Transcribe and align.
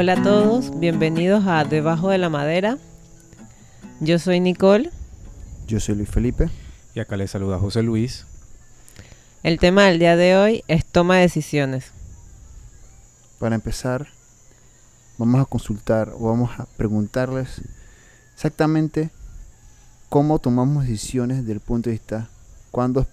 Hola 0.00 0.12
a 0.12 0.22
todos, 0.22 0.78
bienvenidos 0.78 1.44
a 1.48 1.64
Debajo 1.64 2.10
de 2.10 2.18
la 2.18 2.28
Madera. 2.28 2.78
Yo 3.98 4.20
soy 4.20 4.38
Nicole. 4.38 4.92
Yo 5.66 5.80
soy 5.80 5.96
Luis 5.96 6.08
Felipe. 6.08 6.48
Y 6.94 7.00
acá 7.00 7.16
les 7.16 7.32
saluda 7.32 7.58
José 7.58 7.82
Luis. 7.82 8.24
El 9.42 9.58
tema 9.58 9.86
del 9.86 9.98
día 9.98 10.14
de 10.14 10.36
hoy 10.36 10.62
es 10.68 10.84
toma 10.84 11.16
de 11.16 11.22
decisiones. 11.22 11.90
Para 13.40 13.56
empezar, 13.56 14.06
vamos 15.18 15.40
a 15.40 15.46
consultar 15.46 16.12
o 16.16 16.28
vamos 16.28 16.52
a 16.60 16.66
preguntarles 16.76 17.60
exactamente 18.34 19.10
cómo 20.08 20.38
tomamos 20.38 20.86
decisiones 20.86 21.38
desde 21.38 21.54
el 21.54 21.60
punto 21.60 21.90
de 21.90 21.94
vista, 21.94 22.30
cuándo 22.70 23.00
es 23.00 23.08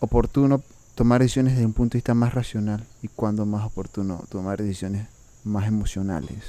oportuno 0.00 0.62
tomar 0.94 1.20
decisiones 1.20 1.52
desde 1.52 1.66
un 1.66 1.74
punto 1.74 1.92
de 1.92 1.98
vista 1.98 2.14
más 2.14 2.32
racional 2.32 2.86
y 3.02 3.08
cuándo 3.08 3.44
más 3.44 3.66
oportuno 3.66 4.24
tomar 4.30 4.56
decisiones 4.62 5.13
más 5.44 5.66
emocionales. 5.68 6.42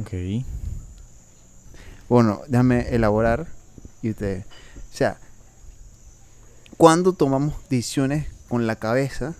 Ok. 0.00 0.44
Bueno, 2.08 2.40
déjame 2.48 2.94
elaborar 2.94 3.46
y 4.02 4.10
ustedes. 4.10 4.46
O 4.92 4.96
sea, 4.96 5.18
¿cuándo 6.76 7.12
tomamos 7.12 7.54
decisiones 7.68 8.28
con 8.48 8.66
la 8.66 8.76
cabeza 8.76 9.34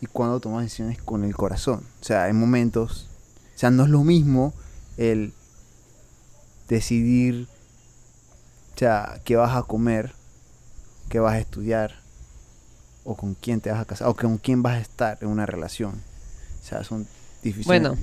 y 0.00 0.06
cuándo 0.06 0.40
tomamos 0.40 0.64
decisiones 0.64 1.02
con 1.02 1.24
el 1.24 1.34
corazón? 1.34 1.84
O 2.00 2.04
sea, 2.04 2.24
hay 2.24 2.32
momentos, 2.32 3.08
o 3.54 3.58
sea, 3.58 3.70
no 3.70 3.84
es 3.84 3.90
lo 3.90 4.04
mismo 4.04 4.54
el 4.96 5.32
decidir, 6.68 7.48
o 8.74 8.78
sea, 8.78 9.20
qué 9.24 9.36
vas 9.36 9.56
a 9.56 9.64
comer, 9.64 10.14
qué 11.08 11.20
vas 11.20 11.34
a 11.34 11.38
estudiar, 11.38 12.01
o 13.04 13.16
con 13.16 13.34
quién 13.34 13.60
te 13.60 13.70
vas 13.70 13.80
a 13.80 13.84
casar, 13.84 14.08
o 14.08 14.14
con 14.14 14.38
quién 14.38 14.62
vas 14.62 14.74
a 14.74 14.80
estar 14.80 15.18
en 15.20 15.28
una 15.28 15.46
relación. 15.46 16.02
O 16.60 16.64
sea, 16.64 16.84
son 16.84 17.06
difíciles. 17.42 17.66
Bueno, 17.66 17.96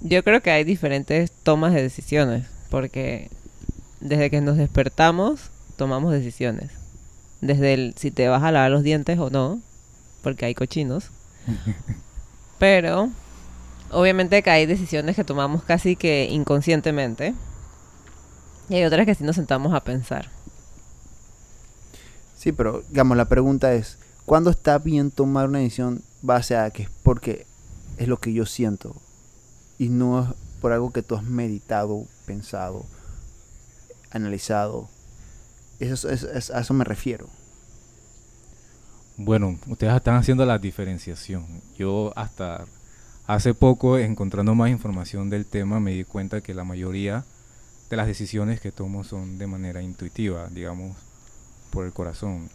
yo 0.00 0.22
creo 0.22 0.40
que 0.40 0.50
hay 0.50 0.64
diferentes 0.64 1.30
tomas 1.30 1.72
de 1.72 1.82
decisiones, 1.82 2.46
porque 2.70 3.30
desde 4.00 4.30
que 4.30 4.40
nos 4.40 4.56
despertamos 4.56 5.50
tomamos 5.76 6.12
decisiones. 6.12 6.70
Desde 7.40 7.74
el 7.74 7.94
si 7.96 8.10
te 8.10 8.28
vas 8.28 8.42
a 8.42 8.52
lavar 8.52 8.70
los 8.70 8.82
dientes 8.82 9.18
o 9.18 9.30
no, 9.30 9.60
porque 10.22 10.44
hay 10.44 10.54
cochinos. 10.54 11.10
Pero 12.58 13.10
obviamente 13.90 14.42
que 14.42 14.50
hay 14.50 14.66
decisiones 14.66 15.16
que 15.16 15.24
tomamos 15.24 15.62
casi 15.62 15.96
que 15.96 16.28
inconscientemente. 16.30 17.34
Y 18.68 18.74
hay 18.74 18.84
otras 18.84 19.06
que 19.06 19.14
sí 19.14 19.24
nos 19.24 19.36
sentamos 19.36 19.72
a 19.72 19.80
pensar. 19.80 20.28
Sí, 22.36 22.52
pero 22.52 22.84
digamos, 22.90 23.16
la 23.16 23.24
pregunta 23.24 23.72
es, 23.72 23.98
¿cuándo 24.28 24.50
está 24.50 24.78
bien 24.78 25.10
tomar 25.10 25.48
una 25.48 25.60
decisión 25.60 26.02
base 26.20 26.54
a 26.54 26.70
que 26.70 26.82
es 26.82 26.90
porque 27.02 27.46
es 27.96 28.08
lo 28.08 28.18
que 28.18 28.34
yo 28.34 28.44
siento 28.44 28.94
y 29.78 29.88
no 29.88 30.22
es 30.22 30.28
por 30.60 30.72
algo 30.72 30.92
que 30.92 31.02
tú 31.02 31.16
has 31.16 31.22
meditado, 31.22 32.04
pensado, 32.26 32.84
analizado? 34.10 34.88
Eso, 35.80 36.10
es- 36.10 36.24
es- 36.24 36.50
a 36.50 36.60
eso 36.60 36.74
me 36.74 36.84
refiero. 36.84 37.26
Bueno, 39.16 39.58
ustedes 39.66 39.94
están 39.94 40.16
haciendo 40.16 40.44
la 40.44 40.58
diferenciación. 40.58 41.46
Yo 41.78 42.12
hasta 42.14 42.66
hace 43.26 43.54
poco, 43.54 43.96
encontrando 43.98 44.54
más 44.54 44.70
información 44.70 45.30
del 45.30 45.46
tema, 45.46 45.80
me 45.80 45.92
di 45.92 46.04
cuenta 46.04 46.42
que 46.42 46.52
la 46.52 46.64
mayoría 46.64 47.24
de 47.88 47.96
las 47.96 48.06
decisiones 48.06 48.60
que 48.60 48.72
tomo 48.72 49.04
son 49.04 49.38
de 49.38 49.46
manera 49.46 49.80
intuitiva, 49.80 50.48
digamos, 50.50 50.96
por 51.70 51.86
el 51.86 51.92
corazón. 51.94 52.50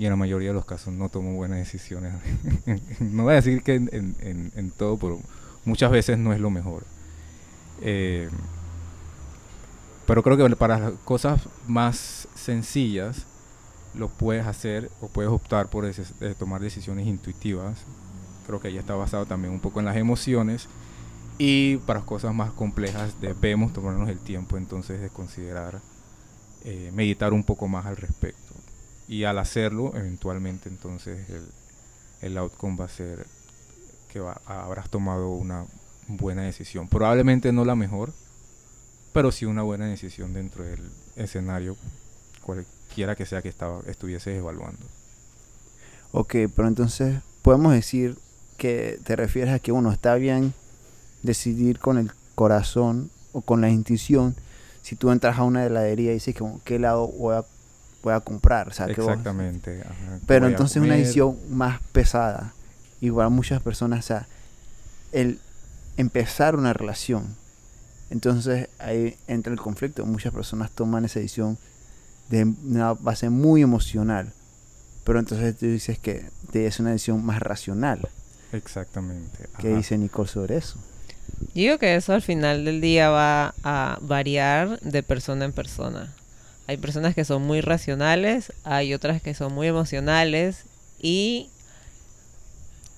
Y 0.00 0.06
en 0.06 0.12
la 0.12 0.16
mayoría 0.16 0.48
de 0.48 0.54
los 0.54 0.64
casos 0.64 0.94
no 0.94 1.10
tomo 1.10 1.34
buenas 1.34 1.58
decisiones. 1.58 2.14
no 3.00 3.24
voy 3.24 3.32
a 3.32 3.36
decir 3.36 3.62
que 3.62 3.74
en, 3.74 4.72
todo, 4.78 4.96
pero 4.96 5.20
muchas 5.66 5.90
veces 5.90 6.16
no 6.16 6.32
es 6.32 6.40
lo 6.40 6.48
mejor. 6.48 6.84
Eh, 7.82 8.30
pero 10.06 10.22
creo 10.22 10.38
que 10.38 10.56
para 10.56 10.78
las 10.78 10.92
cosas 11.04 11.42
más 11.66 12.28
sencillas, 12.34 13.26
lo 13.92 14.08
puedes 14.08 14.46
hacer 14.46 14.90
o 15.02 15.08
puedes 15.08 15.30
optar 15.30 15.68
por 15.68 15.84
tomar 16.38 16.62
decisiones 16.62 17.06
intuitivas. 17.06 17.80
Creo 18.46 18.58
que 18.58 18.68
ahí 18.68 18.78
está 18.78 18.94
basado 18.94 19.26
también 19.26 19.52
un 19.52 19.60
poco 19.60 19.80
en 19.80 19.84
las 19.84 19.98
emociones. 19.98 20.66
Y 21.36 21.76
para 21.76 22.00
cosas 22.00 22.34
más 22.34 22.52
complejas 22.52 23.20
debemos 23.20 23.74
tomarnos 23.74 24.08
el 24.08 24.18
tiempo 24.18 24.56
entonces 24.56 25.02
de 25.02 25.10
considerar, 25.10 25.82
eh, 26.64 26.90
meditar 26.94 27.34
un 27.34 27.44
poco 27.44 27.68
más 27.68 27.84
al 27.84 27.98
respecto. 27.98 28.49
Y 29.10 29.24
al 29.24 29.38
hacerlo, 29.38 29.92
eventualmente 29.96 30.68
entonces 30.68 31.28
el, 31.30 31.42
el 32.22 32.38
outcome 32.38 32.76
va 32.78 32.84
a 32.86 32.88
ser 32.88 33.26
que 34.12 34.20
va- 34.20 34.40
habrás 34.46 34.88
tomado 34.88 35.30
una 35.30 35.66
buena 36.08 36.42
decisión. 36.42 36.88
Probablemente 36.88 37.52
no 37.52 37.64
la 37.64 37.74
mejor, 37.74 38.12
pero 39.12 39.32
sí 39.32 39.46
una 39.46 39.62
buena 39.62 39.86
decisión 39.86 40.32
dentro 40.32 40.64
del 40.64 40.80
escenario 41.16 41.76
cualquiera 42.42 43.16
que 43.16 43.26
sea 43.26 43.42
que 43.42 43.48
estaba, 43.48 43.80
estuvieses 43.86 44.38
evaluando. 44.38 44.86
Ok, 46.12 46.34
pero 46.54 46.68
entonces 46.68 47.20
podemos 47.42 47.72
decir 47.72 48.16
que 48.58 48.98
te 49.04 49.16
refieres 49.16 49.54
a 49.54 49.58
que 49.58 49.72
uno 49.72 49.92
está 49.92 50.14
bien 50.16 50.54
decidir 51.22 51.80
con 51.80 51.98
el 51.98 52.12
corazón 52.34 53.10
o 53.32 53.42
con 53.42 53.60
la 53.60 53.70
intuición 53.70 54.34
si 54.82 54.96
tú 54.96 55.10
entras 55.10 55.38
a 55.38 55.44
una 55.44 55.64
heladería 55.66 56.12
y 56.12 56.14
dices 56.14 56.34
que 56.34 56.44
qué 56.64 56.76
helado 56.76 57.08
voy 57.08 57.36
a, 57.36 57.44
voy 58.02 58.14
a 58.14 58.20
comprar. 58.20 58.68
O 58.68 58.72
sea, 58.72 58.86
Exactamente. 58.86 59.82
ajá, 59.82 60.18
¿qué 60.18 60.24
pero 60.26 60.48
entonces 60.48 60.82
una 60.82 60.94
decisión 60.94 61.36
más 61.50 61.80
pesada. 61.92 62.54
Igual 63.00 63.30
muchas 63.30 63.62
personas, 63.62 64.00
o 64.00 64.08
sea, 64.08 64.26
el 65.12 65.40
empezar 65.96 66.56
una 66.56 66.72
relación. 66.72 67.36
Entonces 68.10 68.68
ahí 68.78 69.16
entra 69.26 69.52
el 69.52 69.58
conflicto. 69.58 70.04
Muchas 70.04 70.32
personas 70.32 70.70
toman 70.70 71.04
esa 71.04 71.20
decisión 71.20 71.58
de 72.28 72.44
una 72.44 72.94
base 72.94 73.30
muy 73.30 73.62
emocional. 73.62 74.32
Pero 75.04 75.18
entonces 75.18 75.56
tú 75.56 75.66
dices 75.66 75.98
que 75.98 76.24
te 76.52 76.66
es 76.66 76.80
una 76.80 76.90
decisión 76.90 77.24
más 77.24 77.40
racional. 77.40 78.08
Exactamente. 78.52 79.48
¿Qué 79.58 79.74
dice 79.74 79.96
Nicole 79.96 80.28
sobre 80.28 80.56
eso? 80.56 80.78
Yo 81.40 81.62
digo 81.62 81.78
que 81.78 81.94
eso 81.94 82.12
al 82.12 82.22
final 82.22 82.64
del 82.64 82.80
día 82.80 83.10
va 83.10 83.54
a 83.62 83.98
variar 84.02 84.80
de 84.80 85.02
persona 85.02 85.44
en 85.44 85.52
persona. 85.52 86.12
Hay 86.70 86.76
personas 86.76 87.16
que 87.16 87.24
son 87.24 87.42
muy 87.42 87.62
racionales, 87.62 88.52
hay 88.62 88.94
otras 88.94 89.20
que 89.20 89.34
son 89.34 89.52
muy 89.52 89.66
emocionales 89.66 90.66
y 91.02 91.48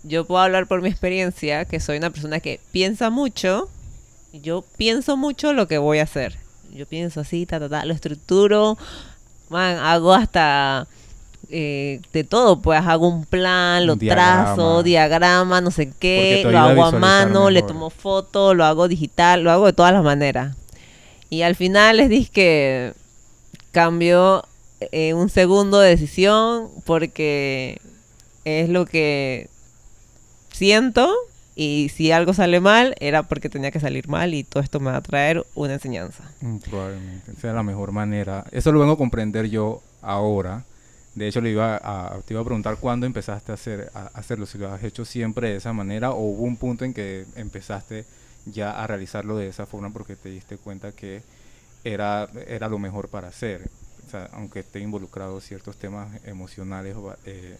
yo 0.02 0.26
puedo 0.26 0.42
hablar 0.42 0.66
por 0.66 0.82
mi 0.82 0.90
experiencia, 0.90 1.64
que 1.64 1.80
soy 1.80 1.96
una 1.96 2.10
persona 2.10 2.40
que 2.40 2.60
piensa 2.70 3.08
mucho, 3.08 3.70
yo 4.34 4.62
pienso 4.76 5.16
mucho 5.16 5.54
lo 5.54 5.68
que 5.68 5.78
voy 5.78 6.00
a 6.00 6.02
hacer. 6.02 6.36
Yo 6.74 6.84
pienso 6.84 7.20
así, 7.20 7.46
ta, 7.46 7.58
ta, 7.60 7.70
ta, 7.70 7.86
lo 7.86 7.94
estructuro, 7.94 8.76
man, 9.48 9.78
hago 9.78 10.12
hasta 10.12 10.86
eh, 11.48 12.02
de 12.12 12.24
todo, 12.24 12.60
pues 12.60 12.78
hago 12.78 13.08
un 13.08 13.24
plan, 13.24 13.86
lo 13.86 13.96
diagrama. 13.96 14.54
trazo, 14.54 14.82
diagrama, 14.82 15.62
no 15.62 15.70
sé 15.70 15.90
qué, 15.98 16.42
lo 16.44 16.58
a 16.58 16.68
hago 16.68 16.84
a 16.84 16.90
mano, 16.90 17.48
le 17.48 17.62
tomo 17.62 17.88
foto, 17.88 18.52
lo 18.52 18.66
hago 18.66 18.86
digital, 18.86 19.42
lo 19.42 19.50
hago 19.50 19.64
de 19.64 19.72
todas 19.72 19.94
las 19.94 20.04
maneras. 20.04 20.56
Y 21.30 21.40
al 21.40 21.56
final 21.56 21.96
les 21.96 22.10
dije 22.10 22.30
que 22.30 23.01
cambio 23.72 24.44
eh, 24.80 25.14
un 25.14 25.28
segundo 25.28 25.80
de 25.80 25.90
decisión 25.90 26.68
porque 26.84 27.80
es 28.44 28.68
lo 28.68 28.86
que 28.86 29.48
siento 30.52 31.12
y 31.54 31.90
si 31.94 32.12
algo 32.12 32.32
sale 32.32 32.60
mal 32.60 32.94
era 32.98 33.24
porque 33.24 33.48
tenía 33.48 33.70
que 33.70 33.80
salir 33.80 34.08
mal 34.08 34.34
y 34.34 34.44
todo 34.44 34.62
esto 34.62 34.80
me 34.80 34.90
va 34.90 34.98
a 34.98 35.02
traer 35.02 35.44
una 35.54 35.74
enseñanza. 35.74 36.24
Mm, 36.40 36.56
Probablemente 36.58 37.34
sea 37.40 37.52
la 37.52 37.62
mejor 37.62 37.92
manera. 37.92 38.44
Eso 38.52 38.72
lo 38.72 38.80
vengo 38.80 38.94
a 38.94 38.98
comprender 38.98 39.48
yo 39.50 39.82
ahora. 40.00 40.64
De 41.14 41.28
hecho, 41.28 41.42
le 41.42 41.50
iba 41.50 41.76
a, 41.76 42.18
te 42.24 42.32
iba 42.32 42.40
a 42.40 42.44
preguntar 42.44 42.78
cuándo 42.78 43.04
empezaste 43.04 43.52
a, 43.52 43.54
hacer, 43.54 43.90
a 43.92 44.06
hacerlo, 44.14 44.46
si 44.46 44.56
lo 44.56 44.72
has 44.72 44.82
hecho 44.82 45.04
siempre 45.04 45.50
de 45.50 45.56
esa 45.56 45.74
manera 45.74 46.12
o 46.12 46.22
hubo 46.22 46.44
un 46.44 46.56
punto 46.56 46.86
en 46.86 46.94
que 46.94 47.26
empezaste 47.36 48.06
ya 48.46 48.82
a 48.82 48.86
realizarlo 48.86 49.36
de 49.36 49.48
esa 49.48 49.66
forma 49.66 49.90
porque 49.90 50.16
te 50.16 50.30
diste 50.30 50.56
cuenta 50.56 50.92
que 50.92 51.22
era, 51.84 52.28
era 52.46 52.68
lo 52.68 52.78
mejor 52.78 53.08
para 53.08 53.28
hacer. 53.28 53.68
Aunque 54.32 54.60
esté 54.60 54.80
involucrado 54.80 55.40
ciertos 55.40 55.76
temas 55.76 56.20
emocionales, 56.24 56.96
eh, 57.24 57.56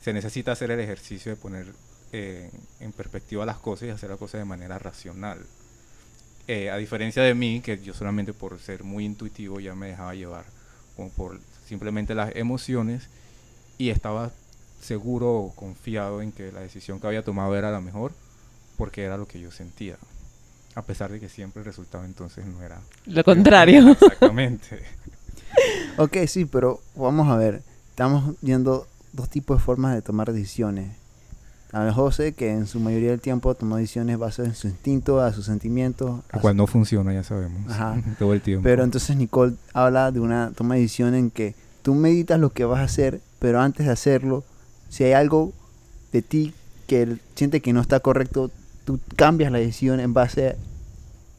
se 0.00 0.12
necesita 0.12 0.52
hacer 0.52 0.70
el 0.70 0.80
ejercicio 0.80 1.32
de 1.32 1.36
poner 1.36 1.66
eh, 2.12 2.50
en 2.80 2.92
perspectiva 2.92 3.44
las 3.44 3.58
cosas 3.58 3.88
y 3.88 3.90
hacer 3.90 4.10
las 4.10 4.18
cosas 4.18 4.40
de 4.40 4.44
manera 4.44 4.78
racional. 4.78 5.44
Eh, 6.46 6.70
a 6.70 6.76
diferencia 6.76 7.22
de 7.22 7.34
mí, 7.34 7.60
que 7.60 7.82
yo 7.82 7.92
solamente 7.92 8.32
por 8.32 8.58
ser 8.58 8.84
muy 8.84 9.04
intuitivo 9.04 9.60
ya 9.60 9.74
me 9.74 9.88
dejaba 9.88 10.14
llevar 10.14 10.44
como 10.96 11.10
por 11.10 11.40
simplemente 11.66 12.14
las 12.14 12.34
emociones 12.34 13.08
y 13.78 13.90
estaba 13.90 14.32
seguro 14.80 15.32
o 15.32 15.54
confiado 15.54 16.22
en 16.22 16.32
que 16.32 16.52
la 16.52 16.60
decisión 16.60 17.00
que 17.00 17.06
había 17.06 17.24
tomado 17.24 17.56
era 17.56 17.70
la 17.70 17.80
mejor 17.80 18.12
porque 18.76 19.04
era 19.04 19.16
lo 19.16 19.28
que 19.28 19.40
yo 19.40 19.50
sentía. 19.50 19.96
A 20.74 20.82
pesar 20.82 21.10
de 21.10 21.18
que 21.18 21.28
siempre 21.28 21.60
el 21.60 21.66
resultado 21.66 22.04
entonces 22.04 22.46
no 22.46 22.62
era 22.62 22.80
Lo 23.06 23.24
contrario. 23.24 23.90
Exactamente. 24.00 24.82
Ok, 25.96 26.18
sí, 26.26 26.44
pero 26.44 26.80
vamos 26.94 27.28
a 27.28 27.36
ver. 27.36 27.62
Estamos 27.90 28.34
viendo 28.40 28.86
dos 29.12 29.28
tipos 29.28 29.58
de 29.58 29.64
formas 29.64 29.94
de 29.94 30.02
tomar 30.02 30.32
decisiones. 30.32 30.92
a 31.72 31.92
José, 31.92 32.32
que 32.32 32.50
en 32.50 32.66
su 32.66 32.80
mayoría 32.80 33.10
del 33.10 33.20
tiempo 33.20 33.54
toma 33.54 33.78
decisiones 33.78 34.18
basadas 34.18 34.50
en 34.50 34.54
su 34.54 34.68
instinto, 34.68 35.20
a 35.20 35.32
sus 35.32 35.46
sentimientos. 35.46 36.20
a 36.30 36.38
cual 36.38 36.56
no 36.56 36.66
funciona, 36.66 37.12
ya 37.12 37.24
sabemos. 37.24 37.70
Ajá. 37.70 38.00
Todo 38.18 38.32
el 38.32 38.40
tiempo. 38.40 38.62
Pero 38.62 38.84
entonces 38.84 39.16
Nicole 39.16 39.54
habla 39.72 40.12
de 40.12 40.20
una 40.20 40.52
toma 40.54 40.76
de 40.76 40.82
decisión 40.82 41.14
en 41.14 41.30
que 41.30 41.54
tú 41.82 41.94
meditas 41.94 42.38
lo 42.38 42.50
que 42.50 42.64
vas 42.64 42.80
a 42.80 42.84
hacer, 42.84 43.20
pero 43.38 43.60
antes 43.60 43.86
de 43.86 43.92
hacerlo, 43.92 44.44
si 44.88 45.04
hay 45.04 45.12
algo 45.12 45.52
de 46.12 46.22
ti 46.22 46.54
que 46.86 47.18
siente 47.34 47.60
que 47.60 47.72
no 47.72 47.80
está 47.80 48.00
correcto, 48.00 48.50
tú 48.92 49.00
cambias 49.16 49.52
la 49.52 49.58
decisión 49.58 50.00
en 50.00 50.12
base 50.14 50.56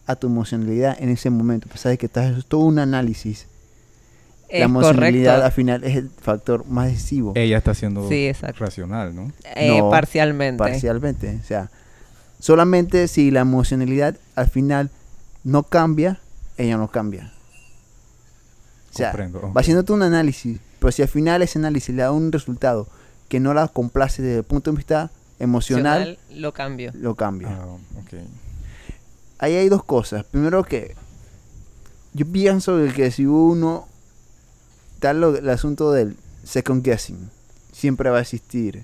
a 0.06 0.16
tu 0.16 0.28
emocionalidad 0.28 0.96
en 1.00 1.10
ese 1.10 1.30
momento. 1.30 1.68
Pues 1.70 1.82
sabes 1.82 1.98
que 1.98 2.06
estás 2.08 2.38
es 2.38 2.46
todo 2.46 2.62
un 2.62 2.80
análisis. 2.80 3.48
Es 4.50 4.60
la 4.60 4.66
emocionalidad 4.66 5.32
correcto. 5.36 5.46
al 5.46 5.52
final 5.54 5.84
es 5.86 5.96
el 5.96 6.10
factor 6.10 6.66
más 6.68 6.88
decisivo. 6.88 7.32
Ella 7.36 7.58
está 7.58 7.74
siendo 7.74 8.08
Sí, 8.10 8.32
racional, 8.58 9.16
¿no? 9.16 9.32
Eh, 9.56 9.70
No, 9.80 9.90
parcialmente. 9.90 10.58
parcialmente. 10.58 11.40
O 11.42 11.46
sea, 11.48 11.70
solamente 12.40 13.08
si 13.08 13.32
la 13.32 13.42
emocionalidad 13.42 14.18
al 14.36 14.50
final 14.50 14.90
no 15.46 15.64
cambia, 15.64 16.20
ella 16.58 16.76
no 16.78 16.90
cambia. 16.90 17.32
O 18.94 18.98
sea, 18.98 19.12
Comprendo. 19.12 19.54
va 19.54 19.62
haciéndote 19.62 19.94
un 19.94 20.04
análisis, 20.04 20.60
pero 20.80 20.92
si 20.92 21.02
al 21.02 21.08
final 21.08 21.42
ese 21.42 21.60
análisis 21.60 21.96
le 21.96 22.02
da 22.02 22.12
un 22.12 22.32
resultado 22.32 22.88
que 23.30 23.40
no 23.40 23.54
la 23.54 23.70
complace 23.70 24.22
desde 24.22 24.40
el 24.40 24.44
punto 24.44 24.72
de 24.72 24.76
vista 24.78 25.10
emocional, 25.42 26.02
Emocional, 26.02 26.20
Lo 26.42 26.54
cambio. 26.54 26.92
lo 26.96 27.16
cambia. 27.16 27.50
Ah, 27.50 27.66
ok. 27.66 28.22
Ahí 29.40 29.56
hay 29.56 29.70
dos 29.70 29.84
cosas. 29.84 30.24
Primero 30.26 30.64
que 30.64 30.96
yo 32.14 32.26
pienso 32.26 32.78
que 32.96 33.10
si 33.12 33.26
uno 33.26 33.88
está 34.96 35.14
lo- 35.14 35.36
el 35.36 35.50
asunto 35.50 35.92
del 35.92 36.16
second 36.44 36.84
guessing, 36.84 37.30
siempre 37.72 38.10
va 38.10 38.20
a 38.20 38.22
existir. 38.22 38.84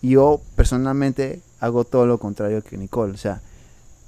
Y 0.00 0.10
yo 0.10 0.40
personalmente 0.56 1.40
hago 1.60 1.84
todo 1.84 2.06
lo 2.06 2.18
contrario 2.18 2.62
que 2.62 2.76
Nicole. 2.76 3.12
O 3.14 3.16
sea, 3.18 3.40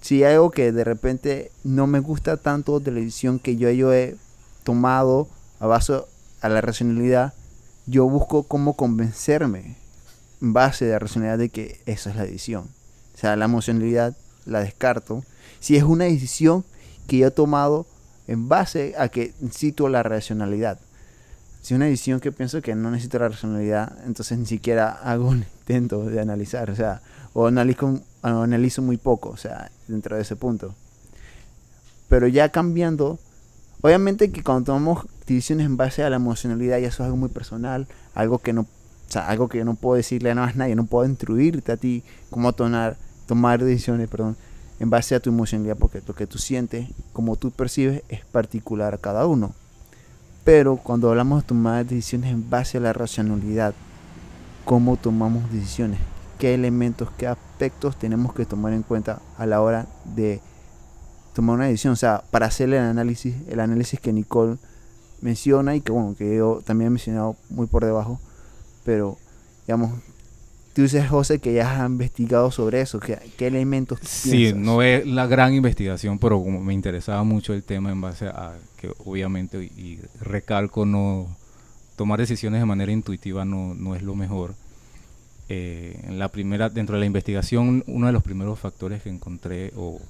si 0.00 0.24
hay 0.24 0.34
algo 0.34 0.50
que 0.50 0.72
de 0.72 0.82
repente 0.84 1.52
no 1.62 1.86
me 1.86 2.00
gusta 2.00 2.36
tanto 2.36 2.80
de 2.80 2.90
la 2.90 2.98
decisión 3.00 3.38
que 3.38 3.56
yo, 3.56 3.70
yo 3.70 3.92
he 3.92 4.16
tomado 4.64 5.28
a 5.60 5.66
base 5.66 5.92
a 6.40 6.48
la 6.48 6.60
racionalidad, 6.60 7.32
yo 7.86 8.06
busco 8.08 8.42
cómo 8.42 8.74
convencerme 8.74 9.60
en 9.60 9.76
base 10.40 10.86
a 10.86 10.92
la 10.92 10.98
racionalidad 10.98 11.38
de 11.38 11.48
que 11.48 11.80
esa 11.86 12.10
es 12.10 12.16
la 12.16 12.24
decisión. 12.24 12.68
O 13.14 13.18
sea, 13.18 13.36
la 13.36 13.44
emocionalidad 13.44 14.16
la 14.46 14.60
descarto. 14.60 15.24
Si 15.60 15.76
es 15.76 15.82
una 15.82 16.04
decisión 16.04 16.64
que 17.06 17.18
yo 17.18 17.28
he 17.28 17.30
tomado 17.30 17.86
en 18.26 18.48
base 18.48 18.94
a 18.98 19.08
que 19.08 19.34
necesito 19.40 19.88
la 19.88 20.02
racionalidad. 20.02 20.78
Si 21.62 21.74
es 21.74 21.76
una 21.76 21.86
decisión 21.86 22.20
que 22.20 22.32
pienso 22.32 22.60
que 22.62 22.74
no 22.74 22.90
necesito 22.90 23.18
la 23.18 23.28
racionalidad, 23.28 23.96
entonces 24.06 24.38
ni 24.38 24.46
siquiera 24.46 24.90
hago 24.90 25.28
un 25.28 25.44
intento 25.60 26.04
de 26.04 26.20
analizar, 26.20 26.70
o 26.70 26.76
sea, 26.76 27.00
o 27.32 27.46
analizo, 27.46 28.00
o 28.22 28.26
analizo 28.26 28.82
muy 28.82 28.96
poco, 28.96 29.30
o 29.30 29.36
sea, 29.36 29.70
dentro 29.88 30.16
de 30.16 30.22
ese 30.22 30.36
punto. 30.36 30.74
Pero 32.08 32.28
ya 32.28 32.50
cambiando, 32.50 33.18
obviamente 33.80 34.30
que 34.30 34.42
cuando 34.42 34.66
tomamos 34.66 35.06
decisiones 35.26 35.66
en 35.66 35.76
base 35.76 36.02
a 36.02 36.10
la 36.10 36.16
emocionalidad, 36.16 36.78
ya 36.78 36.88
eso 36.88 37.02
es 37.02 37.06
algo 37.06 37.16
muy 37.16 37.30
personal, 37.30 37.88
algo 38.14 38.38
que 38.38 38.52
no, 38.52 38.66
o 39.08 39.12
sea, 39.12 39.28
algo 39.28 39.48
que 39.48 39.58
yo 39.58 39.64
no 39.64 39.74
puedo 39.74 39.96
decirle 39.96 40.30
a 40.30 40.34
más 40.34 40.56
nadie, 40.56 40.74
no 40.74 40.86
puedo 40.86 41.08
instruirte 41.08 41.72
a 41.72 41.76
ti 41.76 42.02
cómo 42.30 42.52
tomar, 42.52 42.96
tomar 43.26 43.62
decisiones, 43.62 44.08
perdón, 44.08 44.36
en 44.80 44.90
base 44.90 45.14
a 45.14 45.20
tu 45.20 45.30
emocionalidad, 45.30 45.76
porque 45.76 46.02
lo 46.06 46.14
que 46.14 46.26
tú 46.26 46.38
sientes, 46.38 46.88
como 47.12 47.36
tú 47.36 47.50
percibes, 47.50 48.02
es 48.08 48.24
particular 48.24 48.94
a 48.94 48.98
cada 48.98 49.26
uno. 49.26 49.52
Pero 50.44 50.76
cuando 50.76 51.08
hablamos 51.08 51.42
de 51.42 51.48
tomar 51.48 51.86
decisiones 51.86 52.30
en 52.30 52.50
base 52.50 52.78
a 52.78 52.80
la 52.80 52.92
racionalidad, 52.92 53.74
¿cómo 54.64 54.96
tomamos 54.96 55.50
decisiones? 55.50 55.98
¿Qué 56.38 56.52
elementos, 56.54 57.08
qué 57.16 57.26
aspectos 57.26 57.96
tenemos 57.98 58.34
que 58.34 58.44
tomar 58.44 58.72
en 58.72 58.82
cuenta 58.82 59.20
a 59.38 59.46
la 59.46 59.60
hora 59.62 59.86
de 60.04 60.40
tomar 61.34 61.56
una 61.56 61.66
decisión? 61.66 61.92
O 61.92 61.96
sea, 61.96 62.24
para 62.30 62.46
hacer 62.46 62.68
el 62.68 62.80
análisis, 62.80 63.34
el 63.48 63.60
análisis 63.60 64.00
que 64.00 64.12
Nicole 64.12 64.58
menciona 65.22 65.76
y 65.76 65.80
que 65.80 65.92
bueno, 65.92 66.14
que 66.16 66.36
yo 66.36 66.60
también 66.64 66.88
he 66.88 66.90
mencionado 66.90 67.36
muy 67.48 67.66
por 67.66 67.84
debajo, 67.84 68.20
pero 68.84 69.18
digamos, 69.66 69.92
tú 70.74 70.82
dices, 70.82 71.08
José, 71.08 71.38
que 71.38 71.54
ya 71.54 71.84
has 71.84 71.88
investigado 71.90 72.50
sobre 72.50 72.80
eso, 72.80 73.00
¿qué, 73.00 73.18
qué 73.36 73.46
elementos 73.48 74.00
Sí, 74.02 74.30
piensas? 74.30 74.58
no 74.60 74.82
es 74.82 75.06
la 75.06 75.26
gran 75.26 75.54
investigación, 75.54 76.18
pero 76.18 76.42
como 76.42 76.60
me 76.60 76.74
interesaba 76.74 77.24
mucho 77.24 77.54
el 77.54 77.62
tema 77.62 77.90
en 77.90 78.00
base 78.00 78.26
a 78.26 78.56
que 78.76 78.92
obviamente, 79.04 79.62
y 79.62 80.00
recalco, 80.20 80.84
no 80.86 81.26
tomar 81.96 82.18
decisiones 82.18 82.60
de 82.60 82.66
manera 82.66 82.92
intuitiva 82.92 83.44
no, 83.44 83.74
no 83.74 83.94
es 83.94 84.02
lo 84.02 84.14
mejor. 84.14 84.54
Eh, 85.48 86.00
en 86.04 86.18
la 86.18 86.28
primera, 86.28 86.70
dentro 86.70 86.96
de 86.96 87.00
la 87.00 87.06
investigación, 87.06 87.84
uno 87.86 88.06
de 88.06 88.12
los 88.12 88.22
primeros 88.22 88.58
factores 88.58 89.02
que 89.02 89.10
encontré, 89.10 89.72
o 89.76 90.00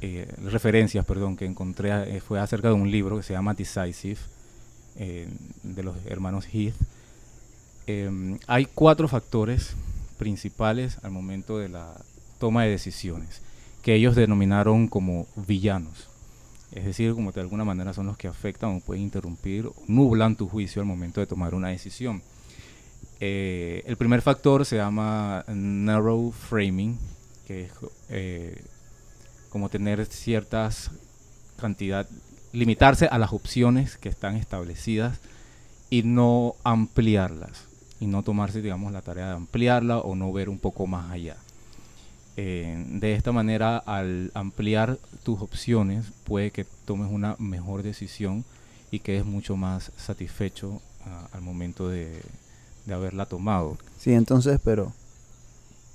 eh, 0.00 0.26
referencias, 0.44 1.04
perdón, 1.04 1.36
que 1.36 1.44
encontré 1.46 2.16
eh, 2.16 2.20
fue 2.20 2.40
acerca 2.40 2.68
de 2.68 2.74
un 2.74 2.90
libro 2.90 3.16
que 3.16 3.22
se 3.22 3.32
llama 3.34 3.54
Decisive, 3.54 4.18
eh, 4.96 5.28
de 5.62 5.82
los 5.82 5.96
hermanos 6.06 6.46
Heath. 6.52 6.74
Em, 7.86 8.38
hay 8.46 8.64
cuatro 8.64 9.08
factores 9.08 9.74
principales 10.16 10.98
al 11.02 11.10
momento 11.10 11.58
de 11.58 11.68
la 11.68 11.94
toma 12.38 12.64
de 12.64 12.70
decisiones, 12.70 13.42
que 13.82 13.94
ellos 13.94 14.16
denominaron 14.16 14.88
como 14.88 15.26
villanos. 15.36 16.08
Es 16.72 16.84
decir, 16.86 17.12
como 17.12 17.30
de 17.30 17.42
alguna 17.42 17.64
manera 17.64 17.92
son 17.92 18.06
los 18.06 18.16
que 18.16 18.26
afectan 18.26 18.76
o 18.76 18.80
pueden 18.80 19.02
interrumpir, 19.02 19.70
nublan 19.86 20.34
tu 20.34 20.48
juicio 20.48 20.80
al 20.80 20.88
momento 20.88 21.20
de 21.20 21.26
tomar 21.26 21.54
una 21.54 21.68
decisión. 21.68 22.22
Eh, 23.20 23.82
el 23.86 23.96
primer 23.96 24.22
factor 24.22 24.64
se 24.64 24.76
llama 24.76 25.44
narrow 25.46 26.32
framing, 26.32 26.98
que 27.46 27.64
es 27.64 27.72
eh, 28.08 28.64
como 29.50 29.68
tener 29.68 30.04
ciertas 30.06 30.90
cantidad, 31.56 32.08
limitarse 32.52 33.06
a 33.06 33.18
las 33.18 33.32
opciones 33.32 33.96
que 33.98 34.08
están 34.08 34.36
establecidas 34.36 35.20
y 35.90 36.02
no 36.02 36.56
ampliarlas 36.64 37.73
y 38.04 38.06
no 38.06 38.22
tomarse, 38.22 38.60
digamos, 38.60 38.92
la 38.92 39.00
tarea 39.00 39.28
de 39.28 39.32
ampliarla 39.32 39.98
o 39.98 40.14
no 40.14 40.30
ver 40.30 40.50
un 40.50 40.58
poco 40.58 40.86
más 40.86 41.10
allá. 41.10 41.36
Eh, 42.36 42.84
de 42.86 43.14
esta 43.14 43.32
manera, 43.32 43.78
al 43.78 44.30
ampliar 44.34 44.98
tus 45.22 45.40
opciones, 45.40 46.04
puede 46.24 46.50
que 46.50 46.66
tomes 46.84 47.10
una 47.10 47.34
mejor 47.38 47.82
decisión 47.82 48.44
y 48.90 48.98
quedes 48.98 49.24
mucho 49.24 49.56
más 49.56 49.90
satisfecho 49.96 50.82
ah, 51.06 51.28
al 51.32 51.40
momento 51.40 51.88
de, 51.88 52.20
de 52.84 52.94
haberla 52.94 53.24
tomado. 53.24 53.78
Sí, 53.98 54.12
entonces, 54.12 54.60
pero 54.62 54.92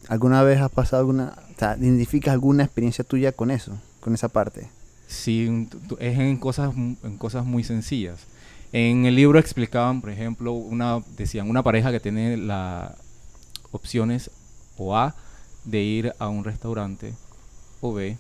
¿alguna 0.08 0.42
vez 0.42 0.60
has 0.62 0.72
pasado 0.72 1.02
alguna, 1.02 1.36
o 1.56 1.60
sea, 1.60 1.78
identificas 1.78 2.34
alguna 2.34 2.64
experiencia 2.64 3.04
tuya 3.04 3.34
con 3.34 3.52
eso, 3.52 3.78
con 4.00 4.16
esa 4.16 4.30
parte? 4.30 4.68
Sí, 5.06 5.68
es 6.00 6.18
en 6.18 6.38
cosas, 6.38 6.74
en 6.76 7.18
cosas 7.20 7.46
muy 7.46 7.64
sencillas. 7.64 8.22
En 8.72 9.06
el 9.06 9.16
libro 9.16 9.40
explicaban, 9.40 10.00
por 10.02 10.12
ejemplo, 10.12 10.54
una, 10.54 11.00
decían 11.18 11.50
una 11.50 11.64
pareja 11.64 11.92
que 11.92 12.00
tiene 12.00 12.38
las 12.38 12.94
opciones 13.72 14.30
o 14.78 14.96
A 14.96 15.16
de 15.66 15.82
ir 15.82 16.14
a 16.20 16.30
un 16.30 16.44
restaurante 16.44 17.14
o 17.82 17.94
B 17.94 18.18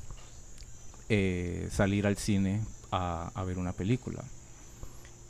eh, 1.09 1.67
salir 1.71 2.07
al 2.07 2.17
cine 2.17 2.61
a, 2.91 3.43
ver 3.45 3.59
una 3.59 3.73
película. 3.73 4.23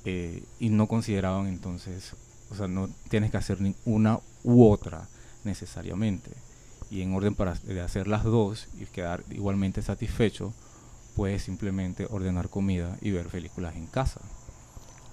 Eh, 0.05 0.43
y 0.59 0.69
no 0.69 0.87
consideraban 0.87 1.47
entonces, 1.47 2.15
o 2.49 2.55
sea, 2.55 2.69
no 2.69 2.89
tienes 3.09 3.31
que 3.31 3.37
hacer 3.37 3.59
ni 3.59 3.75
una 3.85 4.19
u 4.43 4.65
otra 4.69 5.09
necesariamente. 5.43 6.31
Y 6.89 7.01
en 7.01 7.13
orden 7.13 7.35
para 7.35 7.55
de 7.55 7.81
hacer 7.81 8.07
las 8.07 8.23
dos 8.23 8.67
y 8.79 8.85
quedar 8.85 9.23
igualmente 9.29 9.81
satisfecho, 9.81 10.53
puedes 11.15 11.43
simplemente 11.43 12.07
ordenar 12.09 12.49
comida 12.49 12.97
y 13.01 13.11
ver 13.11 13.27
películas 13.27 13.75
en 13.75 13.87
casa. 13.87 14.21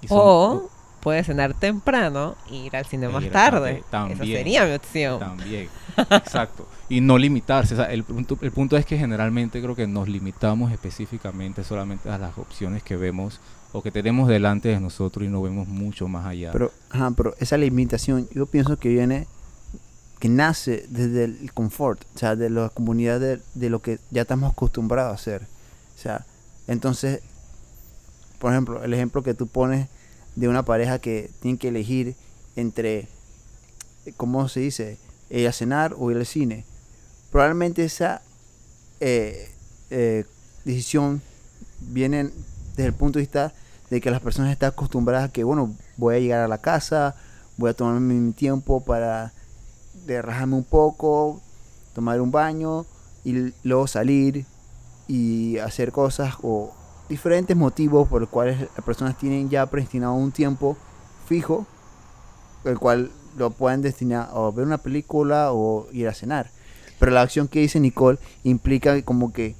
Y 0.00 0.08
son- 0.08 0.18
O 0.20 0.70
puedes 1.00 1.26
cenar 1.26 1.54
temprano 1.54 2.34
e 2.50 2.56
ir 2.56 2.76
al 2.76 2.84
cine 2.86 3.06
E 3.06 3.08
más 3.08 3.28
tarde. 3.30 3.84
también. 3.90 4.16
Esa 4.20 4.24
sería 4.26 4.64
mi 4.66 4.72
opción. 4.74 5.18
También, 5.20 5.68
exacto. 6.10 6.66
Y 6.88 7.00
no 7.00 7.16
limitarse. 7.18 7.74
o 7.74 7.76
sea, 7.76 7.86
el, 7.92 8.02
punto, 8.04 8.36
el 8.40 8.50
punto 8.52 8.76
es 8.76 8.84
que 8.86 8.98
generalmente 8.98 9.60
creo 9.62 9.74
que 9.76 9.86
nos 9.86 10.08
limitamos 10.08 10.72
específicamente 10.72 11.62
solamente 11.64 12.08
a 12.10 12.18
las 12.18 12.36
opciones 12.38 12.82
que 12.82 12.96
vemos 12.96 13.40
o 13.72 13.82
que 13.82 13.90
tenemos 13.92 14.28
delante 14.28 14.68
de 14.70 14.80
nosotros 14.80 15.24
y 15.24 15.28
no 15.28 15.42
vemos 15.42 15.68
mucho 15.68 16.08
más 16.08 16.26
allá. 16.26 16.50
Pero, 16.52 16.72
ajá, 16.90 17.12
pero 17.16 17.34
esa 17.38 17.56
limitación 17.56 18.28
yo 18.34 18.46
pienso 18.46 18.76
que 18.78 18.88
viene, 18.88 19.26
que 20.18 20.28
nace 20.28 20.86
desde 20.88 21.24
el 21.24 21.52
confort, 21.52 22.02
o 22.14 22.18
sea, 22.18 22.36
de 22.36 22.48
la 22.50 22.68
comunidad 22.70 23.20
de, 23.20 23.40
de 23.54 23.70
lo 23.70 23.80
que 23.82 23.98
ya 24.10 24.22
estamos 24.22 24.50
acostumbrados 24.52 25.12
a 25.12 25.14
hacer. 25.14 25.42
O 25.96 25.98
sea, 26.00 26.24
entonces, 26.68 27.20
por 28.46 28.52
ejemplo, 28.52 28.84
el 28.84 28.94
ejemplo 28.94 29.24
que 29.24 29.34
tú 29.34 29.48
pones 29.48 29.88
de 30.36 30.46
una 30.46 30.64
pareja 30.64 31.00
que 31.00 31.32
tiene 31.40 31.58
que 31.58 31.66
elegir 31.66 32.14
entre, 32.54 33.08
¿cómo 34.16 34.48
se 34.48 34.60
dice? 34.60 34.98
Ir 35.30 35.48
a 35.48 35.52
cenar 35.52 35.96
o 35.98 36.12
ir 36.12 36.16
al 36.16 36.26
cine. 36.26 36.64
Probablemente 37.32 37.82
esa 37.84 38.22
eh, 39.00 39.50
eh, 39.90 40.26
decisión 40.64 41.22
viene 41.80 42.30
desde 42.76 42.86
el 42.86 42.92
punto 42.92 43.18
de 43.18 43.24
vista 43.24 43.52
de 43.90 44.00
que 44.00 44.12
las 44.12 44.20
personas 44.20 44.52
están 44.52 44.68
acostumbradas 44.68 45.28
a 45.28 45.32
que, 45.32 45.42
bueno, 45.42 45.74
voy 45.96 46.14
a 46.14 46.20
llegar 46.20 46.42
a 46.42 46.46
la 46.46 46.58
casa, 46.58 47.16
voy 47.56 47.70
a 47.70 47.74
tomarme 47.74 48.14
mi 48.14 48.32
tiempo 48.32 48.84
para 48.84 49.32
de 50.06 50.22
rajarme 50.22 50.54
un 50.54 50.62
poco, 50.62 51.40
tomar 51.96 52.20
un 52.20 52.30
baño 52.30 52.86
y 53.24 53.52
luego 53.64 53.88
salir 53.88 54.46
y 55.08 55.58
hacer 55.58 55.90
cosas 55.90 56.36
o 56.42 56.72
diferentes 57.08 57.56
motivos 57.56 58.08
por 58.08 58.20
los 58.20 58.30
cuales 58.30 58.60
las 58.60 58.84
personas 58.84 59.16
tienen 59.18 59.48
ya 59.48 59.66
predestinado 59.66 60.14
un 60.14 60.32
tiempo 60.32 60.76
fijo, 61.26 61.66
el 62.64 62.78
cual 62.78 63.10
lo 63.36 63.50
pueden 63.50 63.82
destinar 63.82 64.28
a 64.32 64.50
ver 64.50 64.64
una 64.66 64.78
película 64.78 65.52
o 65.52 65.86
ir 65.92 66.08
a 66.08 66.14
cenar. 66.14 66.50
Pero 66.98 67.12
la 67.12 67.22
acción 67.22 67.48
que 67.48 67.60
dice 67.60 67.78
Nicole 67.78 68.18
implica 68.44 69.00
como 69.02 69.32
que 69.32 69.54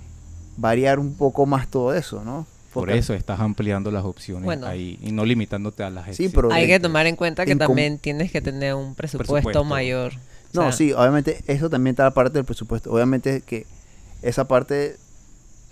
variar 0.57 0.99
un 0.99 1.15
poco 1.15 1.45
más 1.47 1.69
todo 1.69 1.93
eso, 1.95 2.25
¿no? 2.25 2.47
Por 2.73 2.91
eso 2.91 3.15
estás 3.15 3.41
ampliando 3.41 3.91
las 3.91 4.05
opciones 4.05 4.45
Bueno. 4.45 4.67
ahí 4.67 4.99
y 5.03 5.11
no 5.13 5.25
limitándote 5.25 5.83
a 5.83 5.89
las 5.91 6.15
Sí, 6.15 6.29
pero- 6.29 6.53
Hay 6.53 6.67
que 6.67 6.79
tomar 6.79 7.07
en 7.07 7.17
cuenta 7.17 7.45
que 7.47 7.53
en 7.53 7.59
también 7.59 7.99
tienes 7.99 8.31
que 8.31 8.43
tener 8.43 8.75
un 8.75 8.95
presupuesto, 8.95 9.33
Presupuesto. 9.33 9.65
mayor. 9.65 10.13
O 10.13 10.19
No, 10.53 10.63
sea, 10.63 10.73
sí, 10.73 10.93
obviamente 10.93 11.43
eso 11.47 11.71
también 11.71 11.93
está 11.95 12.11
parte 12.13 12.35
del 12.35 12.45
presupuesto. 12.45 12.93
Obviamente 12.93 13.41
que 13.43 13.67
esa 14.23 14.47
parte 14.47 14.97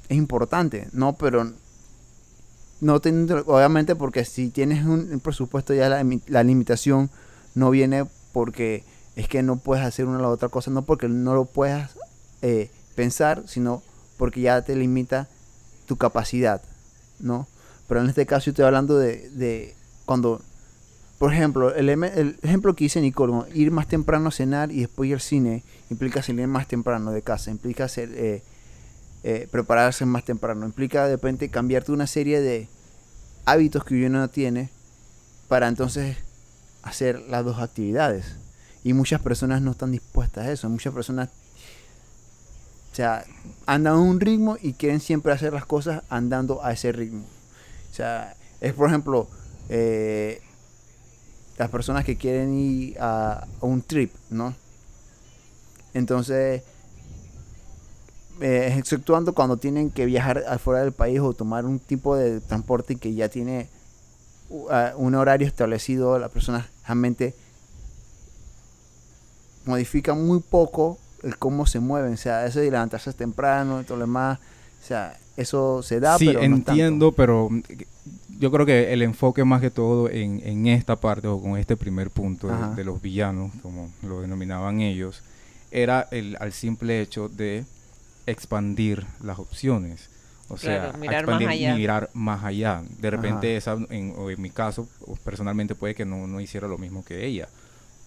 es 0.08 0.16
importante, 0.16 0.88
¿no? 0.92 1.14
Pero 1.14 1.52
no 2.84 2.96
obviamente 2.96 3.96
porque 3.96 4.24
si 4.24 4.50
tienes 4.50 4.84
un, 4.84 5.20
presupuesto 5.20 5.72
ya 5.74 5.88
la, 5.88 6.02
imi- 6.02 6.22
la 6.26 6.42
limitación 6.42 7.10
no 7.54 7.70
viene 7.70 8.04
porque 8.32 8.84
es 9.16 9.28
que 9.28 9.42
no 9.42 9.56
puedes 9.56 9.84
hacer 9.84 10.06
una 10.06 10.18
o 10.18 10.22
la 10.22 10.28
otra 10.28 10.48
cosa, 10.48 10.70
no 10.70 10.82
porque 10.82 11.08
no 11.08 11.34
lo 11.34 11.46
puedas 11.46 11.92
eh, 12.42 12.70
pensar, 12.94 13.44
sino 13.46 13.82
porque 14.18 14.42
ya 14.42 14.62
te 14.62 14.76
limita 14.76 15.28
tu 15.86 15.96
capacidad, 15.96 16.62
¿no? 17.20 17.46
Pero 17.88 18.00
en 18.00 18.08
este 18.08 18.26
caso 18.26 18.46
yo 18.46 18.50
estoy 18.50 18.64
hablando 18.64 18.98
de, 18.98 19.30
de 19.30 19.74
cuando 20.04 20.42
por 21.18 21.32
ejemplo, 21.32 21.74
el, 21.74 21.88
el 21.88 22.38
ejemplo 22.42 22.74
que 22.74 22.84
dice 22.84 23.00
Nicole, 23.00 23.50
ir 23.54 23.70
más 23.70 23.86
temprano 23.86 24.28
a 24.28 24.32
cenar 24.32 24.72
y 24.72 24.80
después 24.80 25.08
ir 25.08 25.14
al 25.14 25.20
cine, 25.20 25.62
implica 25.88 26.22
salir 26.22 26.46
más 26.48 26.68
temprano 26.68 27.12
de 27.12 27.22
casa, 27.22 27.50
implica 27.50 27.86
eh, 27.96 28.42
eh, 29.22 29.48
prepararse 29.50 30.04
más 30.04 30.24
temprano, 30.24 30.66
implica 30.66 31.06
de 31.06 31.12
repente 31.12 31.48
cambiarte 31.48 31.92
una 31.92 32.06
serie 32.06 32.40
de 32.42 32.68
hábitos 33.44 33.84
que 33.84 34.06
uno 34.06 34.18
no 34.20 34.28
tiene 34.28 34.70
para 35.48 35.68
entonces 35.68 36.16
hacer 36.82 37.20
las 37.28 37.44
dos 37.44 37.58
actividades. 37.58 38.36
Y 38.82 38.92
muchas 38.92 39.20
personas 39.20 39.62
no 39.62 39.70
están 39.70 39.92
dispuestas 39.92 40.46
a 40.46 40.52
eso, 40.52 40.68
muchas 40.68 40.92
personas 40.92 41.30
o 42.92 42.96
sea, 42.96 43.24
andan 43.66 43.94
a 43.94 43.98
un 43.98 44.20
ritmo 44.20 44.56
y 44.62 44.74
quieren 44.74 45.00
siempre 45.00 45.32
hacer 45.32 45.52
las 45.52 45.66
cosas 45.66 46.04
andando 46.10 46.64
a 46.64 46.72
ese 46.72 46.92
ritmo. 46.92 47.24
O 47.90 47.94
sea, 47.94 48.36
es 48.60 48.72
por 48.72 48.88
ejemplo, 48.88 49.28
eh, 49.68 50.40
las 51.58 51.70
personas 51.70 52.04
que 52.04 52.16
quieren 52.16 52.54
ir 52.54 52.96
a, 53.00 53.48
a 53.60 53.66
un 53.66 53.82
trip, 53.82 54.12
¿no? 54.30 54.54
Entonces, 55.92 56.62
eh, 58.46 58.74
exceptuando 58.76 59.32
cuando 59.32 59.56
tienen 59.56 59.90
que 59.90 60.04
viajar 60.04 60.44
afuera 60.46 60.82
del 60.82 60.92
país 60.92 61.18
o 61.20 61.32
tomar 61.32 61.64
un 61.64 61.78
tipo 61.78 62.14
de 62.14 62.40
transporte 62.40 62.96
que 62.96 63.14
ya 63.14 63.30
tiene 63.30 63.68
u- 64.50 64.68
a- 64.68 64.92
un 64.96 65.14
horario 65.14 65.46
establecido, 65.48 66.18
las 66.18 66.30
personas 66.30 66.66
realmente 66.86 67.34
modifican 69.64 70.24
muy 70.26 70.40
poco 70.40 70.98
el 71.22 71.38
cómo 71.38 71.64
se 71.66 71.80
mueven, 71.80 72.12
o 72.14 72.16
sea, 72.18 72.44
eso 72.44 72.60
de 72.60 72.70
levantarse 72.70 73.12
temprano 73.14 73.80
y 73.80 73.84
todo 73.84 73.96
lo 73.98 74.04
demás, 74.04 74.38
o 74.82 74.86
sea, 74.86 75.16
eso 75.38 75.82
se 75.82 75.98
da, 76.00 76.18
sí, 76.18 76.26
pero 76.26 76.40
no 76.40 76.56
entiendo, 76.74 77.12
pero 77.12 77.48
mm, 77.50 77.62
yo 78.40 78.50
creo 78.50 78.66
que 78.66 78.92
el 78.92 79.00
enfoque 79.00 79.42
más 79.44 79.62
que 79.62 79.70
todo 79.70 80.10
en, 80.10 80.42
en 80.44 80.66
esta 80.66 80.96
parte 80.96 81.28
o 81.28 81.40
con 81.40 81.56
este 81.56 81.76
primer 81.78 82.10
punto 82.10 82.48
de, 82.48 82.76
de 82.76 82.84
los 82.84 83.00
villanos, 83.00 83.52
como 83.62 83.90
lo 84.02 84.20
denominaban 84.20 84.80
ellos, 84.82 85.22
era 85.70 86.06
el 86.10 86.36
al 86.40 86.52
simple 86.52 87.00
hecho 87.00 87.30
de 87.30 87.64
expandir 88.26 89.06
las 89.22 89.38
opciones. 89.38 90.10
O 90.48 90.56
Claro, 90.56 90.90
sea, 90.90 90.98
mirar 91.00 91.26
más 91.26 91.40
expandir- 91.40 91.48
allá. 91.48 91.74
mirar 91.74 92.10
más 92.12 92.44
allá. 92.44 92.82
De 92.98 93.10
repente, 93.10 93.56
Ajá. 93.56 93.72
esa, 93.72 93.86
en, 93.90 94.14
o 94.16 94.30
en 94.30 94.40
mi 94.42 94.50
caso, 94.50 94.86
personalmente 95.24 95.74
puede 95.74 95.94
que 95.94 96.04
no, 96.04 96.26
no 96.26 96.40
hiciera 96.40 96.68
lo 96.68 96.76
mismo 96.78 97.02
que 97.04 97.24
ella, 97.24 97.48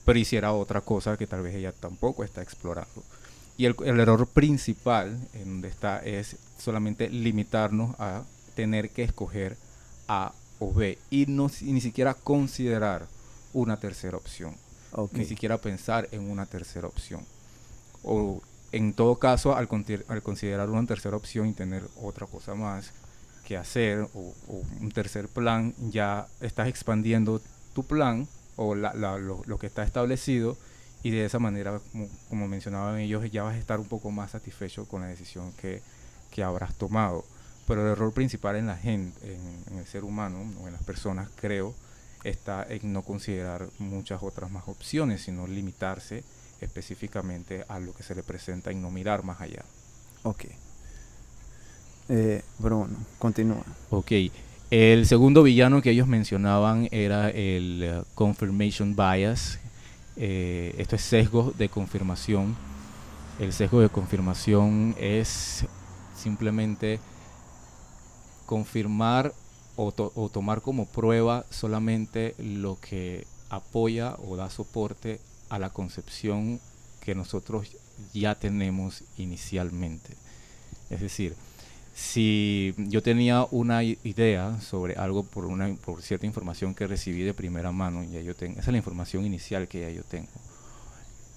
pero 0.06 0.20
hiciera 0.20 0.54
otra 0.54 0.82
cosa 0.82 1.18
que 1.18 1.26
tal 1.28 1.42
vez 1.42 1.56
ella 1.56 1.72
tampoco 1.72 2.24
está 2.24 2.42
explorando. 2.42 3.04
Y 3.58 3.66
el, 3.66 3.76
el 3.86 4.00
error 4.00 4.28
principal 4.28 5.18
en 5.34 5.46
donde 5.46 5.68
está 5.70 6.00
es 6.06 6.36
solamente 6.60 7.10
limitarnos 7.10 7.96
a 8.00 8.24
tener 8.56 8.92
que 8.92 9.04
escoger 9.04 9.58
A 10.08 10.32
o 10.60 10.72
B 10.74 10.98
y 11.10 11.26
no 11.28 11.50
ni 11.62 11.82
siquiera 11.82 12.14
considerar 12.14 13.08
una 13.54 13.78
tercera 13.80 14.16
opción, 14.18 14.56
ni 15.12 15.26
siquiera 15.26 15.58
pensar 15.58 16.08
en 16.12 16.30
una 16.30 16.46
tercera 16.46 16.88
opción. 16.88 17.22
O 18.04 18.42
en 18.72 18.94
todo 18.94 19.18
caso, 19.18 19.56
al, 19.56 19.68
considerar 19.68 20.70
una 20.70 20.86
tercera 20.86 21.16
opción 21.16 21.48
y 21.48 21.54
tener 21.54 21.84
otra 22.02 22.28
cosa 22.28 22.54
más 22.56 22.92
que 23.46 23.56
hacer 23.56 24.08
o, 24.14 24.34
un 24.82 24.92
tercer 24.92 25.30
plan, 25.30 25.74
ya 25.90 26.28
estás 26.42 26.68
expandiendo 26.68 27.42
tu 27.74 27.84
plan 27.84 28.28
o 28.58 28.76
la- 28.76 28.94
lo, 28.94 29.58
que 29.58 29.68
está 29.68 29.84
establecido 29.84 30.58
y 31.04 31.12
de 31.12 31.26
esa 31.26 31.40
manera, 31.40 31.80
como, 31.92 32.10
como 32.30 32.48
mencionaban 32.48 32.98
ellos, 33.00 33.30
ya 33.32 33.44
vas 33.44 33.56
a 33.56 33.60
estar 33.60 33.80
un 33.80 33.88
poco 33.88 34.12
más 34.12 34.32
satisfecho 34.32 34.86
con 34.88 35.02
la 35.02 35.08
decisión 35.08 35.54
que, 35.54 35.82
que 36.32 36.44
habrás 36.44 36.74
tomado. 36.76 37.24
Pero 37.68 37.82
el 37.86 37.92
error 37.92 38.14
principal 38.14 38.56
en 38.56 38.68
la 38.68 38.78
gente, 38.78 39.34
en, 39.34 39.64
en 39.72 39.78
el 39.80 39.86
ser 39.86 40.04
humano 40.04 40.40
o 40.62 40.68
en 40.68 40.74
las 40.74 40.84
personas, 40.84 41.30
creo, 41.36 41.74
está 42.24 42.66
en 42.68 42.92
no 42.94 43.04
considerar 43.04 43.68
muchas 43.80 44.24
otras 44.24 44.52
más 44.52 44.68
opciones, 44.68 45.22
sino 45.22 45.48
limitarse 45.48 46.24
específicamente 46.62 47.64
a 47.68 47.80
lo 47.80 47.94
que 47.94 48.04
se 48.04 48.16
le 48.16 48.24
presenta 48.24 48.72
y 48.72 48.76
no 48.76 48.92
mirar 48.92 49.24
más 49.24 49.40
allá. 49.42 49.64
Ok. 50.24 50.46
Eh, 52.10 52.42
Bruno, 52.60 52.88
continúa. 53.20 53.64
Ok. 53.90 54.12
El 54.70 55.06
segundo 55.06 55.44
villano 55.44 55.82
que 55.82 55.92
ellos 55.92 56.08
mencionaban 56.08 56.90
era 56.92 57.30
el 57.30 57.82
eh, 57.84 58.04
confirmation 58.16 58.96
bias. 58.96 59.60
Eh, 60.18 60.76
esto 60.78 60.96
es 60.96 61.02
sesgo 61.04 61.54
de 61.58 61.70
confirmación. 61.70 62.56
El 63.40 63.54
sesgo 63.54 63.82
de 63.82 63.90
confirmación 63.90 64.96
es 65.00 65.66
simplemente 66.16 67.00
confirmar 68.46 69.34
o, 69.76 69.92
to- 69.92 70.12
o 70.16 70.30
tomar 70.30 70.62
como 70.62 70.86
prueba 70.88 71.46
solamente 71.50 72.34
lo 72.40 72.80
que 72.80 73.28
apoya 73.50 74.16
o 74.26 74.36
da 74.36 74.50
soporte 74.50 75.20
a 75.50 75.60
la 75.60 75.70
concepción 75.72 76.60
que 77.02 77.16
nosotros 77.16 77.68
ya 78.14 78.36
tenemos 78.36 79.04
inicialmente. 79.18 80.14
Es 80.90 81.02
decir, 81.02 81.36
si 81.94 82.76
yo 82.78 83.02
tenía 83.02 83.48
una 83.50 83.84
idea 83.84 84.62
sobre 84.62 84.96
algo 84.96 85.24
por 85.24 85.46
una 85.46 85.74
por 85.76 86.02
cierta 86.02 86.26
información 86.26 86.76
que 86.76 86.86
recibí 86.86 87.24
de 87.24 87.34
primera 87.34 87.72
mano, 87.72 88.04
ya 88.04 88.22
yo 88.22 88.36
tengo, 88.36 88.54
esa 88.60 88.70
es 88.70 88.74
la 88.74 88.78
información 88.78 89.26
inicial 89.26 89.68
que 89.68 89.82
ya 89.82 89.90
yo 89.90 90.04
tengo. 90.04 90.30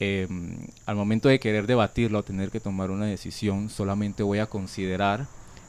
Em, 0.00 0.56
al 0.86 0.96
momento 0.96 1.28
de 1.28 1.40
querer 1.40 1.66
debatirla 1.66 2.18
o 2.18 2.22
tener 2.22 2.50
que 2.50 2.60
tomar 2.60 2.90
una 2.90 3.06
decisión, 3.06 3.70
solamente 3.70 4.22
voy 4.22 4.38
a 4.38 4.46
considerar 4.46 5.26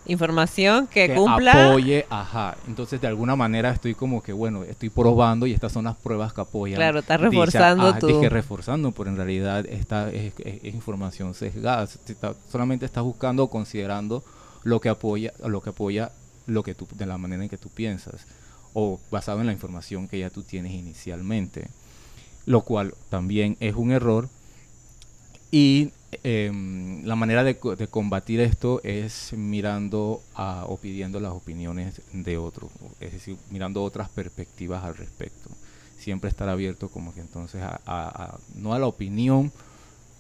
Información 0.08 0.88
que, 0.88 1.08
que 1.08 1.16
cumpla. 1.16 1.70
apoye, 1.70 2.06
ajá. 2.10 2.58
Entonces, 2.68 3.00
de 3.00 3.08
alguna 3.08 3.36
manera 3.36 3.70
estoy 3.72 3.94
como 3.94 4.22
que, 4.24 4.34
bueno, 4.34 4.64
estoy 4.64 4.90
probando 4.90 5.46
y 5.46 5.54
estas 5.54 5.72
son 5.72 5.86
las 5.86 5.96
pruebas 5.96 6.34
que 6.34 6.42
apoyan. 6.42 6.76
Claro, 6.78 7.00
estás 7.00 7.20
dicha- 7.20 7.30
reforzando 7.30 7.88
ah, 7.88 8.00
dije 8.02 8.30
reforzando, 8.30 8.92
pero 8.92 9.10
en 9.10 9.16
realidad 9.18 9.66
esta 9.68 10.10
es, 10.10 10.34
es- 10.40 10.64
es 10.64 10.74
información 10.74 11.34
sesgada. 11.34 11.86
Se 11.88 12.00
está- 12.14 12.34
solamente 12.52 12.86
estás 12.86 13.04
buscando 13.04 13.44
o 13.44 13.50
considerando 13.50 14.24
lo 14.64 14.80
que 14.82 14.90
apoya, 14.90 15.34
lo 15.46 15.62
que 15.62 15.70
apoya 15.70 16.12
lo 16.48 16.64
que 16.64 16.74
tú, 16.74 16.88
de 16.96 17.06
la 17.06 17.18
manera 17.20 17.44
en 17.44 17.50
que 17.50 17.58
tú 17.58 17.70
piensas 17.70 18.26
o 18.74 19.00
basado 19.12 19.40
en 19.42 19.46
la 19.48 19.54
información 19.54 20.08
que 20.08 20.18
ya 20.20 20.30
tú 20.32 20.42
tienes 20.44 20.72
inicialmente, 20.74 21.68
lo 22.46 22.62
cual 22.62 22.96
también 23.10 23.56
es 23.60 23.76
un 23.76 23.92
error 23.92 24.28
y 25.52 25.92
em, 26.24 27.04
la 27.06 27.16
manera 27.16 27.44
de, 27.44 27.58
de 27.78 27.88
combatir 27.88 28.40
esto 28.42 28.82
es 28.84 29.34
mirando 29.34 30.22
a, 30.36 30.66
o 30.68 30.78
pidiendo 30.78 31.20
las 31.20 31.32
opiniones 31.34 32.02
de 32.14 32.38
otros, 32.38 32.70
es 33.00 33.14
decir, 33.14 33.38
mirando 33.50 33.84
otras 33.84 34.10
perspectivas 34.10 34.84
al 34.84 34.96
respecto. 34.98 35.50
Siempre 35.98 36.30
estar 36.30 36.50
abierto 36.50 36.90
como 36.90 37.14
que 37.14 37.22
entonces 37.22 37.62
a, 37.62 37.80
a- 37.86 38.10
a- 38.26 38.38
no 38.56 38.74
a 38.74 38.80
la 38.80 38.88
opinión, 38.88 39.52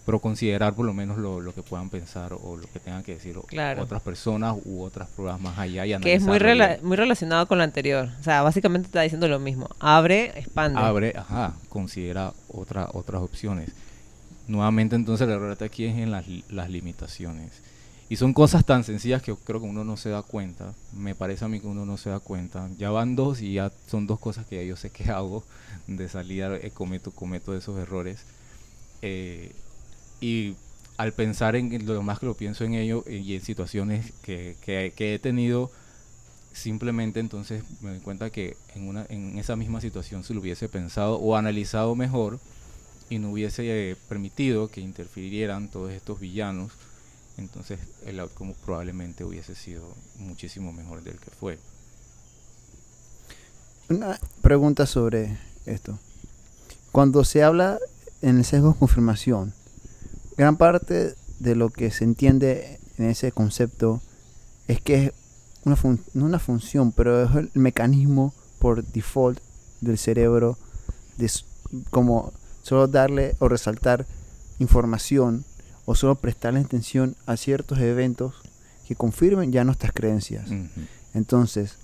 pero 0.06 0.20
considerar 0.20 0.74
por 0.74 0.86
lo 0.86 0.94
menos 0.94 1.18
lo, 1.18 1.40
lo 1.42 1.54
que 1.54 1.62
puedan 1.62 1.90
pensar 1.90 2.34
o 2.34 2.58
lo 2.58 2.68
que 2.72 2.80
tengan 2.80 3.04
que 3.04 3.14
decir 3.16 3.38
Claro. 3.48 3.84
otras 3.84 4.02
personas 4.02 4.56
u 4.66 4.82
otras 4.82 5.08
pruebas 5.10 5.40
más 5.40 5.58
allá. 5.60 5.86
Y 5.86 5.96
que 6.00 6.14
es 6.16 6.24
muy, 6.24 6.38
rela- 6.40 6.82
muy 6.82 6.98
relacionado 6.98 7.48
con 7.48 7.60
lo 7.60 7.64
anterior. 7.64 8.10
O 8.20 8.24
sea, 8.24 8.42
básicamente 8.42 8.88
está 8.88 9.02
diciendo 9.02 9.28
lo 9.28 9.40
mismo. 9.40 9.70
Abre, 9.80 10.38
expande. 10.40 10.80
abre, 10.80 11.14
ajá, 11.16 11.54
considera 11.70 12.34
otra, 12.48 12.90
otras 12.94 13.22
opciones. 13.22 13.70
Nuevamente 14.48 14.96
entonces 14.96 15.28
el 15.28 15.34
error 15.34 15.58
aquí 15.62 15.86
es 15.86 15.98
en 15.98 16.12
las, 16.12 16.26
las 16.50 16.70
limitaciones. 16.70 17.62
Y 18.12 18.18
son 18.18 18.34
cosas 18.34 18.66
tan 18.66 18.84
sencillas 18.84 19.22
que 19.22 19.34
creo 19.34 19.62
que 19.62 19.68
uno 19.68 19.86
no 19.86 19.96
se 19.96 20.10
da 20.10 20.22
cuenta. 20.22 20.74
Me 20.94 21.16
parece 21.16 21.46
a 21.46 21.48
mí 21.48 21.62
que 21.62 21.68
uno 21.68 21.86
no 21.86 21.96
se 21.96 22.10
da 22.10 22.20
cuenta. 22.20 22.70
Ya 22.78 22.92
van 22.92 23.16
dos 23.16 23.42
y 23.42 23.54
ya 23.54 23.72
son 23.88 24.06
dos 24.06 24.20
cosas 24.20 24.46
que 24.46 24.58
ya 24.58 24.64
yo 24.64 24.76
sé 24.76 24.90
que 24.90 25.06
hago. 25.12 25.46
De 25.88 26.10
salida 26.10 26.54
eh, 26.58 26.72
cometo, 26.72 27.12
cometo 27.12 27.56
esos 27.56 27.80
errores. 27.80 28.26
Eh, 29.02 29.54
y 30.20 30.56
al 30.98 31.14
pensar 31.14 31.56
en 31.56 31.86
lo 31.86 32.04
más 32.04 32.20
que 32.20 32.26
lo 32.26 32.36
pienso 32.36 32.66
en 32.66 32.74
ello 32.74 33.06
eh, 33.08 33.24
y 33.26 33.36
en 33.36 33.42
situaciones 33.42 34.12
que, 34.24 34.58
que, 34.62 34.92
que 34.94 35.16
he 35.16 35.20
tenido, 35.20 35.72
simplemente 36.52 37.20
entonces 37.20 37.64
me 37.82 37.92
doy 37.92 38.00
cuenta 38.00 38.30
que 38.30 38.58
en, 38.76 38.90
una, 38.90 39.06
en 39.08 39.40
esa 39.40 39.56
misma 39.56 39.80
situación 39.82 40.26
se 40.26 40.34
lo 40.34 40.42
hubiese 40.42 40.68
pensado 40.68 41.16
o 41.16 41.38
analizado 41.38 41.96
mejor 41.96 42.40
y 43.12 43.20
no 43.20 43.32
hubiese 43.32 43.92
eh, 43.92 43.98
permitido 44.08 44.70
que 44.70 44.80
interfirieran 44.80 45.68
todos 45.68 45.92
estos 45.92 46.22
villanos, 46.22 46.72
entonces 47.38 47.78
el 48.06 48.22
outcome 48.22 48.56
probablemente 48.66 49.26
hubiese 49.26 49.54
sido 49.54 49.84
muchísimo 50.20 50.72
mejor 50.72 51.04
del 51.04 51.20
que 51.20 51.30
fue. 51.30 51.60
Una 53.90 54.18
pregunta 54.42 54.86
sobre 54.86 55.38
esto. 55.66 56.00
Cuando 56.94 57.26
se 57.26 57.44
habla 57.44 57.80
en 58.22 58.38
el 58.38 58.46
sesgo 58.46 58.72
de 58.72 58.80
confirmación, 58.80 59.54
gran 60.38 60.56
parte 60.56 61.14
de 61.40 61.56
lo 61.56 61.70
que 61.70 61.92
se 61.92 62.06
entiende 62.06 62.80
en 62.98 63.10
ese 63.10 63.34
concepto 63.34 64.02
es 64.70 64.80
que 64.80 65.08
es 65.08 65.12
una 65.66 65.78
no 66.14 66.26
una 66.26 66.40
función, 66.40 66.94
pero 66.94 67.24
es 67.24 67.36
el 67.36 67.52
mecanismo 67.56 68.34
por 68.60 68.86
default 68.86 69.40
del 69.82 69.98
cerebro 69.98 70.58
de 71.18 71.30
como 71.90 72.32
solo 72.62 72.88
darle 72.88 73.36
o 73.40 73.48
resaltar 73.48 74.06
información 74.60 75.44
o 75.86 75.96
solo 75.96 76.16
prestarle 76.16 76.60
atención 76.60 77.16
a 77.26 77.38
ciertos 77.38 77.80
eventos 77.80 78.36
que 78.88 78.96
confirmen 78.96 79.52
ya 79.52 79.64
nuestras 79.64 79.92
creencias. 79.94 80.50
Entonces, 81.14 81.78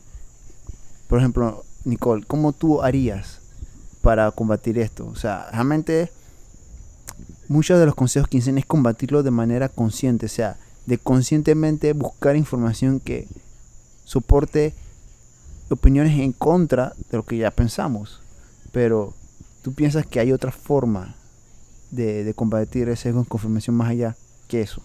por 1.07 1.19
ejemplo, 1.19 1.63
Nicole, 1.85 2.25
¿cómo 2.25 2.53
tú 2.53 2.81
harías 2.81 3.39
para 4.01 4.29
combatir 4.31 4.77
esto? 4.77 5.07
O 5.07 5.15
sea, 5.15 5.49
realmente 5.51 6.11
muchos 7.47 7.79
de 7.79 7.85
los 7.85 7.95
consejos 7.95 8.29
que 8.29 8.37
dicen 8.37 8.57
es 8.57 8.65
combatirlo 8.65 9.23
de 9.23 9.31
manera 9.31 9.69
consciente, 9.69 10.25
o 10.25 10.29
sea, 10.29 10.57
de 10.85 10.97
conscientemente 10.97 11.93
buscar 11.93 12.35
información 12.35 12.99
que 12.99 13.27
soporte 14.03 14.73
opiniones 15.69 16.17
en 16.19 16.31
contra 16.31 16.93
de 17.09 17.17
lo 17.17 17.23
que 17.23 17.37
ya 17.37 17.51
pensamos. 17.51 18.21
Pero 18.71 19.13
tú 19.61 19.73
piensas 19.73 20.05
que 20.05 20.19
hay 20.19 20.31
otra 20.31 20.51
forma 20.51 21.15
de, 21.91 22.33
combatir 22.35 22.89
ese 22.89 23.11
con 23.11 23.25
confirmación 23.25 23.75
más 23.75 23.89
allá 23.89 24.15
que 24.47 24.61
eso. 24.61 24.81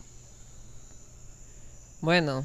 Bueno, 2.01 2.45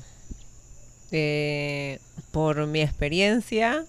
eh, 1.11 1.99
por 2.31 2.67
mi 2.67 2.81
experiencia, 2.81 3.85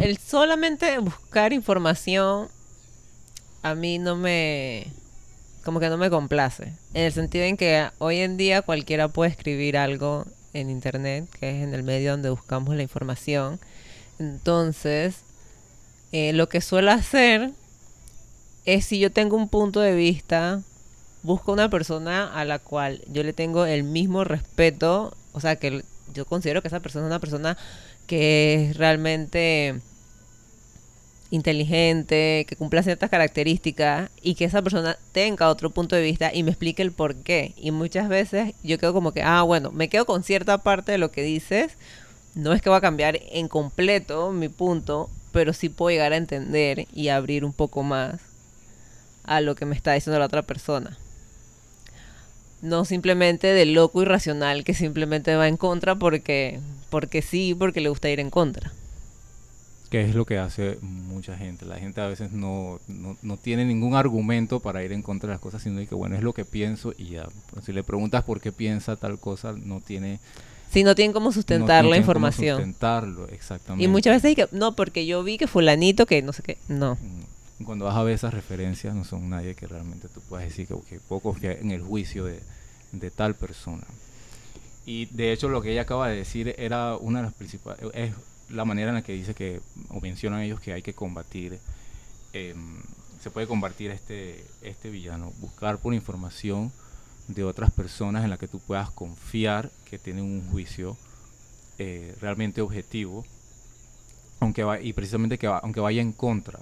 el 0.00 0.18
solamente 0.18 0.98
buscar 0.98 1.52
información 1.52 2.48
a 3.62 3.74
mí 3.74 3.98
no 3.98 4.16
me 4.16 4.86
como 5.64 5.80
que 5.80 5.88
no 5.88 5.96
me 5.96 6.10
complace 6.10 6.72
en 6.94 7.04
el 7.04 7.12
sentido 7.12 7.44
en 7.44 7.56
que 7.56 7.88
hoy 7.98 8.18
en 8.18 8.36
día 8.36 8.62
cualquiera 8.62 9.08
puede 9.08 9.30
escribir 9.30 9.76
algo 9.76 10.24
en 10.52 10.70
internet 10.70 11.28
que 11.38 11.50
es 11.50 11.64
en 11.64 11.74
el 11.74 11.82
medio 11.82 12.12
donde 12.12 12.30
buscamos 12.30 12.74
la 12.76 12.82
información 12.82 13.58
entonces 14.18 15.16
eh, 16.12 16.32
lo 16.32 16.48
que 16.48 16.60
suelo 16.60 16.90
hacer 16.90 17.50
es 18.64 18.84
si 18.84 18.98
yo 18.98 19.12
tengo 19.12 19.36
un 19.36 19.48
punto 19.48 19.80
de 19.80 19.94
vista 19.94 20.62
busco 21.22 21.52
una 21.52 21.68
persona 21.68 22.32
a 22.32 22.44
la 22.44 22.58
cual 22.58 23.02
yo 23.08 23.22
le 23.22 23.32
tengo 23.32 23.66
el 23.66 23.82
mismo 23.82 24.24
respeto 24.24 25.16
o 25.32 25.40
sea 25.40 25.56
que 25.56 25.82
yo 26.14 26.24
considero 26.24 26.62
que 26.62 26.68
esa 26.68 26.80
persona 26.80 27.06
es 27.06 27.10
una 27.10 27.20
persona 27.20 27.56
que 28.06 28.70
es 28.70 28.76
realmente 28.76 29.80
inteligente, 31.30 32.46
que 32.48 32.56
cumpla 32.56 32.82
ciertas 32.82 33.10
características 33.10 34.10
y 34.22 34.34
que 34.34 34.44
esa 34.44 34.62
persona 34.62 34.96
tenga 35.12 35.48
otro 35.48 35.70
punto 35.70 35.96
de 35.96 36.02
vista 36.02 36.32
y 36.32 36.42
me 36.42 36.50
explique 36.50 36.82
el 36.82 36.92
por 36.92 37.16
qué. 37.16 37.52
Y 37.56 37.70
muchas 37.70 38.08
veces 38.08 38.54
yo 38.62 38.78
quedo 38.78 38.92
como 38.92 39.12
que, 39.12 39.22
ah, 39.22 39.42
bueno, 39.42 39.70
me 39.72 39.88
quedo 39.88 40.06
con 40.06 40.22
cierta 40.22 40.58
parte 40.58 40.92
de 40.92 40.98
lo 40.98 41.10
que 41.10 41.22
dices. 41.22 41.72
No 42.34 42.52
es 42.52 42.62
que 42.62 42.70
va 42.70 42.76
a 42.76 42.80
cambiar 42.80 43.18
en 43.30 43.48
completo 43.48 44.30
mi 44.30 44.48
punto, 44.48 45.10
pero 45.36 45.52
sí 45.52 45.68
puedo 45.68 45.90
llegar 45.90 46.14
a 46.14 46.16
entender 46.16 46.86
y 46.94 47.08
abrir 47.08 47.44
un 47.44 47.52
poco 47.52 47.82
más 47.82 48.22
a 49.22 49.42
lo 49.42 49.54
que 49.54 49.66
me 49.66 49.76
está 49.76 49.92
diciendo 49.92 50.18
la 50.18 50.24
otra 50.24 50.40
persona 50.40 50.96
no 52.62 52.86
simplemente 52.86 53.48
de 53.48 53.66
loco 53.66 54.00
irracional 54.00 54.64
que 54.64 54.72
simplemente 54.72 55.36
va 55.36 55.46
en 55.46 55.58
contra 55.58 55.94
porque, 55.94 56.58
porque 56.88 57.20
sí, 57.20 57.54
porque 57.54 57.82
le 57.82 57.90
gusta 57.90 58.08
ir 58.08 58.18
en 58.18 58.30
contra. 58.30 58.72
Que 59.90 60.00
es 60.08 60.14
lo 60.14 60.24
que 60.24 60.38
hace 60.38 60.78
mucha 60.80 61.36
gente. 61.36 61.66
La 61.66 61.76
gente 61.76 62.00
a 62.00 62.06
veces 62.06 62.32
no, 62.32 62.80
no, 62.88 63.36
tiene 63.36 63.66
ningún 63.66 63.94
argumento 63.94 64.60
para 64.60 64.82
ir 64.82 64.92
en 64.92 65.02
contra 65.02 65.28
de 65.28 65.34
las 65.34 65.40
cosas, 65.42 65.62
sino 65.62 65.86
que, 65.86 65.94
bueno, 65.94 66.16
es 66.16 66.22
lo 66.22 66.32
que 66.32 66.46
pienso 66.46 66.94
y 66.96 67.10
ya. 67.10 67.28
Si 67.62 67.74
le 67.74 67.84
preguntas 67.84 68.24
por 68.24 68.40
qué 68.40 68.52
piensa 68.52 68.96
tal 68.96 69.20
cosa, 69.20 69.52
no 69.52 69.82
tiene... 69.82 70.18
Si 70.76 70.84
no 70.84 70.94
tienen 70.94 71.14
cómo 71.14 71.32
sustentar 71.32 71.86
la 71.86 71.96
información. 71.96 72.58
sustentarlo, 72.58 73.26
exactamente. 73.28 73.82
Y 73.82 73.88
muchas 73.88 74.20
veces 74.20 74.36
que, 74.36 74.46
no, 74.54 74.76
porque 74.76 75.06
yo 75.06 75.24
vi 75.24 75.38
que 75.38 75.46
fulanito, 75.46 76.04
que 76.04 76.20
no 76.20 76.34
sé 76.34 76.42
qué, 76.42 76.58
no. 76.68 76.96
Mm. 76.96 77.64
Cuando 77.64 77.86
vas 77.86 77.96
a 77.96 78.02
ver 78.02 78.12
esas 78.12 78.34
referencias, 78.34 78.94
no 78.94 79.02
son 79.02 79.30
nadie 79.30 79.54
que 79.54 79.66
realmente 79.66 80.08
tú 80.08 80.20
puedas 80.28 80.44
decir 80.44 80.68
que, 80.68 80.74
que 80.86 81.00
puedo 81.00 81.20
confiar 81.20 81.56
en 81.62 81.70
el 81.70 81.80
juicio 81.80 82.26
de, 82.26 82.42
de 82.92 83.10
tal 83.10 83.34
persona. 83.34 83.84
Y 84.84 85.06
de 85.06 85.32
hecho 85.32 85.48
lo 85.48 85.62
que 85.62 85.72
ella 85.72 85.80
acaba 85.80 86.10
de 86.10 86.16
decir 86.16 86.54
era 86.58 86.98
una 86.98 87.20
de 87.20 87.24
las 87.24 87.32
principales, 87.32 87.80
es 87.94 88.12
la 88.50 88.66
manera 88.66 88.90
en 88.90 88.96
la 88.96 89.02
que 89.02 89.14
dice 89.14 89.32
que, 89.32 89.62
o 89.88 90.02
mencionan 90.02 90.42
ellos 90.42 90.60
que 90.60 90.74
hay 90.74 90.82
que 90.82 90.92
combatir, 90.92 91.58
em, 92.34 92.82
se 93.22 93.30
puede 93.30 93.46
combatir 93.46 93.92
este, 93.92 94.44
este 94.60 94.90
villano, 94.90 95.32
buscar 95.40 95.78
por 95.78 95.94
información 95.94 96.70
de 97.28 97.44
otras 97.44 97.70
personas 97.70 98.24
en 98.24 98.30
las 98.30 98.38
que 98.38 98.48
tú 98.48 98.60
puedas 98.60 98.90
confiar 98.90 99.70
que 99.84 99.98
tienen 99.98 100.24
un 100.24 100.48
juicio 100.50 100.96
eh, 101.78 102.14
realmente 102.20 102.60
objetivo, 102.60 103.24
aunque 104.40 104.62
va, 104.62 104.80
y 104.80 104.92
precisamente 104.92 105.38
que 105.38 105.46
aunque 105.46 105.80
vaya 105.80 106.02
en 106.02 106.12
contra, 106.12 106.60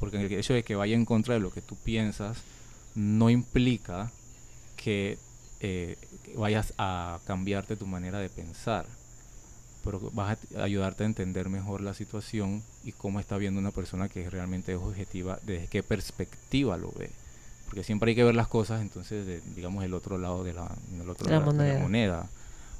porque 0.00 0.20
el 0.20 0.32
hecho 0.32 0.54
de 0.54 0.62
que 0.62 0.76
vaya 0.76 0.94
en 0.94 1.04
contra 1.04 1.34
de 1.34 1.40
lo 1.40 1.50
que 1.50 1.62
tú 1.62 1.76
piensas 1.76 2.38
no 2.94 3.30
implica 3.30 4.10
que 4.76 5.18
eh, 5.60 5.96
vayas 6.36 6.74
a 6.78 7.18
cambiarte 7.26 7.76
tu 7.76 7.86
manera 7.86 8.18
de 8.18 8.28
pensar, 8.28 8.86
pero 9.84 10.00
vas 10.12 10.38
a 10.56 10.62
ayudarte 10.62 11.02
a 11.02 11.06
entender 11.06 11.48
mejor 11.48 11.80
la 11.80 11.94
situación 11.94 12.62
y 12.84 12.92
cómo 12.92 13.20
está 13.20 13.36
viendo 13.36 13.60
una 13.60 13.70
persona 13.70 14.08
que 14.08 14.28
realmente 14.30 14.72
es 14.72 14.78
objetiva, 14.78 15.38
desde 15.42 15.68
qué 15.68 15.82
perspectiva 15.82 16.76
lo 16.76 16.92
ve. 16.92 17.10
Porque 17.74 17.82
siempre 17.82 18.10
hay 18.10 18.14
que 18.14 18.22
ver 18.22 18.36
las 18.36 18.46
cosas, 18.46 18.82
entonces, 18.82 19.26
de, 19.26 19.40
digamos, 19.56 19.82
el 19.82 19.94
otro 19.94 20.16
lado 20.16 20.44
de 20.44 20.54
la, 20.54 20.70
otro 21.08 21.28
lado 21.28 21.46
moneda. 21.46 21.64
de 21.64 21.74
la 21.74 21.80
moneda, 21.80 22.28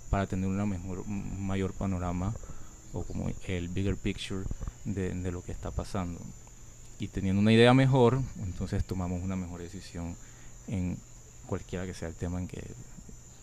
para 0.09 0.29
tener 0.29 0.49
una 0.49 0.67
mejor, 0.67 1.01
un 1.01 1.45
mayor 1.45 1.73
panorama 1.73 2.33
o 2.93 3.03
como 3.03 3.29
el 3.49 3.69
bigger 3.71 3.97
picture 3.97 4.45
de, 4.85 5.13
de 5.13 5.33
lo 5.33 5.43
que 5.43 5.51
está 5.51 5.73
pasando. 5.73 6.21
Y 7.01 7.09
teniendo 7.09 7.43
una 7.43 7.53
idea 7.53 7.75
mejor, 7.75 8.21
entonces 8.41 8.85
tomamos 8.85 9.21
una 9.21 9.35
mejor 9.35 9.63
decisión 9.63 10.15
en 10.69 10.97
cualquiera 11.49 11.87
que 11.87 11.95
sea 11.95 12.07
el 12.07 12.15
tema 12.15 12.39
en 12.39 12.47
que 12.47 12.63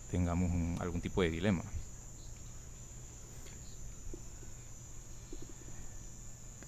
tengamos 0.09 0.79
algún 0.79 1.01
tipo 1.01 1.21
de 1.21 1.31
dilema. 1.31 1.63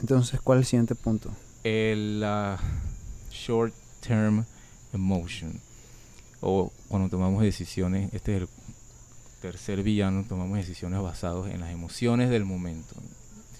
Entonces, 0.01 0.41
¿cuál 0.41 0.59
es 0.59 0.63
el 0.63 0.69
siguiente 0.69 0.95
punto? 0.95 1.31
El 1.63 2.21
short 3.31 3.73
term 4.01 4.43
emotion. 4.93 5.59
O 6.41 6.71
cuando 6.87 7.09
tomamos 7.09 7.43
decisiones, 7.43 8.13
este 8.13 8.35
es 8.35 8.41
el 8.43 8.49
tercer 9.41 9.83
villano, 9.83 10.25
tomamos 10.27 10.57
decisiones 10.57 11.01
basadas 11.01 11.51
en 11.51 11.61
las 11.61 11.71
emociones 11.71 12.29
del 12.29 12.45
momento. 12.45 12.95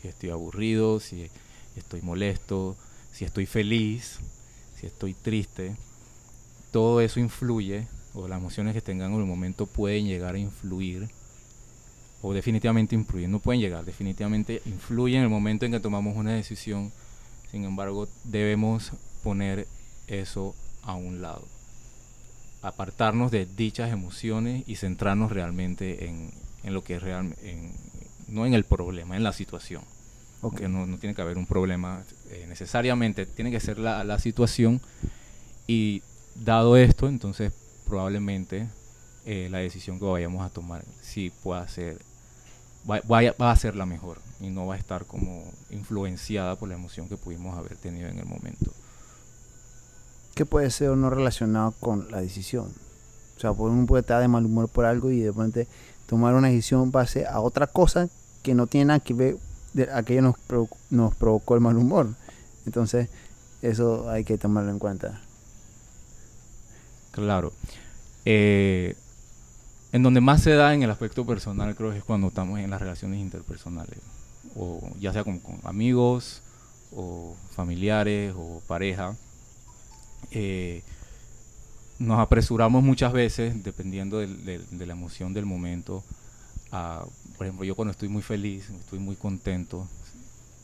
Si 0.02 0.08
estoy 0.08 0.30
aburrido, 0.30 1.00
si 1.00 1.30
estoy 1.76 2.02
molesto, 2.02 2.76
si 3.12 3.26
estoy 3.26 3.46
feliz, 3.46 4.20
si 4.80 4.88
estoy 4.88 5.14
triste 5.14 5.76
todo 6.74 7.02
eso 7.02 7.20
influye, 7.20 7.88
o 8.16 8.28
las 8.28 8.40
emociones 8.40 8.74
que 8.74 8.82
tengan 8.82 9.14
en 9.14 9.20
el 9.20 9.26
momento 9.26 9.68
pueden 9.68 10.08
llegar 10.08 10.34
a 10.34 10.40
influir, 10.40 11.08
o 12.24 12.34
definitivamente 12.34 12.96
influyen, 12.96 13.32
no 13.32 13.38
pueden 13.38 13.62
llegar, 13.62 13.86
definitivamente 13.86 14.60
influyen 14.66 15.20
en 15.20 15.24
el 15.26 15.30
momento 15.30 15.68
en 15.68 15.72
que 15.72 15.80
tomamos 15.80 16.18
una 16.18 16.34
decisión, 16.34 16.92
sin 17.52 17.64
embargo 17.64 18.08
debemos 18.24 18.92
poner 19.22 19.68
eso 20.08 20.56
a 20.84 20.96
un 20.96 21.22
lado, 21.22 21.48
apartarnos 22.62 23.32
de 23.32 23.46
dichas 23.46 23.92
emociones 23.92 24.64
y 24.68 24.76
centrarnos 24.76 25.32
realmente 25.32 26.06
en, 26.06 26.32
lo 26.64 26.84
que 26.84 26.96
es 26.96 27.02
real, 27.04 27.36
no 28.28 28.46
en 28.46 28.54
el 28.54 28.64
problema, 28.64 29.16
en 29.16 29.24
la 29.24 29.34
situación. 29.34 29.84
Porque 30.42 30.68
no, 30.68 30.86
tiene 30.98 31.16
que 31.16 31.22
haber 31.22 31.38
un 31.38 31.46
problema 31.46 32.04
eh, 32.30 32.46
necesariamente, 32.50 33.26
tiene 33.26 33.50
que 33.50 33.62
ser 33.62 33.80
la, 33.80 34.04
la 34.04 34.20
situación 34.20 34.82
y 35.68 36.04
dado 36.36 36.76
esto, 36.76 37.08
entonces 37.08 37.54
probablemente 37.86 38.68
eh, 39.26 39.48
la 39.50 39.60
decisión 39.60 40.00
que 40.00 40.06
vayamos 40.06 40.46
a 40.46 40.50
tomar 40.50 40.84
sí 41.02 41.32
pueda 41.44 41.66
ser, 41.68 41.98
va, 42.90 43.02
va, 43.10 43.52
a 43.52 43.56
ser 43.56 43.76
la 43.76 43.86
mejor 43.86 44.20
y 44.42 44.48
no 44.48 44.68
va 44.68 44.76
a 44.76 44.78
estar 44.78 45.06
como 45.06 45.50
influenciada 45.70 46.58
por 46.58 46.68
la 46.68 46.76
emoción 46.76 47.08
que 47.08 47.16
pudimos 47.16 47.58
haber 47.58 47.78
tenido 47.78 48.10
en 48.10 48.20
el 48.20 48.26
momento. 48.26 48.74
¿Qué 50.36 50.46
puede 50.46 50.70
ser 50.72 50.90
o 50.90 50.96
no 50.96 51.10
relacionado 51.10 51.74
con 51.80 52.10
la 52.12 52.22
decisión? 52.22 52.72
O 53.38 53.40
sea, 53.40 53.54
por 53.54 53.72
uno 53.72 53.86
puede 53.86 54.02
estar 54.02 54.22
de 54.22 54.28
mal 54.28 54.46
humor 54.46 54.70
por 54.70 54.86
algo 54.86 55.12
y 55.12 55.20
de 55.20 55.32
repente 55.32 55.68
tomar 56.08 56.34
una 56.36 56.48
decisión 56.50 56.92
base 56.92 57.26
a 57.26 57.40
otra 57.40 57.68
cosa 57.68 58.10
que 58.42 58.54
no 58.54 58.68
tiene 58.68 58.86
nada 58.86 59.00
que 59.00 59.14
ver 59.14 59.38
de 59.74 59.92
aquello 59.92 60.22
nos, 60.22 60.36
provo- 60.48 60.78
nos 60.90 61.16
provocó 61.16 61.56
el 61.56 61.62
mal 61.62 61.78
humor. 61.78 62.10
Entonces, 62.66 63.10
eso 63.62 64.10
hay 64.10 64.24
que 64.24 64.38
tomarlo 64.38 64.70
en 64.72 64.80
cuenta. 64.80 65.20
Claro. 67.12 67.54
Eh, 68.26 68.96
en 69.92 70.04
donde 70.04 70.22
más 70.22 70.42
se 70.42 70.52
da 70.52 70.74
en 70.74 70.84
el 70.84 70.90
aspecto 70.92 71.26
personal 71.26 71.76
creo 71.76 71.92
que 71.92 71.98
es 72.00 72.04
cuando 72.04 72.28
estamos 72.28 72.60
en 72.60 72.70
las 72.70 72.82
relaciones 72.82 73.20
interpersonales. 73.20 73.98
O 74.56 74.82
ya 75.00 75.14
sea 75.14 75.24
con 75.24 75.42
amigos, 75.64 76.42
o 76.96 77.36
familiares, 77.56 78.34
o 78.38 78.62
pareja. 78.68 79.16
Eh, 80.34 80.82
nos 82.00 82.20
apresuramos 82.20 82.84
muchas 82.84 83.14
veces, 83.14 83.64
dependiendo 83.64 84.18
del- 84.20 84.44
del- 84.46 84.66
de 84.72 84.86
la 84.86 84.94
emoción 84.94 85.34
del 85.34 85.46
momento. 85.46 86.04
a- 86.76 87.06
por 87.38 87.46
ejemplo, 87.46 87.66
yo 87.66 87.76
cuando 87.76 87.92
estoy 87.92 88.10
muy 88.10 88.24
feliz, 88.24 88.68
estoy 88.72 88.98
muy 88.98 89.16
contento, 89.16 89.88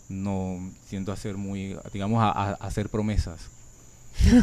no 0.10 0.60
siento 0.88 1.12
hacer 1.12 1.38
muy, 1.38 1.76
digamos, 1.94 2.22
a- 2.24 2.32
a- 2.32 2.54
hacer 2.54 2.90
promesas 2.90 3.42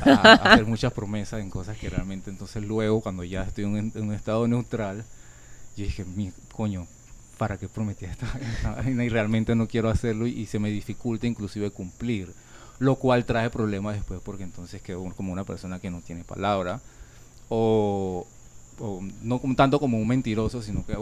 a, 0.04 0.10
a 0.10 0.32
hacer 0.54 0.64
muchas 0.64 0.92
promesas 0.92 1.40
en 1.40 1.50
cosas 1.50 1.76
que 1.76 1.90
realmente 1.90 2.30
entonces 2.30 2.62
luego 2.62 3.00
cuando 3.00 3.24
ya 3.24 3.42
estoy 3.42 3.64
en, 3.64 3.70
un- 3.70 3.92
en 3.96 4.02
un 4.04 4.14
estado 4.14 4.46
neutral 4.46 5.04
yo 5.76 5.84
dije 5.84 6.04
mi 6.04 6.32
coño 6.52 6.86
para 7.36 7.58
qué 7.58 7.68
prometí 7.68 8.04
esta, 8.04 8.26
esta 8.40 8.70
vaina 8.76 9.04
y 9.04 9.08
realmente 9.08 9.56
no 9.56 9.66
quiero 9.66 9.90
hacerlo 9.90 10.28
y, 10.28 10.38
y 10.38 10.46
se 10.46 10.60
me 10.60 10.70
dificulta 10.70 11.26
inclusive 11.26 11.70
cumplir 11.70 12.32
lo 12.78 12.96
cual 12.96 13.24
trae 13.24 13.50
problemas 13.50 13.94
después 13.94 14.20
porque 14.24 14.44
entonces 14.44 14.82
quedo 14.82 15.04
como 15.16 15.32
una 15.32 15.44
persona 15.44 15.78
que 15.78 15.90
no 15.90 16.00
tiene 16.00 16.24
palabra 16.24 16.80
o, 17.48 18.26
no 19.22 19.40
tanto 19.56 19.80
como 19.80 19.98
un 19.98 20.06
mentiroso 20.06 20.60
sino 20.62 20.84
que 20.84 20.96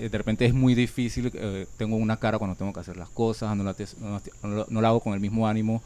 de 0.00 0.18
repente 0.18 0.44
es 0.44 0.52
muy 0.52 0.74
difícil 0.74 1.30
eh, 1.34 1.66
tengo 1.78 1.96
una 1.96 2.18
cara 2.18 2.38
cuando 2.38 2.56
tengo 2.56 2.72
que 2.72 2.80
hacer 2.80 2.96
las 2.96 3.08
cosas 3.08 3.56
no 3.56 3.64
la, 3.64 4.88
hago 4.88 5.00
con 5.00 5.14
el 5.14 5.20
mismo 5.20 5.48
ánimo 5.48 5.82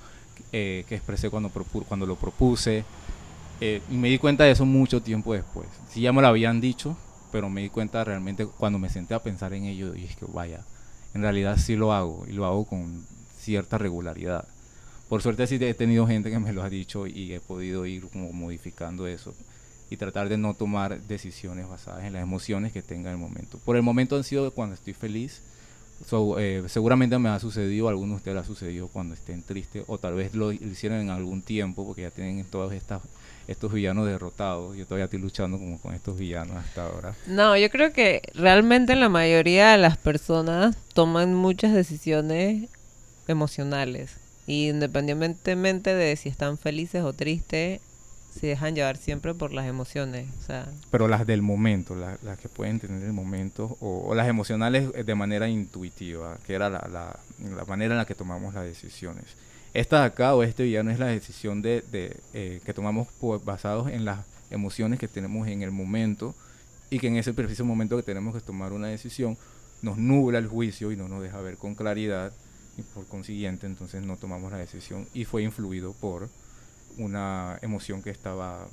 eh, 0.53 0.85
que 0.88 0.95
expresé 0.95 1.31
cuando, 1.31 1.51
cuando 1.88 2.07
lo 2.07 2.16
propuse. 2.16 2.85
Eh, 3.61 3.81
y 3.90 3.95
me 3.95 4.09
di 4.09 4.19
cuenta 4.19 4.45
de 4.45 4.51
eso 4.51 4.66
mucho 4.66 5.03
tiempo 5.03 5.33
después. 5.33 5.66
Sí, 5.90 6.03
ya 6.03 6.12
me 6.12 6.21
lo 6.21 6.29
habían 6.29 6.61
dicho, 6.61 6.97
pero 7.33 7.49
me 7.49 7.62
di 7.62 7.71
cuenta 7.71 8.05
realmente 8.05 8.47
cuando 8.47 8.79
me 8.79 8.88
senté 8.88 9.14
a 9.14 9.23
pensar 9.23 9.55
en 9.55 9.64
ello 9.64 9.95
y 9.95 10.05
es 10.05 10.16
que 10.16 10.27
vaya, 10.29 10.61
en 11.14 11.23
realidad 11.23 11.57
sí 11.57 11.77
lo 11.77 11.92
hago 11.92 12.25
y 12.29 12.33
lo 12.33 12.45
hago 12.45 12.64
con 12.64 13.05
cierta 13.38 13.79
regularidad. 13.79 14.47
Por 15.09 15.23
suerte 15.23 15.47
sí 15.47 15.57
he 15.61 15.75
tenido 15.75 16.07
gente 16.07 16.31
que 16.31 16.38
me 16.38 16.53
lo 16.53 16.62
ha 16.62 16.71
dicho 16.71 17.07
y 17.07 17.33
he 17.33 17.40
podido 17.40 17.87
ir 17.87 18.09
como 18.09 18.33
modificando 18.33 19.07
eso 19.07 19.35
y 19.88 19.97
tratar 19.97 20.29
de 20.29 20.37
no 20.37 20.55
tomar 20.55 21.01
decisiones 21.03 21.69
basadas 21.69 22.05
en 22.05 22.12
las 22.12 22.23
emociones 22.23 22.73
que 22.73 22.83
tenga 22.83 23.11
en 23.11 23.16
el 23.16 23.21
momento. 23.21 23.59
Por 23.64 23.77
el 23.77 23.83
momento 23.83 24.16
han 24.16 24.25
sido 24.25 24.51
cuando 24.51 24.75
estoy 24.75 24.95
feliz, 24.95 25.42
So, 26.05 26.38
eh, 26.38 26.62
seguramente 26.69 27.19
me 27.19 27.31
ha 27.31 27.40
sucedido, 27.40 27.88
a 27.88 27.90
algunos 27.90 28.16
de 28.16 28.16
ustedes 28.16 28.38
ha 28.38 28.45
sucedido 28.45 28.88
cuando 28.88 29.14
estén 29.14 29.42
tristes, 29.42 29.85
o 29.87 29.99
tal 29.99 30.14
vez 30.14 30.35
lo 30.35 30.53
hicieron 30.53 31.01
en 31.01 31.11
algún 31.11 31.40
tiempo, 31.40 31.87
porque 31.87 32.03
ya 32.03 32.11
tienen 32.11 32.45
todos 32.45 32.73
estas, 32.73 33.01
estos 33.49 33.73
villanos 33.73 34.07
derrotados. 34.07 34.77
Yo 34.77 34.85
todavía 34.85 35.07
estoy 35.07 35.21
luchando 35.21 35.57
como 35.59 35.79
con 35.81 35.95
estos 35.95 36.19
villanos 36.19 36.57
hasta 36.59 36.87
ahora. 36.87 37.14
No, 37.27 37.57
yo 37.57 37.71
creo 37.71 37.92
que 37.92 38.21
realmente 38.35 38.95
la 38.95 39.09
mayoría 39.09 39.73
de 39.73 39.79
las 39.79 39.97
personas 39.97 40.77
toman 40.92 41.35
muchas 41.35 41.73
decisiones 41.73 42.69
emocionales. 43.27 44.26
Y 44.46 44.68
independientemente 44.68 45.94
de 45.94 46.14
si 46.16 46.28
están 46.28 46.59
felices 46.59 47.02
o 47.02 47.12
tristes, 47.12 47.80
se 48.38 48.46
dejan 48.48 48.74
llevar 48.74 48.96
siempre 48.98 49.32
por 49.35 49.52
las 49.52 49.66
emociones. 49.66 50.26
Pero 50.90 51.09
las 51.09 51.26
del 51.26 51.40
momento, 51.42 51.96
la- 51.96 52.18
las, 52.22 52.38
que 52.38 52.48
pueden 52.48 52.78
tener 52.78 53.02
el 53.02 53.12
momento, 53.12 53.76
o, 53.80 54.14
las 54.14 54.28
emocionales 54.28 54.90
eh, 54.94 55.04
de 55.04 55.14
manera 55.14 55.48
intuitiva, 55.48 56.38
que 56.46 56.54
era 56.54 56.68
la, 56.68 56.87
la- 56.92 57.64
manera 57.66 57.94
en 57.94 57.98
la 57.98 58.04
que 58.04 58.14
tomamos 58.14 58.54
las 58.54 58.64
decisiones. 58.64 59.24
Esta 59.74 60.00
de 60.00 60.06
acá 60.06 60.35
o 60.35 60.42
este 60.42 60.62
villano 60.64 60.90
es 60.90 60.98
la 60.98 61.06
decisión 61.06 61.61
de, 61.62 61.82
de, 61.90 62.16
eh, 62.35 62.61
que 62.64 62.74
tomamos 62.74 63.09
por- 63.20 63.42
basados 63.44 63.90
en 63.90 64.04
las 64.04 64.20
emociones 64.50 64.98
que 65.00 65.09
tenemos 65.09 65.48
en 65.48 65.62
el 65.62 65.70
momento 65.70 66.35
y 66.88 66.98
que 67.00 67.09
en 67.09 67.16
ese 67.16 67.32
preciso 67.35 67.64
momento 67.64 67.96
que 67.96 68.02
tenemos 68.02 68.35
que 68.35 68.40
tomar 68.40 68.72
una 68.72 68.87
decisión 68.88 69.37
nos 69.82 69.98
nubla 69.98 70.38
el 70.38 70.46
juicio 70.46 70.92
y 70.92 70.96
no 70.96 71.09
nos 71.09 71.20
deja 71.22 71.40
ver 71.40 71.56
con 71.56 71.74
claridad 71.74 72.32
y 72.77 72.83
por 72.83 73.07
consiguiente 73.07 73.67
entonces 73.67 74.03
no 74.03 74.17
tomamos 74.17 74.53
la 74.53 74.59
decisión 74.59 75.07
y 75.15 75.25
fue 75.25 75.43
influido 75.43 75.93
por 75.95 76.29
una 76.99 77.59
emoción 77.62 78.03
que 78.03 78.11
estaba 78.11 78.67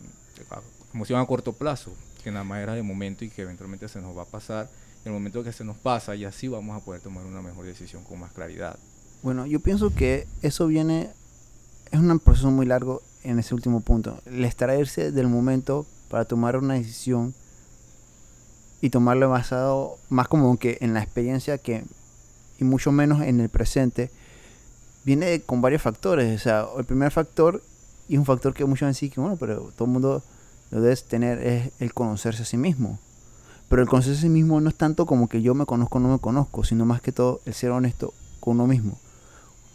emoción 0.93 1.19
a 1.19 1.25
corto 1.25 1.53
plazo 1.53 1.93
que 2.23 2.31
nada 2.31 2.43
más 2.43 2.61
era 2.61 2.73
de 2.73 2.83
momento 2.83 3.25
y 3.25 3.29
que 3.29 3.41
eventualmente 3.41 3.87
se 3.87 4.01
nos 4.01 4.17
va 4.17 4.23
a 4.23 4.25
pasar 4.25 4.69
en 5.03 5.11
el 5.11 5.13
momento 5.13 5.43
que 5.43 5.51
se 5.51 5.63
nos 5.63 5.77
pasa 5.77 6.15
y 6.15 6.25
así 6.25 6.47
vamos 6.47 6.81
a 6.81 6.83
poder 6.83 7.01
tomar 7.01 7.25
una 7.25 7.41
mejor 7.41 7.65
decisión 7.65 8.03
con 8.03 8.19
más 8.19 8.31
claridad 8.31 8.77
Bueno, 9.21 9.45
yo 9.45 9.59
pienso 9.59 9.93
que 9.93 10.27
eso 10.41 10.67
viene, 10.67 11.09
es 11.91 11.99
un 11.99 12.19
proceso 12.19 12.51
muy 12.51 12.65
largo 12.65 13.01
en 13.23 13.39
ese 13.39 13.55
último 13.55 13.81
punto. 13.81 14.21
El 14.25 14.43
extraerse 14.45 15.11
del 15.11 15.27
momento 15.27 15.85
para 16.09 16.25
tomar 16.25 16.57
una 16.57 16.75
decisión 16.75 17.33
y 18.81 18.89
tomarlo 18.89 19.29
basado 19.29 19.97
más 20.09 20.27
como 20.27 20.57
que 20.57 20.77
en 20.81 20.93
la 20.93 21.01
experiencia 21.01 21.57
que, 21.57 21.85
y 22.63 22.65
mucho 22.65 22.91
menos 22.91 23.21
en 23.21 23.39
el 23.39 23.49
presente, 23.49 24.09
viene 25.03 25.41
con 25.41 25.61
varios 25.61 25.81
factores. 25.81 26.39
O 26.39 26.43
sea, 26.43 26.65
el 26.77 26.85
primer 26.85 27.11
factor, 27.11 27.61
y 28.07 28.17
un 28.17 28.25
factor 28.25 28.53
que 28.53 28.65
muchos 28.65 28.87
dicen 28.87 29.09
que, 29.09 29.21
bueno, 29.21 29.37
pero 29.37 29.71
todo 29.75 29.85
el 29.85 29.91
mundo 29.91 30.23
lo 30.71 30.81
debe 30.81 30.95
tener, 30.95 31.45
es 31.45 31.71
el 31.79 31.93
conocerse 31.93 32.43
a 32.43 32.45
sí 32.45 32.57
mismo. 32.57 32.99
Pero 33.69 33.81
el 33.81 33.87
conocerse 33.87 34.19
a 34.19 34.21
sí 34.21 34.29
mismo 34.29 34.59
no 34.61 34.69
es 34.69 34.75
tanto 34.75 35.05
como 35.05 35.27
que 35.27 35.41
yo 35.41 35.53
me 35.55 35.65
conozco 35.65 35.97
o 35.97 36.01
no 36.01 36.09
me 36.09 36.19
conozco, 36.19 36.63
sino 36.63 36.85
más 36.85 37.01
que 37.01 37.11
todo 37.11 37.41
el 37.45 37.53
ser 37.53 37.71
honesto 37.71 38.13
con 38.39 38.55
uno 38.55 38.67
mismo. 38.67 38.97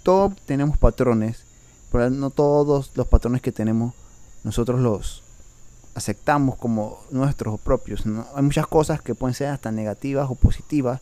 Todos 0.02 0.34
tenemos 0.46 0.78
patrones, 0.78 1.44
pero 1.92 2.10
no 2.10 2.30
todos 2.30 2.92
los 2.94 3.06
patrones 3.06 3.42
que 3.42 3.52
tenemos 3.52 3.94
nosotros 4.44 4.80
los 4.80 5.22
aceptamos 5.94 6.56
como 6.56 7.00
nuestros 7.10 7.60
propios. 7.60 8.04
Hay 8.34 8.42
muchas 8.42 8.66
cosas 8.66 9.02
que 9.02 9.14
pueden 9.14 9.34
ser 9.34 9.48
hasta 9.48 9.72
negativas 9.72 10.30
o 10.30 10.36
positivas 10.36 11.00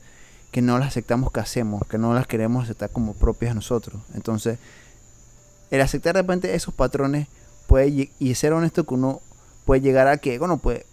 que 0.56 0.62
no 0.62 0.78
las 0.78 0.88
aceptamos 0.88 1.32
que 1.32 1.40
hacemos, 1.40 1.82
que 1.86 1.98
no 1.98 2.14
las 2.14 2.26
queremos 2.26 2.64
aceptar 2.64 2.88
como 2.88 3.12
propias 3.12 3.54
nosotros. 3.54 4.00
Entonces, 4.14 4.58
el 5.70 5.82
aceptar 5.82 6.14
de 6.14 6.22
repente 6.22 6.54
esos 6.54 6.72
patrones 6.72 7.28
puede 7.66 8.08
y 8.18 8.34
ser 8.36 8.54
honesto 8.54 8.86
que 8.86 8.94
uno 8.94 9.20
puede 9.66 9.82
llegar 9.82 10.08
a 10.08 10.16
que, 10.16 10.38
bueno, 10.38 10.56
puede 10.56 10.86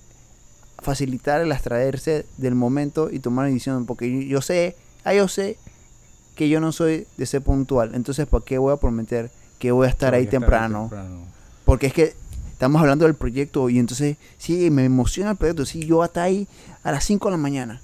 facilitar 0.80 1.39
el 1.39 1.49
abstraerse 1.49 2.26
del 2.36 2.56
momento 2.56 3.10
y 3.10 3.19
tomar 3.19 3.45
una 3.45 3.54
decisión, 3.54 3.86
porque 3.86 4.28
yo, 4.28 4.41
sé, 4.41 4.76
ah, 5.06 5.13
yo 5.13 5.30
sé 5.30 5.58
que 6.36 6.49
yo 6.49 6.60
no 6.60 6.73
soy 6.73 7.08
de 7.15 7.26
ser 7.26 7.41
puntual, 7.41 7.95
entonces 7.95 8.28
¿para 8.28 8.43
qué 8.43 8.58
voy 8.58 8.73
a 8.73 8.76
prometer 8.76 9.32
que 9.60 9.71
voy 9.71 9.88
a 9.88 9.89
estar 9.89 10.12
Voy 10.12 10.17
a 10.17 10.19
ahí 10.19 10.28
temprano? 10.28 10.91
Porque 11.63 11.88
es 11.88 11.93
que 11.93 12.15
estamos 12.52 12.82
hablando 12.82 13.06
del 13.06 13.15
proyecto 13.15 13.69
y 13.69 13.80
entonces, 13.80 14.17
sí, 14.38 14.69
me 14.71 14.84
emociona 14.84 15.32
el 15.32 15.38
proyecto, 15.38 15.65
sí, 15.65 15.86
yo 15.86 16.04
hasta 16.04 16.21
ahí 16.21 16.49
a 16.84 16.91
las 16.91 17.06
5 17.06 17.30
de 17.30 17.32
la 17.32 17.38
mañana. 17.38 17.82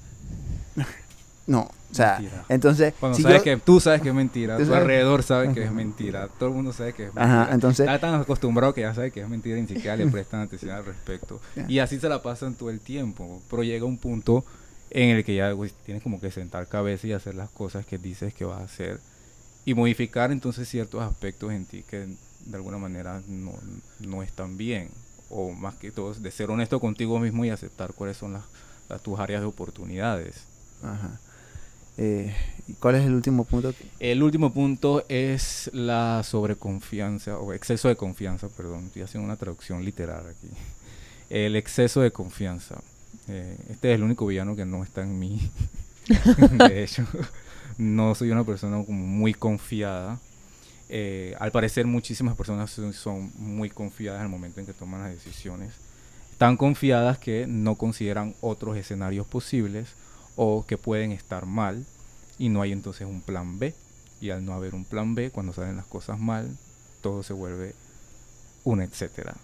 No, 1.50 1.62
o 1.92 1.94
sea, 1.96 2.20
Mentira. 2.20 2.46
entonces, 2.50 2.94
Cuando 3.00 3.16
si 3.18 3.24
sabes 3.24 3.40
yo- 3.40 3.44
que 3.44 3.58
tú 3.58 3.80
sabes 3.80 4.02
que 4.02 4.10
es 4.10 4.16
mentira, 4.16 4.56
tu 4.58 4.66
sabes- 4.66 4.82
alrededor 4.82 5.24
sabe 5.24 5.52
que 5.54 5.64
es 5.64 5.72
mentira, 5.72 6.28
todo 6.38 6.50
el 6.50 6.56
mundo 6.56 6.72
sabe 6.72 6.94
que 6.94 7.04
es 7.08 7.14
mentira. 7.14 7.42
Ajá, 7.44 7.54
entonces, 7.54 7.88
Está 7.88 8.00
tan 8.00 8.22
acostumbrado 8.22 8.74
que 8.74 8.82
ya 8.82 8.94
sabe 8.94 9.12
que 9.12 9.22
es 9.22 9.28
mentira 9.28 9.58
y 9.58 9.62
ni 9.64 9.68
siquiera 9.68 9.96
le 9.98 10.06
prestan 10.12 10.42
atención 10.42 10.72
al 10.72 10.86
respecto. 10.86 11.42
Y 11.68 11.80
así 11.80 12.00
se 12.00 12.08
la 12.08 12.22
pasan 12.22 12.54
todo 12.54 12.70
el 12.70 12.80
tiempo. 12.80 13.42
Pero 13.50 13.64
llega 13.64 13.86
un 13.86 13.98
punto 13.98 14.46
en 14.92 15.10
el 15.18 15.24
que 15.26 15.36
ya 15.36 15.52
tienes 15.86 16.02
como 16.04 16.20
que 16.22 16.32
sentar 16.32 16.68
cabeza 16.68 17.08
y 17.08 17.14
hacer 17.14 17.36
las 17.36 17.50
cosas 17.50 17.86
que 17.86 17.98
dices 17.98 18.34
que 18.34 18.46
vas 18.46 18.62
a 18.62 18.66
hacer. 18.66 19.00
Y 19.66 19.74
modificar 19.74 20.32
entonces 20.32 20.68
ciertos 20.70 21.02
aspectos 21.04 21.52
en 21.52 21.66
ti 21.66 21.84
que 21.90 22.08
de 22.46 22.56
alguna 22.56 22.78
manera 22.78 23.22
no, 23.28 23.54
no 24.00 24.22
están 24.24 24.56
bien. 24.58 24.90
O 25.32 25.52
más 25.52 25.76
que 25.76 25.92
todo, 25.92 26.14
de 26.14 26.32
ser 26.32 26.50
honesto 26.50 26.80
contigo 26.80 27.20
mismo 27.20 27.44
y 27.46 27.50
aceptar 27.50 27.94
cuáles 27.94 28.18
son 28.18 28.34
las, 28.34 28.44
las- 28.88 29.02
tus 29.04 29.20
áreas 29.20 29.42
de 29.42 29.48
oportunidades. 29.48 30.44
ajá. 30.84 31.20
Eh, 32.02 32.34
¿y 32.66 32.74
¿Cuál 32.76 32.96
es 32.96 33.06
el 33.06 33.14
último 33.14 33.44
punto? 33.44 33.74
El 34.00 34.24
último 34.24 34.54
punto 34.54 35.04
es 35.10 35.70
la 35.74 36.24
sobreconfianza 36.24 37.38
o 37.38 37.52
exceso 37.52 37.90
de 37.90 37.98
confianza, 37.98 38.48
perdón, 38.48 38.86
estoy 38.86 39.02
haciendo 39.02 39.26
una 39.26 39.36
traducción 39.36 39.84
literal 39.84 40.24
aquí. 40.30 40.48
El 41.30 41.58
exceso 41.58 42.00
de 42.00 42.12
confianza. 42.12 42.82
Eh, 43.28 43.58
este 43.70 43.92
es 43.92 43.96
el 43.96 44.04
único 44.04 44.26
villano 44.26 44.56
que 44.56 44.64
no 44.64 44.82
está 44.82 45.02
en 45.02 45.20
mí. 45.20 45.52
de 46.70 46.84
hecho, 46.86 47.06
no 47.78 48.16
soy 48.16 48.32
una 48.32 48.46
persona 48.46 48.82
como 48.86 49.06
muy 49.06 49.34
confiada. 49.34 50.20
Eh, 50.88 51.36
al 51.38 51.52
parecer 51.52 51.86
muchísimas 51.86 52.38
personas 52.38 52.72
son, 52.72 52.94
son 52.94 53.30
muy 53.38 53.70
confiadas 53.70 54.22
el 54.22 54.30
momento 54.30 54.62
en 54.62 54.66
que 54.66 54.74
toman 54.74 55.02
las 55.02 55.12
decisiones. 55.12 55.74
Tan 56.38 56.56
confiadas 56.56 57.18
que 57.18 57.46
no 57.46 57.76
consideran 57.76 58.36
otros 58.40 58.78
escenarios 58.78 59.28
posibles 59.28 59.90
o 60.41 60.63
que 60.65 60.78
pueden 60.78 61.12
estar 61.12 61.45
mal 61.45 61.86
y 62.38 62.47
no 62.47 62.62
hay 62.62 62.71
entonces 62.71 63.06
un 63.06 63.19
plan 63.21 63.60
B. 63.60 63.73
Y 64.21 64.30
al 64.30 64.45
no 64.45 64.54
haber 64.54 64.73
un 64.73 64.86
plan 64.86 65.13
B, 65.15 65.32
cuando 65.32 65.52
salen 65.52 65.75
las 65.75 65.86
cosas 65.86 66.17
mal, 66.17 66.47
todo 67.02 67.23
se 67.23 67.34
vuelve 67.34 67.75
un 68.63 68.82
etcétera. 68.82 69.36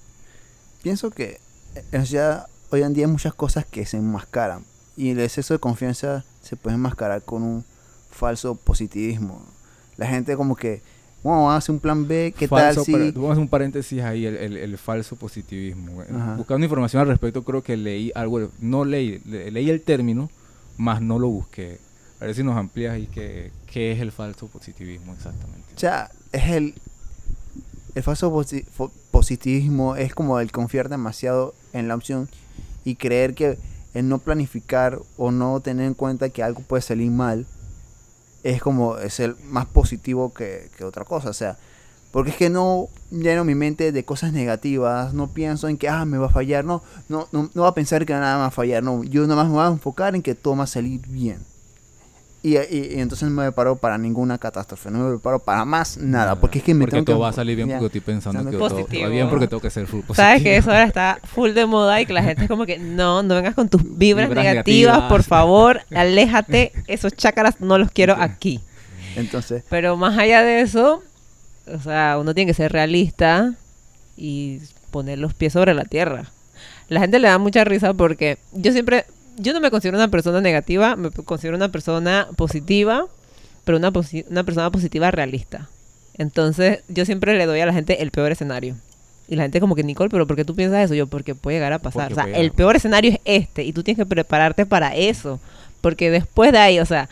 Pienso 0.84 1.10
que 1.12 1.40
en 1.76 1.84
realidad 1.92 2.48
hoy 2.70 2.84
en 2.84 2.94
día 2.94 3.06
hay 3.06 3.12
muchas 3.12 3.34
cosas 3.34 3.66
que 3.66 3.86
se 3.86 3.98
enmascaran 3.98 4.64
y 4.96 5.10
el 5.10 5.20
exceso 5.20 5.54
de 5.54 5.60
confianza 5.60 6.24
se 6.42 6.56
puede 6.56 6.76
enmascarar 6.76 7.24
con 7.24 7.44
un 7.44 7.66
falso 8.10 8.56
positivismo. 8.56 9.42
La 9.98 10.08
gente 10.08 10.38
como 10.38 10.56
que, 10.56 10.82
bueno, 11.24 11.40
vamos 11.40 11.54
a 11.56 11.58
hacer 11.58 11.74
un 11.74 11.80
plan 11.82 12.08
B, 12.08 12.34
¿qué 12.38 12.48
Falso, 12.48 12.82
tal 12.82 12.86
si...? 12.86 12.92
pero 12.94 13.06
Vamos 13.16 13.30
a 13.30 13.32
hacer 13.34 13.42
un 13.42 13.48
paréntesis 13.50 14.02
ahí, 14.02 14.26
el, 14.26 14.38
el- 14.38 14.58
el 14.58 14.78
falso 14.78 15.16
positivismo. 15.18 16.04
Eh, 16.04 16.08
Ajá. 16.14 16.36
Buscando 16.36 16.64
información 16.66 17.02
al 17.02 17.08
respecto, 17.10 17.44
creo 17.44 17.62
que 17.64 17.76
leí 17.76 18.12
algo, 18.16 18.50
no 18.60 18.86
leí, 18.86 19.20
le- 19.26 19.52
leí 19.52 19.70
el 19.70 19.82
término, 19.82 20.30
más 20.78 21.02
no 21.02 21.20
lo 21.20 21.28
busqué. 21.30 21.80
A 22.20 22.26
ver 22.26 22.36
si 22.36 22.44
nos 22.44 22.58
amplías 22.58 22.94
ahí 22.94 23.08
qué, 23.08 23.52
qué 23.68 23.92
es 23.92 24.00
el 24.00 24.12
falso 24.12 24.48
positivismo 24.48 25.14
exactamente. 25.14 25.74
O 25.76 25.80
sea, 25.80 26.10
es 26.32 26.50
el... 26.50 26.76
El 27.94 28.04
falso 28.04 28.44
positivismo 29.12 29.96
es 29.96 30.14
como 30.14 30.42
el 30.42 30.52
confiar 30.52 30.90
demasiado 30.90 31.56
en 31.72 31.88
la 31.88 31.96
opción 31.96 32.28
y 32.84 32.96
creer 32.96 33.36
que 33.36 33.58
el 33.94 34.10
no 34.10 34.20
planificar 34.20 35.00
o 35.16 35.32
no 35.32 35.62
tener 35.62 35.86
en 35.86 35.94
cuenta 35.94 36.28
que 36.28 36.44
algo 36.44 36.62
puede 36.62 36.82
salir 36.82 37.10
mal 37.10 37.46
es 38.44 38.62
como 38.62 38.98
es 38.98 39.22
el 39.22 39.38
más 39.46 39.66
positivo 39.66 40.34
que, 40.34 40.70
que 40.78 40.84
otra 40.84 41.06
cosa. 41.06 41.30
O 41.30 41.34
sea, 41.34 41.58
porque 42.16 42.30
es 42.32 42.38
que 42.38 42.50
no 42.50 42.88
lleno 43.12 43.44
mi 43.44 43.56
mente 43.56 43.92
de 43.92 44.06
cosas 44.06 44.32
negativas, 44.32 45.14
no 45.14 45.28
pienso 45.28 45.68
en 45.68 45.76
que 45.78 45.90
ah, 45.90 46.06
me 46.06 46.18
va 46.18 46.28
a 46.28 46.30
fallar, 46.30 46.64
no, 46.64 46.82
no, 47.10 47.28
no, 47.34 47.50
no 47.54 47.62
va 47.64 47.68
a 47.68 47.74
pensar 47.74 48.06
que 48.06 48.14
nada 48.14 48.38
va 48.38 48.46
a 48.46 48.52
fallar, 48.52 48.82
no, 48.82 49.04
yo 49.04 49.24
nada 49.24 49.36
más 49.36 49.48
me 49.48 49.54
voy 49.56 49.66
a 49.66 49.68
enfocar 49.68 50.16
en 50.16 50.22
que 50.22 50.34
todo 50.34 50.56
va 50.56 50.64
a 50.64 50.68
salir 50.68 51.02
bien. 51.10 51.40
Y, 52.42 52.56
y- 52.58 52.92
y 52.96 53.00
entonces 53.02 53.28
no 53.28 53.36
me 53.36 53.44
preparo 53.44 53.76
para 53.76 53.98
ninguna 53.98 54.38
catástrofe, 54.38 54.90
no 54.92 55.00
me 55.00 55.10
preparo 55.16 55.40
para 55.40 55.66
más 55.66 55.98
nada, 55.98 56.36
porque 56.40 56.60
es 56.60 56.64
que 56.64 56.74
me 56.74 56.82
porque 56.86 56.92
tengo 56.98 57.06
todo 57.06 57.16
que 57.18 57.22
va 57.24 57.30
a 57.30 57.34
salir 57.34 57.56
bien 57.58 57.68
ya. 57.68 57.80
porque 57.80 57.98
estoy 57.98 58.14
pensando 58.14 58.40
Pensando 58.40 58.52
que 58.52 58.56
que- 58.56 58.60
todo, 58.60 58.70
todo 58.70 58.80
va 58.80 58.86
Positivo. 58.88 59.10
bien 59.12 59.30
porque 59.30 59.48
tengo 59.50 59.62
que 59.62 59.70
ser 59.72 59.86
full 59.86 60.00
positivo. 60.02 60.16
Sabes 60.16 60.42
que 60.44 60.56
eso 60.56 60.70
ahora 60.72 60.84
está 60.86 61.20
full 61.26 61.52
de 61.52 61.66
moda 61.66 62.00
y 62.00 62.06
que 62.06 62.14
la 62.14 62.24
gente 62.24 62.44
es 62.44 62.48
como 62.48 62.66
que 62.66 62.78
no, 62.80 63.24
no 63.24 63.36
vengas 63.36 63.56
con 63.56 63.68
tus 63.68 63.82
vibras, 63.84 64.30
Vibras 64.30 64.44
negativas, 64.46 64.94
negativas. 64.94 65.10
por 65.12 65.24
favor, 65.24 65.82
aléjate, 65.94 66.72
esos 66.88 67.12
chácaras 67.14 67.60
no 67.60 67.78
los 67.78 67.92
quiero 67.92 68.14
aquí. 68.18 68.62
Entonces, 69.18 69.64
Pero 69.70 69.98
más 69.98 70.18
allá 70.18 70.42
de 70.44 70.62
eso, 70.62 71.04
o 71.68 71.80
sea, 71.80 72.18
uno 72.20 72.34
tiene 72.34 72.50
que 72.52 72.56
ser 72.56 72.72
realista 72.72 73.54
y 74.18 74.60
poner 74.92 75.20
los 75.20 75.34
pies 75.34 75.54
sobre 75.54 75.74
la 75.74 75.86
tierra. 75.86 76.26
La 76.90 77.00
gente 77.00 77.20
le 77.20 77.28
da 77.28 77.38
mucha 77.38 77.64
risa 77.64 77.94
porque 77.94 78.38
yo 78.54 78.72
siempre, 78.72 79.06
yo 79.38 79.54
no 79.54 79.60
me 79.60 79.72
considero 79.72 79.98
una 79.98 80.08
persona 80.10 80.42
negativa, 80.42 80.96
me 80.96 81.10
considero 81.12 81.58
una 81.58 81.70
persona 81.70 82.28
positiva, 82.36 83.06
pero 83.64 83.78
una, 83.78 83.92
posi- 83.92 84.26
una 84.30 84.44
persona 84.44 84.70
positiva 84.72 85.12
realista. 85.12 85.68
Entonces, 86.18 86.80
yo 86.88 87.06
siempre 87.06 87.38
le 87.38 87.46
doy 87.46 87.60
a 87.60 87.66
la 87.66 87.74
gente 87.74 88.02
el 88.02 88.12
peor 88.12 88.32
escenario. 88.32 88.76
Y 89.28 89.36
la 89.36 89.42
gente 89.44 89.60
como 89.60 89.76
que, 89.76 89.84
Nicole, 89.84 90.10
pero 90.12 90.28
¿por 90.28 90.36
qué 90.36 90.46
tú 90.46 90.56
piensas 90.56 90.86
eso? 90.86 90.94
Yo, 90.94 91.08
porque 91.08 91.34
puede 91.34 91.58
llegar 91.58 91.74
a 91.74 91.80
pasar. 91.80 92.12
O 92.12 92.16
sea, 92.16 92.26
el 92.40 92.52
peor 92.52 92.76
escenario 92.76 93.12
es 93.12 93.20
este 93.26 93.64
y 93.64 93.74
tú 93.74 93.82
tienes 93.84 93.98
que 93.98 94.06
prepararte 94.06 94.66
para 94.68 94.96
eso. 94.96 95.40
Porque 95.82 96.12
después 96.12 96.52
de 96.52 96.60
ahí, 96.60 96.80
o 96.80 96.86
sea, 96.86 97.10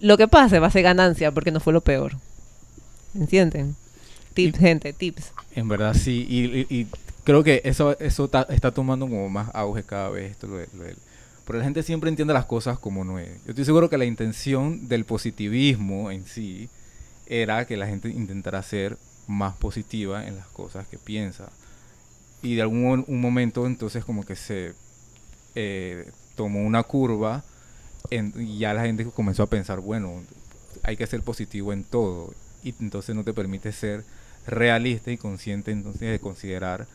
lo 0.00 0.16
que 0.16 0.26
pase 0.28 0.58
va 0.58 0.68
a 0.68 0.70
ser 0.70 0.82
ganancia 0.82 1.30
porque 1.30 1.50
no 1.52 1.60
fue 1.60 1.74
lo 1.74 1.82
peor. 1.82 2.14
¿Entienden? 3.14 3.76
Tips, 4.34 4.58
gente, 4.58 4.92
tips. 4.92 5.32
En 5.54 5.68
verdad 5.68 5.94
sí, 5.94 6.26
y, 6.28 6.44
y- 6.60 6.66
y 6.80 6.86
creo 7.24 7.42
que 7.44 7.60
eso, 7.64 7.98
eso 7.98 8.28
ta- 8.28 8.46
está 8.50 8.70
tomando 8.72 9.06
como 9.08 9.28
más 9.28 9.50
auge 9.54 9.82
cada 9.84 10.08
vez. 10.10 10.32
Esto, 10.32 10.46
lo 10.46 10.58
lo 10.58 10.66
pero 11.44 11.58
la 11.58 11.64
gente 11.64 11.82
siempre 11.82 12.08
entiende 12.08 12.32
las 12.34 12.44
cosas 12.46 12.78
como 12.78 13.04
no 13.04 13.18
es. 13.18 13.28
Yo 13.44 13.50
estoy 13.50 13.64
seguro 13.64 13.90
que 13.90 13.98
la 13.98 14.04
intención 14.04 14.86
del 14.88 15.04
positivismo 15.04 16.10
en 16.12 16.24
sí 16.24 16.68
era 17.26 17.66
que 17.66 17.76
la 17.76 17.86
gente 17.88 18.08
intentara 18.10 18.62
ser 18.62 18.96
más 19.26 19.56
positiva 19.56 20.26
en 20.26 20.36
las 20.36 20.46
cosas 20.48 20.86
que 20.86 20.98
piensa. 20.98 21.50
Y 22.42 22.54
de 22.56 22.62
algún 22.62 23.04
un 23.08 23.20
momento 23.20 23.66
entonces 23.66 24.04
como 24.04 24.24
que 24.24 24.36
se 24.36 24.72
eh, 25.54 26.10
tomó 26.36 26.60
una 26.62 26.82
curva 26.84 27.44
en- 28.10 28.32
y 28.36 28.58
ya 28.58 28.72
la 28.74 28.82
gente 28.84 29.04
comenzó 29.06 29.42
a 29.42 29.46
pensar, 29.46 29.80
bueno, 29.80 30.22
hay 30.84 30.96
que 30.96 31.06
ser 31.06 31.22
positivo 31.22 31.72
en 31.72 31.84
todo. 31.84 32.32
Y 32.64 32.74
entonces 32.80 33.14
no 33.16 33.24
te 33.24 33.32
permite 33.34 33.72
ser 33.72 34.04
realista 34.46 35.10
y 35.10 35.18
consciente 35.18 35.70
entonces 35.70 36.10
de 36.10 36.18
considerar 36.18 36.86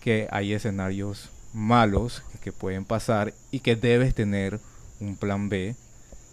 que 0.00 0.28
hay 0.30 0.52
escenarios 0.52 1.30
malos 1.52 2.22
que, 2.42 2.52
pueden 2.52 2.84
pasar 2.84 3.32
y 3.50 3.60
que 3.60 3.76
debes 3.76 4.14
tener 4.14 4.60
un 5.00 5.16
plan 5.16 5.48
B 5.48 5.74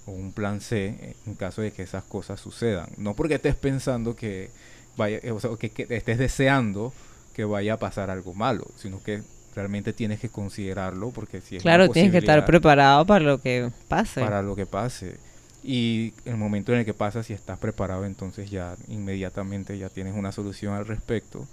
o 0.05 0.11
un 0.11 0.33
plan 0.33 0.59
C 0.59 1.15
en 1.25 1.35
caso 1.35 1.61
de 1.61 1.71
que 1.71 1.83
esas 1.83 2.03
cosas 2.03 2.39
sucedan. 2.39 2.89
No 2.97 3.15
porque 3.15 3.35
estés 3.35 3.55
pensando 3.55 4.15
que 4.15 4.49
vaya, 4.97 5.19
o 5.33 5.39
sea, 5.39 5.51
que, 5.57 5.69
que 5.69 5.87
estés 5.89 6.17
deseando 6.17 6.91
que 7.33 7.45
vaya 7.45 7.75
a 7.75 7.77
pasar 7.77 8.09
algo 8.09 8.33
malo, 8.33 8.67
sino 8.75 9.01
que 9.01 9.21
realmente 9.55 9.93
tienes 9.93 10.19
que 10.19 10.29
considerarlo 10.29 11.11
porque 11.11 11.41
si 11.41 11.57
es 11.57 11.63
una 11.63 11.75
Claro, 11.75 11.91
tienes 11.91 12.11
que 12.11 12.17
estar 12.17 12.45
preparado 12.45 13.05
para 13.05 13.23
lo 13.23 13.41
que 13.41 13.71
pase. 13.87 14.21
para 14.21 14.41
lo 14.41 14.55
que 14.55 14.65
pase. 14.65 15.17
Y 15.63 16.13
el 16.25 16.37
momento 16.37 16.73
en 16.73 16.79
el 16.79 16.85
que 16.85 16.93
pasa, 16.93 17.21
si 17.23 17.33
estás 17.33 17.59
preparado, 17.59 18.05
entonces 18.05 18.49
ya 18.49 18.75
inmediatamente 18.87 19.77
ya 19.77 19.89
tienes 19.89 20.15
una 20.15 20.31
solución 20.31 20.73
al 20.73 20.87
respecto. 20.87 21.47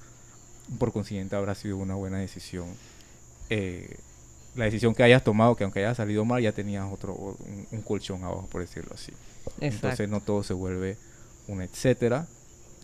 Por 0.79 0.92
consiguiente, 0.92 1.37
habrá 1.37 1.55
sido 1.55 1.77
una 1.77 1.94
buena 1.94 2.18
decisión. 2.18 2.66
Eh, 3.51 3.97
la 4.55 4.64
decisión 4.64 4.94
que 4.94 5.03
hayas 5.03 5.25
tomado, 5.25 5.55
que 5.57 5.64
aunque 5.64 5.81
haya 5.81 5.94
salido 5.94 6.25
mal, 6.25 6.42
ya 6.42 6.53
tenías 6.53 6.90
otro 6.90 7.14
un, 7.14 7.66
un 7.71 7.83
colchón 7.83 8.25
abajo, 8.25 8.49
por 8.51 8.61
decirlo 8.62 8.92
así. 8.94 9.12
Exacto. 9.61 9.64
Entonces 9.66 10.09
no 10.09 10.21
todo 10.21 10.42
se 10.42 10.55
vuelve 10.55 10.97
un 11.47 11.62
etcétera. 11.62 12.27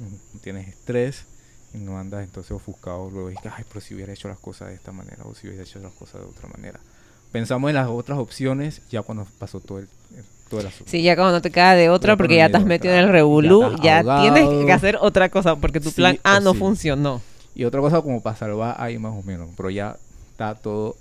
No 0.00 0.40
tienes 0.40 0.68
estrés 0.68 1.24
y 1.72 1.78
no 1.78 1.98
andas 1.98 2.22
entonces 2.24 2.52
ofuscado 2.52 3.10
luego 3.10 3.28
dices, 3.30 3.50
ay, 3.56 3.64
pero 3.68 3.80
si 3.80 3.94
hubiera 3.94 4.12
hecho 4.12 4.28
las 4.28 4.38
cosas 4.38 4.68
de 4.68 4.74
esta 4.74 4.92
manera 4.92 5.24
o 5.24 5.34
si 5.34 5.46
hubiera 5.48 5.62
hecho 5.64 5.78
las 5.80 5.92
cosas 5.92 6.20
de 6.20 6.26
otra 6.26 6.48
manera. 6.48 6.80
Pensamos 7.32 7.68
en 7.68 7.74
las 7.74 7.88
otras 7.88 8.18
opciones 8.18 8.82
ya 8.90 9.02
cuando 9.02 9.26
pasó 9.38 9.58
todo 9.60 9.78
el, 9.80 9.84
el- 9.84 9.88
todo 10.54 10.60
el 10.60 10.66
asunto. 10.68 10.90
Sí, 10.90 11.02
ya 11.02 11.16
cuando 11.16 11.32
no 11.32 11.42
te 11.42 11.50
queda 11.50 11.74
de 11.74 11.90
otra 11.90 12.16
porque 12.16 12.36
ya 12.36 12.46
estás 12.46 12.62
hay 12.62 12.68
metido 12.68 12.94
en 12.94 13.00
el 13.00 13.08
revolú, 13.08 13.76
ya, 13.82 14.02
tienes 14.20 14.66
que 14.66 14.72
hacer 14.72 14.98
otra 15.00 15.28
cosa 15.28 15.56
porque 15.56 15.80
tu 15.80 15.90
Sí 15.90 15.96
plan 15.96 16.18
A 16.22 16.40
no 16.40 16.52
sí. 16.52 16.58
funcionó. 16.58 17.20
Y 17.54 17.64
otra 17.64 17.80
cosa 17.80 18.02
como 18.02 18.20
para 18.22 18.36
salvar 18.36 18.76
ahí 18.78 18.98
más 18.98 19.12
o 19.12 19.22
menos, 19.22 19.50
pero 19.56 19.70
ya 19.70 19.96
está 20.30 20.54
todo 20.54 20.96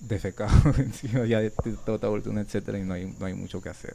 defecado 0.00 0.52
encima, 0.78 1.24
ya 1.26 1.40
todo 1.84 1.96
está 1.96 2.08
vuelto 2.08 2.30
etcétera 2.30 2.78
y 2.78 2.82
no 2.82 2.94
hay, 2.94 3.14
no 3.18 3.26
hay 3.26 3.34
mucho 3.34 3.60
que 3.60 3.68
hacer. 3.68 3.94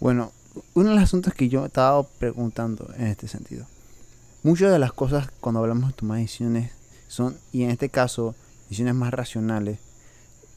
Bueno, 0.00 0.32
uno 0.74 0.90
de 0.90 0.94
los 0.94 1.04
asuntos 1.04 1.34
que 1.34 1.48
yo 1.48 1.66
estaba 1.66 2.02
preguntando 2.02 2.90
en 2.96 3.06
este 3.06 3.28
sentido. 3.28 3.66
Muchas 4.42 4.70
de 4.70 4.78
las 4.78 4.92
cosas 4.92 5.28
cuando 5.40 5.60
hablamos 5.60 5.88
de 5.88 5.94
tomar 5.94 6.18
decisiones 6.18 6.72
son, 7.08 7.36
y 7.52 7.64
en 7.64 7.70
este 7.70 7.88
caso, 7.88 8.34
decisiones 8.64 8.94
más 8.94 9.12
racionales, 9.12 9.78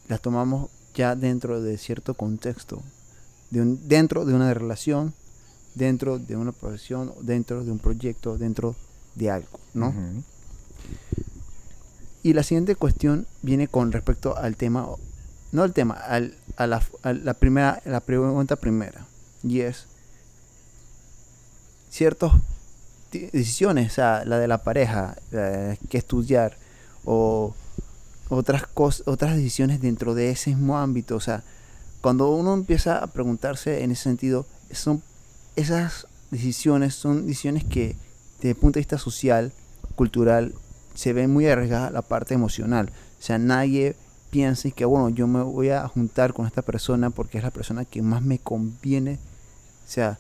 las 0.08 0.22
tomamos 0.22 0.70
ya 1.00 1.16
dentro 1.16 1.62
de 1.62 1.78
cierto 1.78 2.14
contexto, 2.14 2.82
de 3.52 3.62
un- 3.62 3.88
dentro 3.88 4.26
de 4.26 4.34
una 4.34 4.54
relación, 4.54 5.14
dentro 5.74 6.20
de 6.20 6.36
una 6.36 6.52
profesión, 6.52 7.14
dentro 7.22 7.64
de 7.64 7.72
un 7.72 7.80
proyecto, 7.80 8.38
dentro 8.38 8.76
de 9.16 9.32
algo, 9.32 9.60
¿no? 9.74 9.94
Y 12.22 12.34
la 12.34 12.44
siguiente 12.44 12.76
cuestión 12.76 13.26
viene 13.42 13.70
con 13.70 13.94
respecto 13.94 14.36
al 14.36 14.58
tema, 14.58 14.88
no 15.54 15.64
al 15.64 15.72
tema, 15.72 15.94
al, 15.94 16.36
a, 16.58 16.68
la, 16.68 16.82
a 17.04 17.14
la 17.14 17.34
primera, 17.34 17.82
la 17.86 18.02
pregunta 18.02 18.58
primera, 18.58 19.06
y 19.42 19.62
es 19.62 19.86
ciertas 21.90 22.34
decisiones, 23.12 23.94
o 23.94 23.96
sea, 23.96 24.26
la 24.26 24.38
de 24.38 24.48
la 24.50 24.64
pareja, 24.64 25.16
la 25.32 25.78
que 25.90 25.98
estudiar, 25.98 26.58
o 27.06 27.56
otras 28.30 28.66
cosas, 28.66 29.08
otras 29.08 29.36
decisiones 29.36 29.82
dentro 29.82 30.16
de 30.16 30.30
ese 30.32 30.52
mismo 30.52 30.78
ámbito, 30.78 31.16
o 31.16 31.20
sea, 31.20 31.44
cuando 32.02 32.32
uno 32.32 32.54
empieza 32.54 33.00
a 33.00 33.08
preguntarse 33.08 33.84
en 33.84 33.92
ese 33.92 34.04
sentido, 34.04 34.46
son 34.72 35.04
esas 35.56 36.08
decisiones 36.32 36.96
son 36.96 37.26
decisiones 37.26 37.64
que 37.64 37.96
desde 38.38 38.52
el 38.52 38.56
punto 38.56 38.76
de 38.76 38.82
vista 38.82 38.98
social, 38.98 39.52
cultural, 39.96 40.54
se 40.94 41.14
ve 41.14 41.28
muy 41.28 41.48
arriesgada 41.48 41.92
la 41.92 42.02
parte 42.02 42.34
emocional. 42.34 42.92
O 43.20 43.22
sea, 43.22 43.38
nadie 43.38 43.96
piensa 44.32 44.70
que, 44.72 44.86
bueno, 44.86 45.10
yo 45.10 45.28
me 45.28 45.42
voy 45.42 45.70
a 45.70 45.88
juntar 45.88 46.34
con 46.34 46.46
esta 46.46 46.62
persona 46.62 47.10
porque 47.10 47.38
es 47.38 47.44
la 47.44 47.52
persona 47.52 47.86
que 47.86 48.02
más 48.02 48.22
me 48.22 48.40
conviene. 48.40 49.20
O 49.86 49.92
sea, 49.92 50.20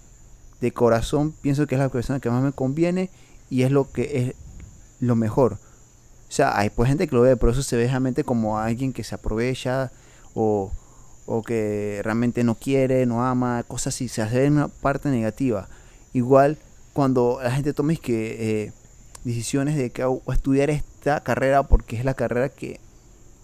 de 0.61 0.71
corazón 0.73 1.33
pienso 1.41 1.67
que 1.67 1.75
es 1.75 1.79
la 1.79 1.89
persona 1.89 2.19
que 2.19 2.29
más 2.29 2.43
me 2.43 2.51
conviene 2.51 3.09
y 3.49 3.63
es 3.63 3.71
lo 3.71 3.91
que 3.91 4.19
es 4.19 4.35
lo 4.99 5.15
mejor. 5.15 5.57
O 6.29 6.31
sea, 6.31 6.57
hay 6.57 6.69
pues 6.69 6.87
gente 6.87 7.07
que 7.07 7.15
lo 7.15 7.21
ve, 7.21 7.35
pero 7.35 7.51
eso 7.51 7.63
se 7.63 7.75
ve 7.75 7.87
realmente 7.87 8.23
como 8.23 8.59
alguien 8.59 8.93
que 8.93 9.03
se 9.03 9.15
aprovecha 9.15 9.91
o, 10.35 10.71
o 11.25 11.41
que 11.41 12.01
realmente 12.03 12.43
no 12.43 12.55
quiere, 12.55 13.05
no 13.07 13.25
ama, 13.25 13.63
cosas 13.67 13.95
así. 13.95 14.07
Se 14.07 14.21
hace 14.21 14.47
una 14.47 14.67
parte 14.67 15.09
negativa. 15.09 15.67
Igual 16.13 16.59
cuando 16.93 17.39
la 17.41 17.51
gente 17.51 17.73
toma 17.73 17.93
es 17.93 17.99
que 17.99 18.63
eh, 18.63 18.73
decisiones 19.23 19.75
de 19.75 19.89
que 19.89 20.03
"Oh, 20.03 20.21
estudiar 20.31 20.69
esta 20.69 21.21
carrera 21.21 21.63
porque 21.63 21.97
es 21.97 22.05
la 22.05 22.13
carrera 22.13 22.49
que 22.49 22.79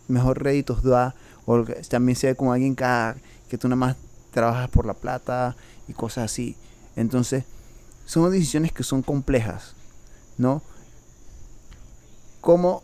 mejor 0.07 0.43
réditos 0.43 0.83
da 0.83 1.15
o 1.45 1.63
también 1.89 2.15
se 2.15 2.27
ve 2.27 2.35
como 2.35 2.53
alguien 2.53 2.75
que, 2.75 2.85
que 3.49 3.57
tú 3.57 3.67
nada 3.67 3.75
más 3.77 3.95
trabajas 4.31 4.69
por 4.69 4.85
la 4.85 4.93
plata 4.93 5.55
y 5.87 5.93
cosas 5.93 6.25
así 6.25 6.55
entonces 6.95 7.43
son 8.05 8.29
decisiones 8.31 8.71
que 8.71 8.83
son 8.83 9.01
complejas 9.01 9.73
no 10.37 10.61
cómo 12.45 12.83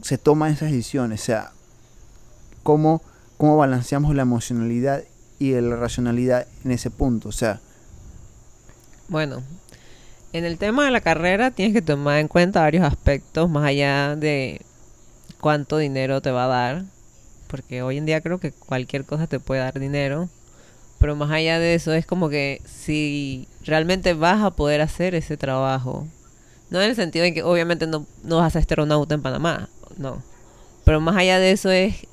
se 0.00 0.16
toman 0.16 0.52
esas 0.52 0.70
decisiones, 0.70 1.22
o 1.22 1.24
sea, 1.24 1.50
cómo, 2.62 3.02
cómo 3.36 3.56
balanceamos 3.56 4.14
la 4.14 4.22
emocionalidad 4.22 5.02
y 5.40 5.60
la 5.60 5.74
racionalidad 5.74 6.46
en 6.64 6.70
ese 6.70 6.88
punto, 6.88 7.28
o 7.28 7.32
sea, 7.32 7.58
Bueno, 9.08 9.42
en 10.32 10.44
el 10.44 10.56
tema 10.56 10.84
de 10.84 10.92
la 10.92 11.00
carrera 11.00 11.50
tienes 11.50 11.74
que 11.74 11.82
tomar 11.82 12.20
en 12.20 12.28
cuenta 12.28 12.60
varios 12.60 12.84
aspectos 12.84 13.50
más 13.50 13.64
allá 13.64 14.14
de 14.14 14.60
cuánto 15.40 15.78
dinero 15.78 16.20
te 16.20 16.30
va 16.30 16.44
a 16.44 16.48
dar, 16.48 16.84
porque 17.48 17.82
hoy 17.82 17.98
en 17.98 18.06
día 18.06 18.20
creo 18.20 18.38
que 18.38 18.52
cualquier 18.52 19.04
cosa 19.04 19.26
te 19.26 19.40
puede 19.40 19.62
dar 19.62 19.80
dinero, 19.80 20.28
pero 21.00 21.16
más 21.16 21.32
allá 21.32 21.58
de 21.58 21.74
eso 21.74 21.92
es 21.92 22.06
como 22.06 22.28
que 22.28 22.62
si 22.66 23.48
realmente 23.64 24.14
vas 24.14 24.44
a 24.44 24.52
poder 24.52 24.80
hacer 24.80 25.16
ese 25.16 25.36
trabajo, 25.36 26.06
no 26.72 26.82
en 26.82 26.90
el 26.90 26.96
sentido 26.96 27.22
de 27.22 27.34
que 27.34 27.42
obviamente 27.42 27.86
no, 27.86 28.06
no 28.24 28.38
vas 28.38 28.46
a 28.46 28.50
ser 28.50 28.60
astronauta 28.60 29.14
en 29.14 29.22
Panamá, 29.22 29.68
no, 29.98 30.22
pero 30.84 31.00
más 31.00 31.16
allá 31.16 31.38
de 31.38 31.52
eso 31.52 31.70
es 31.70 32.08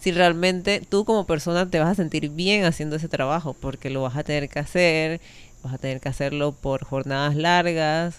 si 0.00 0.12
realmente 0.12 0.80
tú 0.88 1.04
como 1.04 1.26
persona 1.26 1.68
te 1.68 1.78
vas 1.78 1.88
a 1.88 1.94
sentir 1.94 2.30
bien 2.30 2.64
haciendo 2.64 2.96
ese 2.96 3.08
trabajo, 3.08 3.54
porque 3.58 3.90
lo 3.90 4.02
vas 4.02 4.16
a 4.16 4.22
tener 4.22 4.48
que 4.48 4.58
hacer, 4.58 5.20
vas 5.62 5.74
a 5.74 5.78
tener 5.78 6.00
que 6.00 6.08
hacerlo 6.08 6.52
por 6.52 6.84
jornadas 6.84 7.36
largas, 7.36 8.16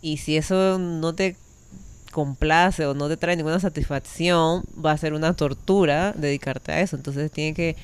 y 0.00 0.18
si 0.18 0.36
eso 0.36 0.78
no 0.78 1.14
te 1.14 1.36
complace 2.12 2.86
o 2.86 2.94
no 2.94 3.08
te 3.08 3.16
trae 3.16 3.36
ninguna 3.36 3.60
satisfacción, 3.60 4.64
va 4.82 4.92
a 4.92 4.98
ser 4.98 5.12
una 5.12 5.34
tortura 5.34 6.12
dedicarte 6.12 6.72
a 6.72 6.80
eso. 6.80 6.96
Entonces 6.96 7.30
tiene 7.30 7.54
que 7.54 7.76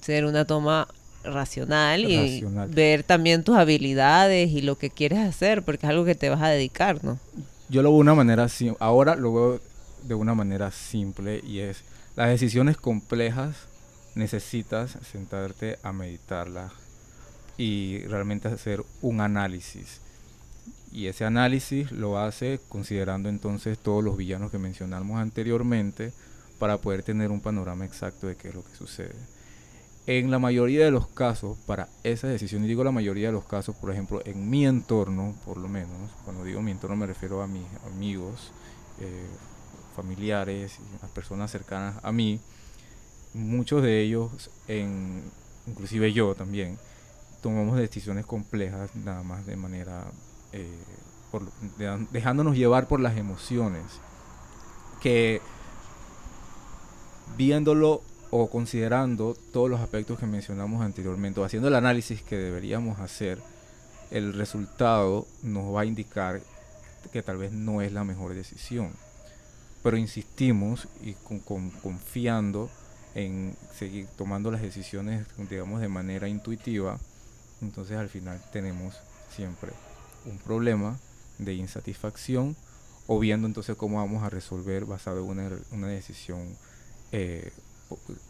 ser 0.00 0.24
una 0.24 0.44
toma 0.44 0.88
racional 1.26 2.04
y 2.10 2.44
ver 2.68 3.02
también 3.02 3.44
tus 3.44 3.56
habilidades 3.56 4.50
y 4.50 4.62
lo 4.62 4.78
que 4.78 4.90
quieres 4.90 5.18
hacer, 5.18 5.62
porque 5.62 5.86
es 5.86 5.90
algo 5.90 6.04
que 6.04 6.14
te 6.14 6.30
vas 6.30 6.42
a 6.42 6.48
dedicar, 6.48 7.04
¿no? 7.04 7.18
Yo 7.68 7.82
lo 7.82 7.90
veo 7.90 7.96
de 7.96 8.02
una 8.02 8.14
manera 8.14 8.46
ahora 8.78 9.16
lo 9.16 9.34
veo 9.34 9.60
de 10.04 10.14
una 10.14 10.34
manera 10.34 10.70
simple 10.70 11.42
y 11.46 11.58
es 11.58 11.82
las 12.14 12.28
decisiones 12.28 12.76
complejas 12.76 13.66
necesitas 14.14 14.96
sentarte 15.10 15.78
a 15.82 15.92
meditarlas 15.92 16.72
y 17.58 17.98
realmente 18.06 18.48
hacer 18.48 18.82
un 19.02 19.20
análisis. 19.20 20.00
Y 20.92 21.08
ese 21.08 21.24
análisis 21.24 21.92
lo 21.92 22.18
hace 22.18 22.58
considerando 22.68 23.28
entonces 23.28 23.78
todos 23.78 24.02
los 24.02 24.16
villanos 24.16 24.50
que 24.50 24.58
mencionamos 24.58 25.20
anteriormente 25.20 26.12
para 26.58 26.78
poder 26.78 27.02
tener 27.02 27.30
un 27.30 27.40
panorama 27.40 27.84
exacto 27.84 28.26
de 28.26 28.36
qué 28.36 28.48
es 28.48 28.54
lo 28.54 28.64
que 28.64 28.74
sucede. 28.74 29.14
En 30.08 30.30
la 30.30 30.38
mayoría 30.38 30.84
de 30.84 30.92
los 30.92 31.08
casos, 31.08 31.58
para 31.66 31.88
esa 32.04 32.28
decisión, 32.28 32.64
y 32.64 32.68
digo 32.68 32.84
la 32.84 32.92
mayoría 32.92 33.26
de 33.26 33.32
los 33.32 33.44
casos, 33.44 33.74
por 33.74 33.90
ejemplo, 33.90 34.22
en 34.24 34.48
mi 34.48 34.64
entorno, 34.64 35.34
por 35.44 35.56
lo 35.56 35.66
menos, 35.68 36.12
cuando 36.24 36.44
digo 36.44 36.62
mi 36.62 36.70
entorno 36.70 36.94
me 36.94 37.06
refiero 37.06 37.42
a 37.42 37.48
mis 37.48 37.66
amigos, 37.92 38.52
eh, 39.00 39.26
familiares, 39.96 40.78
las 41.02 41.10
personas 41.10 41.50
cercanas 41.50 41.96
a 42.04 42.12
mí, 42.12 42.38
muchos 43.34 43.82
de 43.82 44.00
ellos, 44.00 44.50
inclusive 45.66 46.12
yo 46.12 46.36
también, 46.36 46.78
tomamos 47.42 47.76
decisiones 47.76 48.26
complejas 48.26 48.94
nada 48.94 49.24
más 49.24 49.44
de 49.44 49.56
manera, 49.56 50.04
eh, 50.52 50.84
dejándonos 52.12 52.56
llevar 52.56 52.86
por 52.86 53.00
las 53.00 53.16
emociones, 53.16 53.82
que 55.00 55.40
viéndolo 57.36 58.02
o 58.30 58.48
considerando 58.50 59.36
todos 59.52 59.70
los 59.70 59.80
aspectos 59.80 60.18
que 60.18 60.26
mencionamos 60.26 60.82
anteriormente, 60.82 61.40
o 61.40 61.44
haciendo 61.44 61.68
el 61.68 61.74
análisis 61.74 62.22
que 62.22 62.36
deberíamos 62.36 62.98
hacer, 63.00 63.38
el 64.10 64.32
resultado 64.34 65.26
nos 65.42 65.74
va 65.74 65.82
a 65.82 65.84
indicar 65.86 66.40
que 67.12 67.22
tal 67.22 67.36
vez 67.38 67.52
no 67.52 67.82
es 67.82 67.92
la 67.92 68.04
mejor 68.04 68.34
decisión. 68.34 68.90
Pero 69.82 69.96
insistimos 69.96 70.88
y 71.02 71.12
con- 71.14 71.40
con- 71.40 71.70
confiando 71.70 72.68
en 73.14 73.56
seguir 73.78 74.06
tomando 74.16 74.50
las 74.50 74.60
decisiones, 74.62 75.26
digamos, 75.48 75.80
de 75.80 75.88
manera 75.88 76.28
intuitiva, 76.28 76.98
entonces 77.62 77.96
al 77.96 78.08
final 78.08 78.42
tenemos 78.52 78.94
siempre 79.34 79.72
un 80.26 80.38
problema 80.38 80.98
de 81.38 81.54
insatisfacción 81.54 82.56
o 83.06 83.18
viendo 83.18 83.46
entonces 83.46 83.76
cómo 83.76 83.98
vamos 83.98 84.22
a 84.24 84.30
resolver 84.30 84.84
basado 84.84 85.20
en 85.32 85.60
una, 85.70 85.86
decisión 85.88 86.56
eh, 87.12 87.52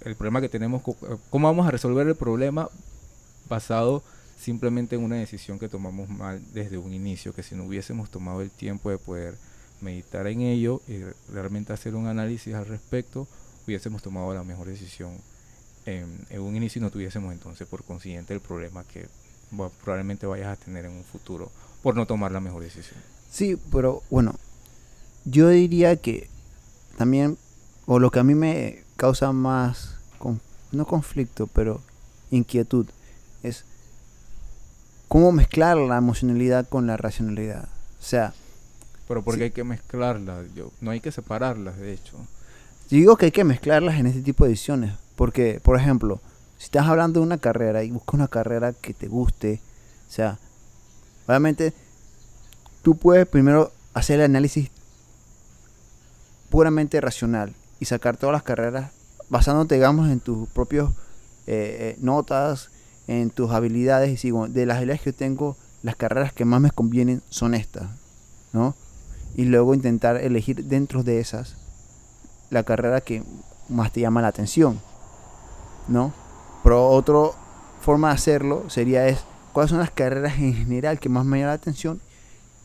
el 0.02 0.14
problema 0.16 0.40
que 0.40 0.48
tenemos, 0.48 0.82
eh, 0.86 1.16
cómo 1.30 1.48
vamos 1.48 1.66
a 1.66 1.70
resolver 1.70 2.06
el 2.06 2.14
problema 2.16 2.68
basado 3.48 4.02
simplemente 4.38 4.96
en 4.96 5.02
una 5.02 5.16
decisión 5.16 5.58
que 5.58 5.68
tomamos 5.68 6.08
mal 6.08 6.42
desde 6.52 6.78
un 6.78 6.92
inicio, 6.92 7.32
que 7.34 7.42
si 7.42 7.54
no 7.54 7.64
hubiésemos 7.64 8.10
tomado 8.10 8.42
el 8.42 8.50
tiempo 8.50 8.90
de 8.90 8.98
poder 8.98 9.34
meditar 9.80 10.26
en 10.26 10.40
ello 10.42 10.82
y 10.88 10.98
re- 10.98 11.14
realmente 11.32 11.72
hacer 11.72 11.94
un 11.94 12.06
análisis 12.06 12.54
al 12.54 12.66
respecto, 12.66 13.26
hubiésemos 13.66 14.02
tomado 14.02 14.34
la 14.34 14.44
mejor 14.44 14.66
decisión 14.66 15.12
en, 15.86 16.26
un 16.40 16.56
inicio 16.56 16.80
y 16.80 16.82
no 16.82 16.90
tuviésemos 16.90 17.32
entonces 17.32 17.66
por 17.66 17.84
consiguiente 17.84 18.34
el 18.34 18.40
problema 18.40 18.84
que 18.84 19.06
probablemente 19.82 20.26
vayas 20.26 20.48
a 20.48 20.56
tener 20.62 20.84
en 20.84 20.92
un 20.92 21.04
futuro 21.04 21.50
por 21.82 21.94
no 21.94 22.06
tomar 22.06 22.32
la 22.32 22.40
mejor 22.40 22.62
decisión. 22.62 23.00
Sí, 23.30 23.56
pero 23.70 24.02
bueno, 24.10 24.34
yo 25.24 25.48
diría 25.48 25.96
que 25.96 26.28
también, 26.98 27.38
o 27.86 27.98
lo 27.98 28.10
que 28.10 28.18
a 28.18 28.24
mí 28.24 28.34
me 28.34 28.82
causa 28.96 29.32
más, 29.32 29.94
con- 30.18 30.40
no 30.72 30.86
conflicto, 30.86 31.46
pero 31.48 31.80
inquietud, 32.30 32.86
es 33.42 33.64
cómo 35.08 35.32
mezclar 35.32 35.76
la 35.76 35.96
emocionalidad 35.98 36.68
con 36.68 36.86
la 36.86 36.96
racionalidad. 36.96 37.68
O 38.00 38.02
sea, 38.04 38.32
Pero 39.08 39.22
porque 39.22 39.38
Sí. 39.38 39.44
hay 39.44 39.50
que 39.52 39.62
mezclarlas, 39.64 40.46
yo, 40.56 40.72
no 40.80 40.90
hay 40.90 41.00
que 41.00 41.12
separarlas, 41.12 41.76
de 41.78 41.92
hecho. 41.92 42.16
yo 42.90 42.98
digo 42.98 43.16
que 43.16 43.26
hay 43.26 43.30
que 43.32 43.44
mezclarlas 43.44 44.00
en 44.00 44.06
este 44.08 44.22
tipo 44.22 44.42
de 44.44 44.50
decisiones, 44.50 44.94
porque, 45.14 45.60
por 45.62 45.78
ejemplo, 45.78 46.20
si 46.58 46.64
estás 46.64 46.86
hablando 46.88 47.20
de 47.20 47.26
una 47.26 47.38
carrera 47.38 47.84
y 47.84 47.90
buscas 47.92 48.14
una 48.14 48.26
carrera 48.28 48.72
que 48.72 48.94
te 48.94 49.06
guste, 49.06 49.60
o 50.08 50.10
sea, 50.12 50.38
obviamente 51.28 51.72
tú 52.82 52.96
puedes 52.96 53.28
primero 53.28 53.70
hacer 53.94 54.18
el 54.18 54.24
análisis 54.26 54.70
puramente 56.50 57.00
racional 57.00 57.54
y 57.80 57.84
sacar 57.84 58.16
todas 58.16 58.32
las 58.32 58.42
carreras 58.42 58.90
basándote, 59.28 59.74
digamos, 59.74 60.10
en 60.10 60.20
tus 60.20 60.48
propios 60.48 60.90
eh, 61.46 61.94
eh, 61.96 61.96
notas, 62.00 62.70
en 63.06 63.30
tus 63.30 63.50
habilidades 63.50 64.24
y 64.24 64.30
bueno, 64.30 64.52
de 64.52 64.66
las 64.66 64.78
habilidades 64.78 65.02
que 65.02 65.12
yo 65.12 65.16
tengo, 65.16 65.56
las 65.82 65.96
carreras 65.96 66.32
que 66.32 66.44
más 66.44 66.60
me 66.60 66.70
convienen 66.70 67.22
son 67.28 67.54
estas, 67.54 67.88
¿no? 68.52 68.74
Y 69.34 69.44
luego 69.44 69.74
intentar 69.74 70.16
elegir 70.16 70.64
dentro 70.64 71.02
de 71.02 71.20
esas 71.20 71.56
la 72.50 72.62
carrera 72.62 73.00
que 73.00 73.22
más 73.68 73.92
te 73.92 74.00
llama 74.00 74.22
la 74.22 74.28
atención, 74.28 74.80
¿no? 75.88 76.12
Pero 76.62 76.88
otra 76.88 77.36
forma 77.80 78.08
de 78.08 78.14
hacerlo 78.14 78.68
sería 78.70 79.06
es 79.08 79.24
cuáles 79.52 79.70
son 79.70 79.78
las 79.78 79.90
carreras 79.90 80.38
en 80.38 80.54
general 80.54 80.98
que 80.98 81.08
más 81.08 81.24
me 81.24 81.38
llaman 81.38 81.50
la 81.50 81.54
atención, 81.54 82.00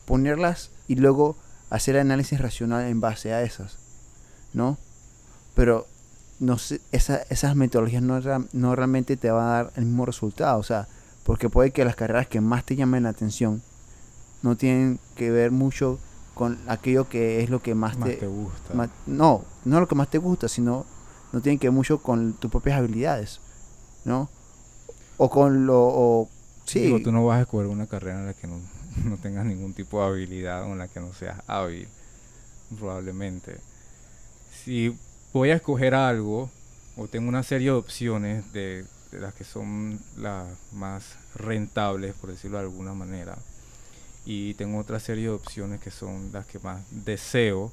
ponerlas 0.06 0.70
y 0.88 0.96
luego 0.96 1.36
hacer 1.70 1.98
análisis 1.98 2.40
racional 2.40 2.86
en 2.86 3.00
base 3.00 3.32
a 3.32 3.42
esas, 3.42 3.78
¿no? 4.52 4.78
Pero 5.54 5.86
no 6.40 6.58
sé, 6.58 6.80
esa- 6.92 7.22
esas 7.30 7.54
metodologías 7.56 8.02
no, 8.02 8.20
no 8.52 8.74
realmente 8.76 9.16
te 9.16 9.30
van 9.30 9.44
a 9.46 9.50
dar 9.52 9.72
el 9.76 9.84
mismo 9.84 10.06
resultado, 10.06 10.58
o 10.58 10.62
sea, 10.62 10.88
porque 11.24 11.48
puede 11.48 11.70
que 11.70 11.84
las 11.84 11.94
carreras 11.96 12.26
que 12.26 12.40
más 12.40 12.64
te 12.64 12.74
llamen 12.74 13.04
la 13.04 13.10
atención 13.10 13.62
no 14.42 14.56
tienen 14.56 14.98
que 15.14 15.30
ver 15.30 15.50
mucho 15.52 15.98
con 16.34 16.58
aquello 16.66 17.08
que 17.08 17.42
es 17.42 17.50
lo 17.50 17.62
que 17.62 17.74
más, 17.74 17.96
Más 17.96 18.08
te, 18.08 18.16
te 18.16 18.26
gusta. 18.26 18.88
no, 19.06 19.44
no 19.64 19.80
lo 19.80 19.86
que 19.86 19.94
más 19.94 20.08
te 20.10 20.18
gusta, 20.18 20.48
sino 20.48 20.84
no 21.32 21.40
tiene 21.40 21.58
que 21.58 21.68
ver 21.68 21.74
mucho 21.74 21.98
con 22.02 22.32
tus 22.34 22.50
propias 22.50 22.78
habilidades, 22.78 23.40
¿no? 24.04 24.28
O 25.18 25.30
con 25.30 25.66
lo, 25.66 25.78
o, 25.80 26.28
sí, 26.64 26.80
Digo, 26.80 27.00
tú 27.00 27.12
no 27.12 27.24
vas 27.24 27.38
a 27.38 27.42
escoger 27.42 27.68
una 27.68 27.86
carrera 27.86 28.18
en 28.18 28.26
la 28.26 28.34
que 28.34 28.46
no, 28.48 28.58
no 29.04 29.16
tengas 29.18 29.44
ningún 29.46 29.74
tipo 29.74 30.00
de 30.00 30.06
habilidad 30.08 30.64
o 30.64 30.72
en 30.72 30.78
la 30.78 30.88
que 30.88 30.98
no 31.00 31.12
seas 31.12 31.40
hábil, 31.46 31.86
probablemente. 32.78 33.58
Si 34.64 34.96
voy 35.32 35.50
a 35.50 35.54
escoger 35.56 35.94
algo 35.94 36.50
o 36.96 37.08
tengo 37.08 37.28
una 37.28 37.42
serie 37.42 37.68
de 37.68 37.76
opciones 37.76 38.52
de, 38.52 38.84
las 39.12 39.34
que 39.34 39.44
son 39.44 40.00
las 40.16 40.46
más 40.72 41.16
rentables, 41.34 42.14
por 42.14 42.30
decirlo 42.30 42.58
de 42.58 42.64
alguna 42.64 42.94
manera, 42.94 43.38
y 44.26 44.54
tengo 44.54 44.78
otra 44.78 45.00
serie 45.00 45.24
de 45.24 45.30
opciones 45.30 45.80
que 45.80 45.90
son 45.90 46.30
las 46.32 46.46
que 46.46 46.58
más 46.60 46.82
deseo, 46.90 47.72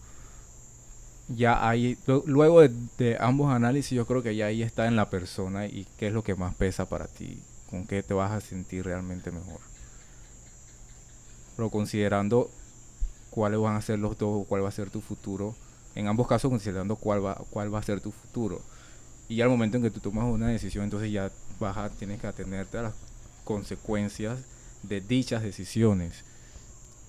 ya 1.27 1.67
ahí, 1.67 1.97
lu- 2.07 2.23
luego 2.25 2.61
de, 2.61 2.71
de 2.97 3.17
ambos 3.19 3.51
análisis, 3.53 3.91
yo 3.91 4.05
creo 4.05 4.23
que 4.23 4.35
ya 4.35 4.47
ahí 4.47 4.63
está 4.63 4.87
en 4.87 4.95
la 4.95 5.09
persona 5.09 5.67
y 5.67 5.87
qué 5.97 6.07
es 6.07 6.13
lo 6.13 6.23
que 6.23 6.35
más 6.35 6.55
pesa 6.55 6.87
para 6.89 7.07
ti, 7.07 7.39
con 7.69 7.85
qué 7.85 8.01
te 8.03 8.13
vas 8.13 8.31
a 8.31 8.41
sentir 8.41 8.85
realmente 8.85 9.31
mejor. 9.31 9.59
Pero 11.55 11.69
considerando 11.69 12.49
cuáles 13.31 13.59
van 13.59 13.75
a 13.75 13.81
ser 13.81 13.99
los 13.99 14.17
dos 14.17 14.43
o 14.43 14.45
cuál 14.45 14.63
va 14.63 14.69
a 14.69 14.73
ser 14.73 14.89
tu 14.89 15.01
futuro, 15.01 15.55
en 15.99 16.07
ambos 16.07 16.27
casos 16.27 16.49
considerando 16.49 16.95
cuál 16.95 17.25
va, 17.25 17.35
cuál 17.49 17.73
va 17.73 17.79
a 17.79 17.83
ser 17.83 18.01
tu 18.01 18.11
futuro. 18.11 18.61
Y 19.27 19.41
al 19.41 19.49
momento 19.49 19.77
en 19.77 19.83
que 19.83 19.91
tú 19.91 19.99
tomas 19.99 20.25
una 20.25 20.47
decisión, 20.47 20.83
entonces 20.83 21.11
ya 21.11 21.29
vas 21.59 21.77
a, 21.77 21.89
tienes 21.89 22.19
que 22.19 22.27
atenerte 22.27 22.77
a 22.77 22.83
las 22.83 22.93
consecuencias 23.43 24.39
de 24.83 25.01
dichas 25.01 25.43
decisiones. 25.43 26.23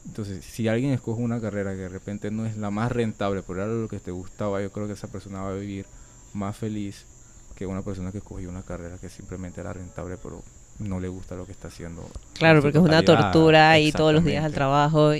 Entonces, 0.06 0.44
si 0.44 0.68
alguien 0.68 0.92
escoge 0.92 1.22
una 1.22 1.40
carrera 1.40 1.72
que 1.72 1.82
de 1.82 1.88
repente 1.88 2.30
no 2.30 2.46
es 2.46 2.56
la 2.56 2.70
más 2.70 2.90
rentable, 2.90 3.42
pero 3.46 3.62
era 3.62 3.72
lo 3.72 3.88
que 3.88 4.00
te 4.00 4.10
gustaba, 4.10 4.60
yo 4.60 4.70
creo 4.72 4.86
que 4.86 4.94
esa 4.94 5.08
persona 5.08 5.42
va 5.42 5.50
a 5.50 5.54
vivir 5.54 5.86
más 6.32 6.56
feliz 6.56 7.04
que 7.54 7.66
una 7.66 7.82
persona 7.82 8.10
que 8.10 8.18
escogió 8.18 8.48
una 8.48 8.62
carrera 8.62 8.96
que 8.98 9.08
simplemente 9.08 9.60
era 9.60 9.72
rentable, 9.72 10.16
pero 10.22 10.42
no 10.78 10.98
le 10.98 11.08
gusta 11.08 11.36
lo 11.36 11.46
que 11.46 11.52
está 11.52 11.68
haciendo. 11.68 12.08
Claro, 12.34 12.62
porque 12.62 12.78
es 12.78 12.84
una 12.84 13.04
tortura 13.04 13.78
ir 13.78 13.94
todos 13.94 14.14
los 14.14 14.24
días 14.24 14.44
al 14.44 14.54
trabajo 14.54 15.12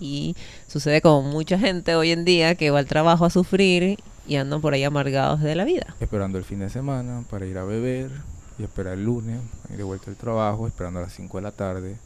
y, 0.00 0.36
sucede 0.66 1.00
con 1.00 1.26
mucha 1.30 1.58
gente 1.58 1.94
hoy 1.94 2.10
en 2.10 2.24
día 2.24 2.54
que 2.54 2.70
va 2.70 2.78
al 2.78 2.86
trabajo 2.86 3.24
a 3.24 3.30
sufrir 3.30 3.98
y 4.26 4.36
andan 4.36 4.60
por 4.60 4.74
ahí 4.74 4.84
amargados 4.84 5.40
de 5.40 5.54
la 5.54 5.64
vida. 5.64 5.94
Esperando 6.00 6.38
el 6.38 6.44
fin 6.44 6.60
de 6.60 6.70
semana 6.70 7.24
para 7.30 7.46
ir 7.46 7.58
a 7.58 7.64
beber 7.64 8.10
y 8.58 8.62
esperar 8.62 8.94
el 8.94 9.04
lunes, 9.04 9.40
ir 9.70 9.76
de 9.76 9.82
vuelta 9.82 10.10
al 10.10 10.16
trabajo, 10.16 10.66
esperando 10.66 11.00
a 11.00 11.02
las 11.02 11.14
5 11.14 11.38
de 11.38 11.42
la 11.42 11.52
tarde. 11.52 11.96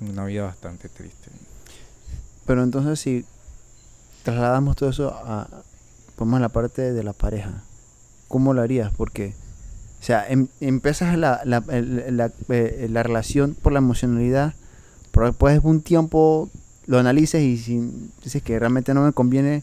Una 0.00 0.24
vida 0.24 0.44
bastante 0.44 0.88
triste. 0.88 1.30
Pero 2.46 2.62
entonces 2.62 2.98
si 2.98 3.24
trasladamos 4.22 4.76
todo 4.76 4.90
eso 4.90 5.14
a, 5.14 5.46
la 6.18 6.48
parte 6.48 6.92
de 6.92 7.02
la 7.02 7.12
pareja, 7.12 7.62
¿cómo 8.28 8.52
lo 8.52 8.60
harías? 8.62 8.92
Porque, 8.96 9.34
o 10.00 10.02
sea, 10.02 10.28
em- 10.28 10.48
empiezas 10.60 11.16
la, 11.16 11.40
la, 11.44 11.62
el- 11.70 12.16
la, 12.16 12.30
eh, 12.48 12.88
la 12.90 13.02
relación 13.02 13.54
por 13.54 13.72
la 13.72 13.78
emocionalidad, 13.78 14.54
pero 15.20 15.32
después 15.32 15.62
de 15.62 15.68
un 15.68 15.82
tiempo 15.82 16.48
lo 16.86 16.98
analices 16.98 17.42
y 17.42 17.58
si 17.58 17.78
dices 18.24 18.42
que 18.42 18.58
realmente 18.58 18.94
no 18.94 19.02
me 19.04 19.12
conviene, 19.12 19.62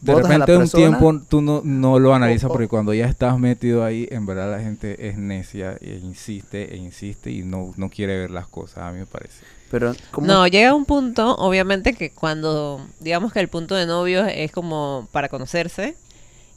De 0.00 0.12
botas 0.14 0.30
a 0.30 0.38
la 0.38 0.46
repente 0.46 0.56
un 0.56 0.70
tiempo 0.70 1.20
tú 1.28 1.42
no, 1.42 1.60
no 1.64 1.98
lo 1.98 2.14
analizas 2.14 2.48
o- 2.48 2.52
porque 2.52 2.66
cuando 2.66 2.94
ya 2.94 3.04
estás 3.06 3.38
metido 3.38 3.84
ahí, 3.84 4.08
en 4.10 4.24
verdad 4.24 4.50
la 4.50 4.60
gente 4.60 5.08
es 5.08 5.18
necia 5.18 5.76
e 5.82 6.00
insiste 6.02 6.74
e 6.74 6.78
insiste 6.78 7.30
y 7.30 7.42
no, 7.42 7.74
no 7.76 7.90
quiere 7.90 8.16
ver 8.18 8.30
las 8.30 8.46
cosas, 8.46 8.78
a 8.78 8.92
mí 8.92 9.00
me 9.00 9.06
parece. 9.06 9.44
Pero, 9.70 9.94
¿cómo? 10.12 10.26
No, 10.26 10.46
llega 10.46 10.74
un 10.74 10.86
punto, 10.86 11.34
obviamente, 11.36 11.92
que 11.92 12.10
cuando, 12.10 12.80
digamos 13.00 13.32
que 13.34 13.40
el 13.40 13.48
punto 13.48 13.74
de 13.74 13.84
novio 13.84 14.24
es 14.24 14.50
como 14.50 15.08
para 15.12 15.28
conocerse, 15.28 15.94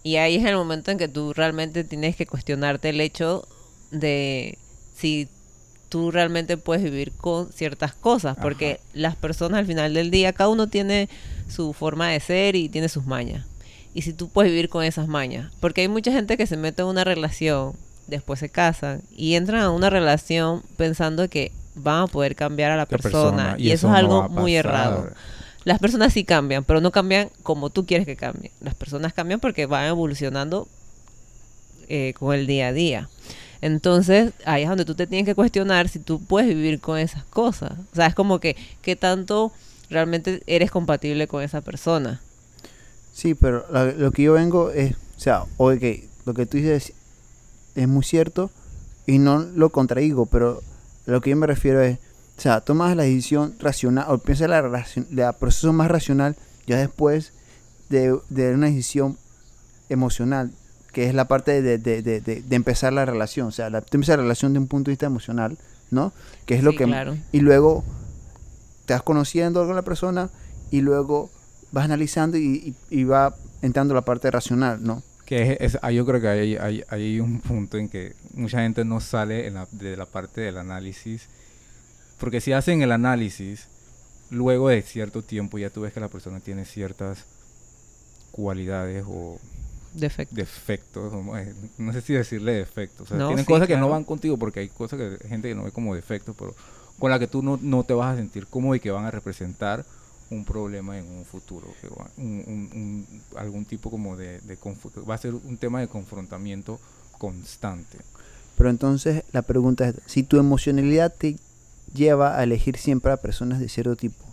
y 0.03 0.15
ahí 0.15 0.35
es 0.37 0.45
el 0.45 0.55
momento 0.55 0.91
en 0.91 0.97
que 0.97 1.07
tú 1.09 1.33
realmente 1.33 1.83
tienes 1.83 2.15
que 2.15 2.25
cuestionarte 2.25 2.89
el 2.89 3.01
hecho 3.01 3.45
de 3.91 4.57
si 4.95 5.27
tú 5.89 6.11
realmente 6.11 6.57
puedes 6.57 6.83
vivir 6.83 7.11
con 7.11 7.51
ciertas 7.51 7.93
cosas, 7.93 8.37
porque 8.41 8.73
Ajá. 8.73 8.81
las 8.93 9.15
personas 9.15 9.59
al 9.59 9.65
final 9.65 9.93
del 9.93 10.11
día, 10.11 10.33
cada 10.33 10.49
uno 10.49 10.67
tiene 10.67 11.09
su 11.49 11.73
forma 11.73 12.09
de 12.09 12.19
ser 12.19 12.55
y 12.55 12.69
tiene 12.69 12.89
sus 12.89 13.05
mañas. 13.05 13.45
Y 13.93 14.03
si 14.03 14.13
tú 14.13 14.29
puedes 14.29 14.51
vivir 14.51 14.69
con 14.69 14.83
esas 14.83 15.07
mañas, 15.07 15.51
porque 15.59 15.81
hay 15.81 15.87
mucha 15.87 16.11
gente 16.11 16.37
que 16.37 16.45
se 16.45 16.57
mete 16.57 16.83
en 16.83 16.87
una 16.87 17.03
relación, 17.03 17.73
después 18.07 18.39
se 18.39 18.49
casan 18.49 19.01
y 19.15 19.33
entran 19.33 19.61
a 19.61 19.71
una 19.71 19.89
relación 19.89 20.61
pensando 20.77 21.27
que 21.27 21.51
van 21.75 22.03
a 22.03 22.07
poder 22.07 22.35
cambiar 22.35 22.71
a 22.71 22.75
la 22.75 22.81
La 22.83 22.85
persona, 22.85 23.55
y, 23.57 23.71
eso, 23.71 23.87
es 23.87 23.93
algo 23.93 24.29
muy 24.29 24.55
errado. 24.55 25.09
Las 25.63 25.79
personas 25.79 26.13
sí 26.13 26.23
cambian, 26.23 26.63
pero 26.63 26.81
no 26.81 26.91
cambian 26.91 27.29
como 27.43 27.69
tú 27.69 27.85
quieres 27.85 28.05
que 28.05 28.15
cambien. 28.15 28.51
Las 28.61 28.75
personas 28.75 29.13
cambian 29.13 29.39
porque 29.39 29.65
van 29.65 29.85
evolucionando 29.85 30.67
eh, 31.87 32.13
con 32.17 32.33
el 32.33 32.47
día 32.47 32.67
a 32.67 32.73
día. 32.73 33.09
Entonces, 33.61 34.33
ahí 34.45 34.63
es 34.63 34.69
donde 34.69 34.85
tú 34.85 34.95
te 34.95 35.07
tienes 35.07 35.25
que 35.25 35.35
cuestionar 35.35 35.89
si 35.89 35.99
tú 35.99 36.19
puedes 36.19 36.49
vivir 36.49 36.79
con 36.79 36.97
esas 36.97 37.23
cosas. 37.25 37.73
O 37.91 37.95
sea, 37.95 38.07
es 38.07 38.15
como 38.15 38.39
que, 38.39 38.55
¿qué 38.81 38.95
tanto 38.95 39.51
realmente 39.89 40.41
eres 40.47 40.71
compatible 40.71 41.27
con 41.27 41.43
esa 41.43 41.61
persona? 41.61 42.21
Sí, 43.13 43.33
pero 43.33 43.65
lo, 43.97 44.11
que 44.11 44.23
yo 44.23 44.33
vengo 44.33 44.69
es, 44.71 44.93
o 44.93 45.19
sea, 45.19 45.43
ok, 45.57 45.83
lo 46.25 46.33
que 46.33 46.45
tú 46.45 46.57
dices 46.57 46.93
es 47.75 47.87
muy 47.87 48.03
cierto 48.03 48.49
y 49.05 49.17
no 49.17 49.39
lo 49.39 49.71
contradigo, 49.71 50.25
pero 50.25 50.61
lo 51.05 51.19
que 51.19 51.31
yo 51.31 51.35
me 51.35 51.47
refiero 51.47 51.81
es, 51.81 51.97
o 52.37 52.41
sea, 52.41 52.61
tomas 52.61 52.95
la 52.95 53.03
decisión 53.03 53.55
racional 53.59 54.05
o 54.07 54.19
piensas 54.19 54.49
la, 54.49 54.85
la 55.11 55.33
proceso 55.33 55.73
más 55.73 55.89
racional 55.89 56.37
ya 56.65 56.77
después 56.77 57.33
de, 57.89 58.17
de 58.29 58.53
una 58.53 58.67
decisión 58.67 59.17
emocional, 59.89 60.51
que 60.91 61.07
es 61.07 61.13
la 61.13 61.27
parte 61.27 61.61
de, 61.61 61.77
de- 61.77 62.01
de- 62.01 62.21
de- 62.21 62.41
de 62.41 62.55
empezar 62.55 62.93
la 62.93 63.05
relación, 63.05 63.47
o 63.47 63.51
sea, 63.51 63.69
la, 63.69 63.81
tú 63.81 63.97
empiezas 63.97 64.17
la 64.17 64.23
relación 64.23 64.53
de 64.53 64.59
un 64.59 64.67
punto 64.67 64.89
de 64.89 64.93
vista 64.93 65.05
emocional, 65.05 65.57
¿no? 65.91 66.13
Que 66.45 66.55
es 66.55 66.63
lo 66.63 66.71
Sí, 66.71 66.77
que 66.77 66.85
claro. 66.85 67.17
y 67.31 67.39
luego 67.41 67.83
te 68.85 68.93
vas 68.93 69.03
conociendo 69.03 69.65
con 69.65 69.75
la 69.75 69.83
persona 69.83 70.29
y 70.71 70.81
luego 70.81 71.29
vas 71.71 71.85
analizando 71.85 72.37
y, 72.37 72.75
y- 72.89 72.99
y 73.01 73.03
va 73.03 73.35
entrando 73.61 73.93
la 73.93 74.01
parte 74.01 74.31
racional, 74.31 74.81
¿no? 74.83 75.03
Que 75.25 75.53
es, 75.53 75.57
es- 75.75 75.79
ah, 75.83 75.91
yo 75.91 76.05
creo 76.07 76.19
que 76.21 76.27
hay, 76.27 76.55
hay, 76.55 76.83
hay 76.89 77.19
un 77.19 77.39
punto 77.39 77.77
en 77.77 77.87
que 77.87 78.13
mucha 78.33 78.61
gente 78.61 78.83
no 78.85 78.99
sale 78.99 79.45
en 79.47 79.53
la- 79.55 79.67
de 79.71 79.95
la 79.95 80.05
parte 80.07 80.41
del 80.41 80.57
análisis. 80.57 81.27
Porque 82.19 82.41
si 82.41 82.51
hacen 82.51 82.81
el 82.81 82.91
análisis, 82.91 83.67
luego 84.31 84.69
de 84.69 84.81
cierto 84.81 85.21
tiempo 85.21 85.59
ya 85.59 85.69
tú 85.69 85.81
ves 85.81 85.93
que 85.93 85.99
la 85.99 86.07
persona 86.09 86.39
tiene 86.39 86.65
ciertas 86.65 87.25
cualidades 88.31 89.05
o 89.07 89.39
Defecto. 89.93 90.35
defectos, 90.35 91.13
eh, 91.37 91.53
no 91.77 91.91
sé 91.93 92.01
si 92.01 92.13
decirle 92.13 92.53
defectos, 92.53 93.07
o 93.07 93.09
sea, 93.09 93.17
No, 93.17 93.27
tienen 93.27 93.45
sí, 93.45 93.51
cosas 93.51 93.67
que 93.67 93.77
no 93.77 93.89
van 93.89 94.03
contigo 94.03 94.37
porque 94.37 94.59
hay 94.61 94.69
cosas 94.69 94.99
que 94.99 95.17
hay 95.23 95.29
gente 95.29 95.49
que 95.49 95.55
no 95.55 95.63
ve 95.63 95.71
como 95.71 95.95
defectos, 95.95 96.35
pero 96.37 96.55
con 96.99 97.09
la 97.11 97.17
que 97.19 97.27
tú 97.27 97.41
no, 97.41 97.57
no 97.61 97.83
te 97.83 97.93
vas 97.93 98.13
a 98.13 98.17
sentir 98.17 98.45
cómodo 98.47 98.75
y 98.75 98.79
que 98.79 98.91
van 98.91 99.05
a 99.05 99.11
representar 99.11 99.85
un 100.29 100.45
problema 100.45 100.97
en 100.99 101.05
un 101.09 101.25
futuro, 101.25 101.67
que 101.81 101.87
va- 101.87 102.09
un- 102.17 102.43
un- 102.45 102.69
un- 102.73 103.37
algún 103.37 103.65
tipo 103.65 103.89
como 103.89 104.15
de, 104.15 104.39
de 104.41 104.57
va 105.09 105.15
a 105.15 105.17
ser 105.17 105.33
un 105.33 105.57
tema 105.57 105.79
de 105.79 105.87
confrontamiento 105.87 106.79
constante. 107.17 107.97
Pero 108.57 108.69
entonces 108.69 109.23
la 109.31 109.41
pregunta 109.41 109.87
es, 109.87 109.95
si 110.05 110.23
tu 110.23 110.37
emocionalidad 110.37 111.13
te 111.17 111.37
lleva 111.93 112.37
a 112.37 112.43
elegir 112.43 112.77
siempre 112.77 113.11
a 113.11 113.17
personas 113.17 113.59
de 113.59 113.69
cierto 113.69 113.95
tipo, 113.95 114.23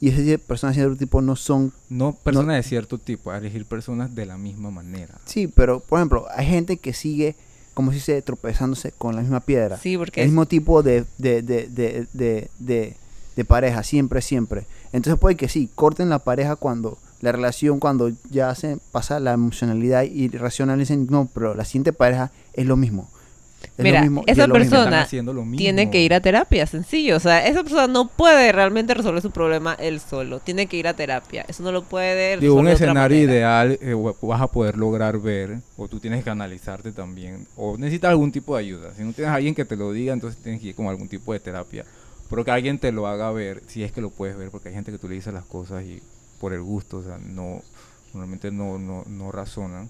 y 0.00 0.08
esas 0.08 0.24
die- 0.24 0.38
personas 0.38 0.74
de 0.76 0.82
cierto 0.82 0.96
tipo 0.96 1.20
no 1.20 1.36
son, 1.36 1.72
No 1.88 2.12
personas 2.12 2.56
de 2.56 2.62
cierto 2.62 2.98
tipo, 2.98 3.30
a 3.30 3.38
elegir 3.38 3.66
personas 3.66 4.14
de 4.14 4.26
la 4.26 4.38
misma 4.38 4.70
manera. 4.70 5.18
sí, 5.26 5.46
pero 5.46 5.80
por 5.80 5.98
ejemplo, 5.98 6.26
hay 6.34 6.46
gente 6.46 6.76
que 6.78 6.92
sigue, 6.94 7.36
como 7.74 7.92
si 7.92 8.00
se 8.00 8.20
tropezándose 8.22 8.92
con 8.92 9.14
la 9.14 9.22
misma 9.22 9.40
piedra, 9.40 9.76
Sí, 9.78 9.96
porque 9.98 10.22
el 10.22 10.28
mismo 10.28 10.46
tipo 10.46 10.82
de, 10.82 11.04
de, 11.18 11.42
de, 11.42 11.66
de, 11.68 12.06
de, 12.12 12.50
de- 12.58 12.96
de 13.36 13.44
pareja, 13.44 13.82
siempre, 13.84 14.20
siempre. 14.22 14.66
Entonces 14.92 15.18
puede 15.18 15.36
que 15.36 15.48
sí, 15.48 15.68
corten 15.74 16.08
la 16.08 16.18
pareja 16.18 16.56
cuando 16.56 16.98
la 17.20 17.32
relación, 17.32 17.78
cuando 17.78 18.10
ya 18.30 18.54
se 18.54 18.78
pasa 18.92 19.20
la 19.20 19.32
emocionalidad 19.34 20.02
y 20.02 20.28
racionalicen, 20.28 21.06
no, 21.10 21.28
pero 21.32 21.54
la 21.54 21.64
siguiente 21.64 21.92
pareja 21.92 22.32
es 22.54 22.66
lo 22.66 22.76
mismo. 22.76 23.08
Es 23.80 23.84
Mira, 23.84 24.02
mismo 24.02 24.22
esa 24.26 24.46
persona 24.46 25.08
tiene 25.56 25.90
que 25.90 26.02
ir 26.02 26.12
a 26.12 26.20
terapia, 26.20 26.66
sencillo. 26.66 27.16
O 27.16 27.20
sea, 27.20 27.46
esa 27.46 27.62
persona 27.62 27.86
no 27.86 28.08
puede 28.08 28.52
realmente 28.52 28.92
resolver 28.92 29.22
su 29.22 29.30
problema 29.30 29.74
él 29.74 30.00
solo. 30.00 30.38
Tiene 30.40 30.66
que 30.66 30.76
ir 30.76 30.86
a 30.86 30.94
terapia. 30.94 31.46
Eso 31.48 31.62
no 31.62 31.72
lo 31.72 31.82
puede 31.82 32.36
resolver 32.36 32.40
Digo, 32.40 32.54
un 32.56 32.68
escenario 32.68 33.18
ideal 33.18 33.78
eh, 33.80 33.94
vas 34.20 34.40
a 34.42 34.48
poder 34.48 34.76
lograr 34.76 35.18
ver, 35.18 35.60
o 35.78 35.88
tú 35.88 35.98
tienes 35.98 36.22
que 36.22 36.30
analizarte 36.30 36.92
también, 36.92 37.46
o 37.56 37.78
necesitas 37.78 38.10
algún 38.10 38.32
tipo 38.32 38.54
de 38.54 38.60
ayuda. 38.60 38.92
Si 38.94 39.02
no 39.02 39.14
tienes 39.14 39.32
a 39.32 39.36
alguien 39.36 39.54
que 39.54 39.64
te 39.64 39.76
lo 39.76 39.92
diga, 39.92 40.12
entonces 40.12 40.42
tienes 40.42 40.60
que 40.60 40.68
ir 40.68 40.74
con 40.74 40.86
algún 40.88 41.08
tipo 41.08 41.32
de 41.32 41.40
terapia. 41.40 41.86
Pero 42.28 42.44
que 42.44 42.50
alguien 42.50 42.78
te 42.78 42.92
lo 42.92 43.06
haga 43.06 43.30
ver, 43.30 43.62
si 43.66 43.82
es 43.82 43.92
que 43.92 44.02
lo 44.02 44.10
puedes 44.10 44.36
ver, 44.36 44.50
porque 44.50 44.68
hay 44.68 44.74
gente 44.74 44.92
que 44.92 44.98
tú 44.98 45.08
le 45.08 45.14
dices 45.14 45.32
las 45.32 45.46
cosas 45.46 45.84
y 45.84 46.02
por 46.38 46.52
el 46.52 46.62
gusto, 46.62 46.98
o 46.98 47.02
sea, 47.02 47.18
no, 47.18 47.62
normalmente 48.12 48.50
no, 48.50 48.78
no, 48.78 49.04
no 49.06 49.32
razonan. 49.32 49.88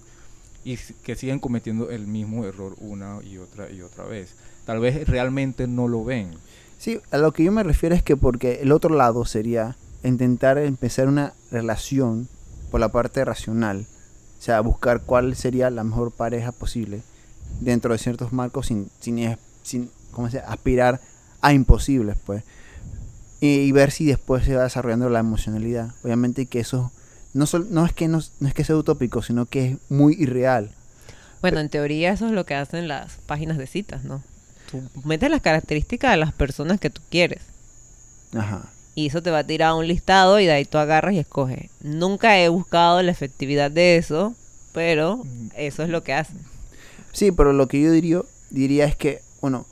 Y 0.63 0.77
que 0.77 1.15
siguen 1.15 1.39
cometiendo 1.39 1.89
el 1.89 2.07
mismo 2.07 2.45
error 2.45 2.75
una 2.79 3.19
y 3.23 3.37
otra 3.37 3.71
y 3.71 3.81
otra 3.81 4.05
vez. 4.05 4.35
Tal 4.65 4.79
vez 4.79 5.07
realmente 5.07 5.67
no 5.67 5.87
lo 5.87 6.03
ven. 6.03 6.31
Sí, 6.77 6.99
a 7.11 7.17
lo 7.17 7.31
que 7.31 7.43
yo 7.43 7.51
me 7.51 7.63
refiero 7.63 7.95
es 7.95 8.03
que 8.03 8.17
porque 8.17 8.59
el 8.61 8.71
otro 8.71 8.95
lado 8.95 9.25
sería 9.25 9.75
intentar 10.03 10.57
empezar 10.57 11.07
una 11.07 11.33
relación 11.51 12.27
por 12.71 12.79
la 12.79 12.89
parte 12.89 13.23
racional, 13.25 13.85
o 14.39 14.41
sea, 14.41 14.61
buscar 14.61 15.01
cuál 15.01 15.35
sería 15.35 15.69
la 15.69 15.83
mejor 15.83 16.11
pareja 16.11 16.51
posible 16.51 17.01
dentro 17.59 17.93
de 17.93 17.99
ciertos 17.99 18.33
marcos 18.33 18.67
sin, 18.67 18.89
sin, 18.99 19.37
sin 19.61 19.91
¿cómo 20.11 20.29
se 20.29 20.39
aspirar 20.39 21.01
a 21.41 21.53
imposibles, 21.53 22.17
pues. 22.25 22.43
Y 23.39 23.71
ver 23.71 23.91
si 23.91 24.05
después 24.05 24.45
se 24.45 24.55
va 24.55 24.63
desarrollando 24.63 25.09
la 25.09 25.19
emocionalidad. 25.19 25.93
Obviamente 26.03 26.45
que 26.45 26.59
eso 26.59 26.91
no, 27.33 27.45
sol- 27.45 27.67
no, 27.71 27.85
es 27.85 27.93
que 27.93 28.07
no, 28.07 28.21
no 28.39 28.47
es 28.47 28.53
que 28.53 28.63
sea 28.63 28.75
utópico, 28.75 29.21
sino 29.21 29.45
que 29.45 29.65
es 29.71 29.77
muy 29.89 30.15
irreal. 30.19 30.71
Bueno, 31.41 31.59
en 31.59 31.69
teoría 31.69 32.11
eso 32.13 32.27
es 32.27 32.31
lo 32.33 32.45
que 32.45 32.55
hacen 32.55 32.87
las 32.87 33.13
páginas 33.25 33.57
de 33.57 33.67
citas, 33.67 34.03
¿no? 34.03 34.21
Tú 34.69 34.81
metes 35.03 35.29
las 35.29 35.41
características 35.41 36.11
de 36.11 36.17
las 36.17 36.33
personas 36.33 36.79
que 36.79 36.89
tú 36.89 37.01
quieres. 37.09 37.41
Ajá. 38.35 38.69
Y 38.95 39.07
eso 39.07 39.21
te 39.23 39.31
va 39.31 39.39
a 39.39 39.43
tirar 39.47 39.73
un 39.73 39.87
listado 39.87 40.39
y 40.39 40.45
de 40.45 40.51
ahí 40.51 40.65
tú 40.65 40.77
agarras 40.77 41.13
y 41.13 41.19
escoges. 41.19 41.69
Nunca 41.81 42.37
he 42.39 42.47
buscado 42.49 43.01
la 43.01 43.11
efectividad 43.11 43.71
de 43.71 43.97
eso, 43.97 44.35
pero 44.73 45.17
Mm. 45.17 45.49
eso 45.57 45.83
es 45.83 45.89
lo 45.89 46.03
que 46.03 46.13
hacen. 46.13 46.37
Sí, 47.11 47.31
pero 47.31 47.53
lo 47.53 47.67
que 47.67 47.81
yo 47.81 47.91
diría, 47.91 48.21
diría 48.49 48.85
es 48.85 48.95
que, 48.95 49.21
bueno, 49.41 49.65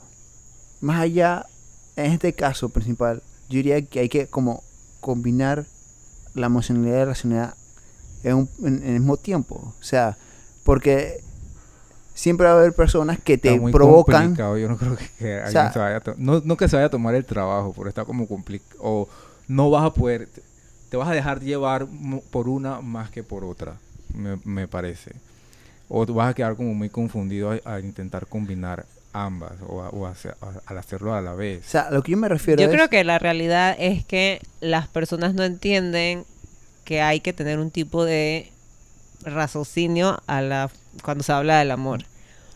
más 0.81 0.99
allá, 1.01 1.45
en 1.95 2.11
este 2.11 2.33
caso 2.33 2.69
principal, 2.69 3.21
yo 3.49 3.57
diría 3.57 3.81
que 3.81 3.99
hay 3.99 4.09
que 4.09 4.27
como 4.27 4.63
combinar 5.01 5.65
la 6.35 6.47
emocionalidad 6.47 6.95
y 6.95 6.99
la 6.99 7.05
racionalidad 7.05 7.53
en, 8.23 8.35
un- 8.35 8.49
en- 8.63 8.83
en 8.83 8.93
el 8.95 8.99
mismo 8.99 9.17
tiempo. 9.17 9.73
O 9.79 9.83
sea, 9.83 10.17
porque 10.63 11.21
siempre 12.13 12.45
va 12.47 12.53
a 12.53 12.57
haber 12.57 12.73
personas 12.73 13.19
que 13.19 13.37
te 13.37 13.49
Está 13.49 13.61
muy 13.61 13.71
provocan. 13.71 14.23
complicado, 14.23 14.57
Yo 14.57 14.67
no 14.67 14.77
creo 14.77 14.95
que, 14.95 15.07
que 15.19 15.33
alguien 15.35 15.51
sea- 15.51 15.73
se 15.73 15.79
vaya 15.79 15.97
a 15.97 16.13
no, 16.17 16.41
no 16.43 16.57
que 16.57 16.67
se 16.67 16.75
vaya 16.75 16.87
a 16.87 16.91
tomar 16.91 17.15
el 17.15 17.25
trabajo, 17.25 17.73
pero 17.75 17.89
está 17.89 18.05
como 18.05 18.27
complicado. 18.27 18.75
O 18.81 19.09
no 19.47 19.69
vas 19.69 19.85
a 19.85 19.93
poder, 19.93 20.27
te 20.89 20.97
vas 20.97 21.07
a 21.07 21.13
dejar 21.13 21.39
llevar 21.39 21.87
por 22.31 22.47
una 22.49 22.81
más 22.81 23.09
que 23.09 23.23
por 23.23 23.43
otra, 23.43 23.77
me, 24.13 24.67
parece. 24.67 25.11
O 25.87 26.05
vas 26.05 26.29
a 26.29 26.33
quedar 26.35 26.55
como 26.55 26.73
muy 26.73 26.89
confundido 26.89 27.51
al 27.63 27.85
intentar 27.85 28.27
combinar 28.27 28.85
ambas 29.13 29.53
o, 29.67 29.83
al 29.83 30.77
hacerlo 30.77 31.13
a 31.13 31.21
la 31.21 31.33
vez. 31.33 31.65
O 31.65 31.69
sea, 31.69 31.89
lo 31.91 32.03
que 32.03 32.11
yo 32.11 32.17
me 32.17 32.29
refiero 32.29 32.61
Yo 32.61 32.69
creo 32.69 32.89
que 32.89 33.03
la 33.03 33.19
realidad 33.19 33.75
es 33.79 34.05
que 34.05 34.41
las 34.61 34.87
personas 34.87 35.33
no 35.33 35.43
entienden 35.43 36.25
que 36.83 37.01
hay 37.01 37.19
que 37.19 37.33
tener 37.33 37.59
un 37.59 37.71
tipo 37.71 38.05
de 38.05 38.51
raciocinio 39.23 40.21
a 40.27 40.41
la 40.41 40.71
cuando 41.03 41.23
se 41.23 41.31
habla 41.31 41.59
del 41.59 41.71
amor. 41.71 42.05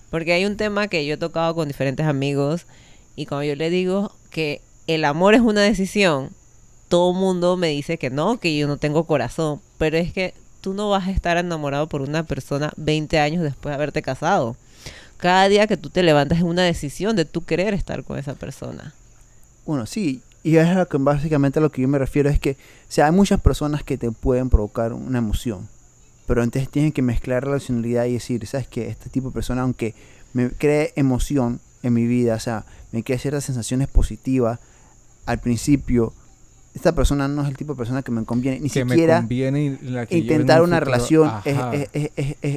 Porque 0.10 0.34
hay 0.34 0.46
un 0.46 0.58
tema 0.58 0.88
que 0.88 1.06
yo 1.06 1.16
he 1.16 1.18
tocado 1.18 1.56
con 1.56 1.68
diferentes 1.68 2.06
amigos 2.06 2.66
y 3.16 3.26
cuando 3.26 3.46
yo 3.46 3.56
le 3.56 3.70
digo 3.70 4.12
que 4.30 4.62
el 4.88 5.06
amor 5.06 5.34
es 5.34 5.42
una 5.42 5.62
decisión, 5.62 6.32
todo 6.88 7.12
el 7.12 7.18
mundo 7.18 7.58
me 7.58 7.70
dice 7.70 7.98
que 7.98 8.10
no, 8.10 8.40
que 8.40 8.56
yo 8.56 8.68
no 8.68 8.78
tengo 8.78 9.06
corazón. 9.06 9.62
Pero 9.78 9.98
es 9.98 10.14
que 10.14 10.34
tú 10.62 10.74
no 10.74 10.90
vas 10.90 11.08
a 11.08 11.12
estar 11.12 11.38
enamorado 11.38 11.88
por 11.88 12.02
una 12.02 12.24
persona 12.24 12.72
20 12.78 13.20
años 13.20 13.44
después 13.44 13.72
de 13.72 13.76
haberte 13.76 14.02
casado. 14.02 14.56
Cada 15.24 15.48
día 15.48 15.68
que 15.68 15.78
tú 15.78 15.90
te 15.90 16.04
levantas 16.04 16.40
es 16.40 16.44
una 16.44 16.64
decisión 16.64 17.16
de 17.16 17.24
tú 17.24 17.46
querer 17.46 17.74
estar 17.74 18.04
con 18.04 18.20
esa 18.20 18.34
persona. 18.34 18.94
Bueno, 19.66 19.86
sí, 19.86 20.22
y 20.44 20.58
es 20.58 20.76
lo 20.76 20.86
que 20.90 20.98
básicamente 20.98 21.60
a 21.60 21.62
lo 21.62 21.72
que 21.72 21.82
yo 21.82 21.88
me 21.88 21.98
refiero 21.98 22.30
es 22.30 22.42
que, 22.42 22.52
o 22.52 22.92
sea, 22.92 23.06
hay 23.06 23.14
muchas 23.14 23.40
personas 23.40 23.84
que 23.84 23.98
te 23.98 24.12
pueden 24.12 24.50
provocar 24.50 24.92
una 24.92 25.20
emoción, 25.20 25.70
pero 26.28 26.44
entonces 26.44 26.70
tienen 26.70 26.92
que 26.92 27.02
mezclar 27.02 27.46
relacionalidad 27.46 28.04
y 28.04 28.16
decir, 28.16 28.46
¿sabes 28.46 28.68
qué? 28.68 28.90
Este 28.90 29.10
tipo 29.10 29.30
de 29.30 29.34
persona, 29.34 29.62
aunque 29.62 29.96
me 30.34 30.50
cree 30.50 30.92
emoción 30.98 31.62
en 31.84 31.94
mi 31.94 32.06
vida, 32.06 32.36
o 32.36 32.40
sea, 32.42 32.66
me 32.92 33.02
crea 33.02 33.18
ciertas 33.18 33.46
sensaciones 33.46 33.88
positivas 33.88 34.60
al 35.26 35.40
principio, 35.40 36.12
esta 36.74 36.96
persona 36.96 37.28
no 37.28 37.44
es 37.44 37.50
el 37.50 37.58
tipo 37.58 37.74
de 37.74 37.78
persona 37.78 38.02
que 38.02 38.12
me 38.12 38.26
conviene. 38.26 38.60
Ni 38.60 38.70
siquiera 38.70 39.26
intentar 40.10 40.62
una 40.62 40.80
relación 40.80 41.32
es, 41.46 41.90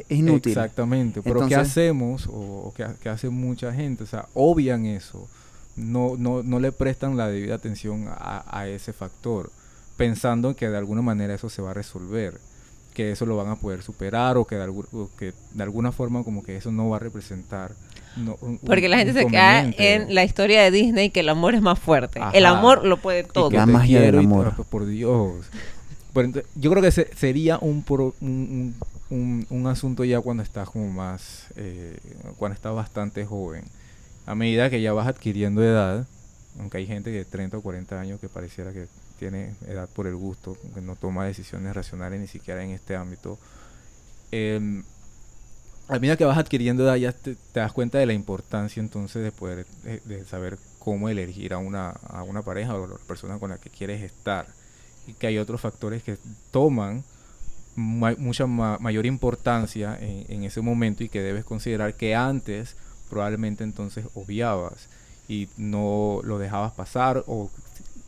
inútil. 0.08 0.52
Exactamente. 0.52 1.22
Pero 1.22 1.46
¿qué 1.46 1.56
hacemos? 1.56 2.28
O, 2.32 2.72
qué, 2.74 3.08
hace 3.08 3.28
mucha 3.28 3.72
gente? 3.72 4.04
O 4.04 4.06
sea, 4.06 4.26
obvian 4.34 4.86
eso. 4.86 5.28
No, 5.76 6.14
no, 6.16 6.42
no 6.42 6.58
le 6.58 6.72
prestan 6.72 7.18
la 7.18 7.28
debida 7.28 7.56
atención 7.56 8.06
a, 8.08 8.66
ese 8.66 8.94
factor, 8.94 9.50
pensando 9.98 10.56
que 10.56 10.70
de 10.70 10.78
alguna 10.78 11.02
manera 11.02 11.34
eso 11.34 11.50
se 11.50 11.60
va 11.60 11.72
a 11.72 11.74
resolver, 11.74 12.40
que 12.94 13.12
eso 13.12 13.26
lo 13.26 13.36
van 13.36 13.48
a 13.48 13.56
poder 13.56 13.82
superar 13.82 14.38
o 14.38 14.46
que 14.46 14.56
de, 14.56 14.72
que 15.18 15.34
de 15.52 15.62
alguna 15.62 15.92
forma 15.92 16.24
como 16.24 16.42
que 16.42 16.56
eso 16.56 16.72
no 16.72 16.88
va 16.88 16.96
a 16.96 17.00
representar 17.00 17.72
porque 18.64 18.88
la 18.88 18.98
gente 18.98 19.12
se 19.12 19.26
queda 19.26 19.70
en 19.76 20.14
la 20.14 20.24
historia 20.24 20.62
de 20.62 20.70
Disney 20.70 21.10
que 21.10 21.20
el 21.20 21.28
amor 21.28 21.54
es 21.54 21.62
más 21.62 21.78
fuerte. 21.78 22.20
El 22.32 22.46
amor 22.46 22.84
lo 22.84 22.96
puede 22.98 23.24
todo. 23.24 23.50
La 23.50 23.66
magia 23.66 24.00
del 24.00 24.18
amor. 24.18 24.54
por 24.68 24.86
Dios. 24.86 25.46
yo 26.54 26.70
creo 26.70 26.82
que 26.82 26.90
sería 26.90 27.58
un, 27.58 27.84
un, 29.10 29.46
un, 29.50 29.66
asunto 29.66 30.04
ya 30.04 30.20
cuando 30.20 30.42
estás 30.42 30.68
como 30.70 30.90
más, 30.90 31.46
eh, 31.56 31.98
cuando 32.38 32.54
estás 32.54 32.74
bastante 32.74 33.24
joven. 33.24 33.64
A 34.26 34.34
medida 34.34 34.70
que 34.70 34.80
ya 34.80 34.92
vas 34.92 35.06
adquiriendo 35.06 35.62
edad, 35.62 36.06
aunque 36.58 36.78
hay 36.78 36.86
gente 36.86 37.10
de 37.10 37.24
30 37.24 37.58
o 37.58 37.60
40 37.60 38.00
años 38.00 38.20
que 38.20 38.28
pareciera 38.28 38.72
que 38.72 38.86
tiene 39.18 39.54
edad 39.68 39.88
por 39.88 40.06
el 40.06 40.16
gusto, 40.16 40.56
que 40.74 40.80
no 40.80 40.96
toma 40.96 41.24
decisiones 41.24 41.74
racionales 41.74 42.20
ni 42.20 42.26
siquiera 42.26 42.64
en 42.64 42.70
este 42.70 42.96
ámbito, 42.96 43.38
eh, 44.32 44.82
a 45.88 45.98
medida 45.98 46.16
que 46.16 46.24
vas 46.24 46.38
adquiriendo 46.38 46.84
edad 46.84 46.96
ya 46.96 47.12
te, 47.12 47.36
das 47.54 47.72
cuenta 47.72 47.98
de 47.98 48.06
la 48.06 48.12
importancia 48.12 48.80
entonces 48.80 49.22
de 49.22 49.32
poder 49.32 49.66
de, 49.82 50.24
saber 50.24 50.58
cómo 50.78 51.08
elegir 51.08 51.52
a 51.54 51.58
una, 51.58 51.90
a 51.90 52.22
una 52.22 52.42
pareja 52.42 52.74
o 52.74 52.84
a 52.84 52.88
la 52.88 52.96
persona 53.06 53.38
con 53.38 53.50
la 53.50 53.58
que 53.58 53.70
quieres 53.70 54.02
estar. 54.02 54.46
Y 55.06 55.14
que 55.14 55.28
hay 55.28 55.38
otros 55.38 55.60
factores 55.60 56.02
que 56.02 56.18
toman 56.50 57.04
mucha 57.76 58.46
mayor 58.46 59.06
importancia 59.06 59.96
en, 60.00 60.24
en, 60.28 60.44
ese 60.44 60.60
momento 60.60 61.04
y 61.04 61.08
que 61.08 61.20
debes 61.20 61.44
considerar 61.44 61.94
que 61.94 62.14
antes 62.14 62.74
probablemente 63.10 63.64
entonces 63.64 64.06
obviabas 64.14 64.88
y 65.28 65.48
no 65.56 66.20
lo 66.24 66.38
dejabas 66.38 66.72
pasar 66.72 67.22
o 67.26 67.50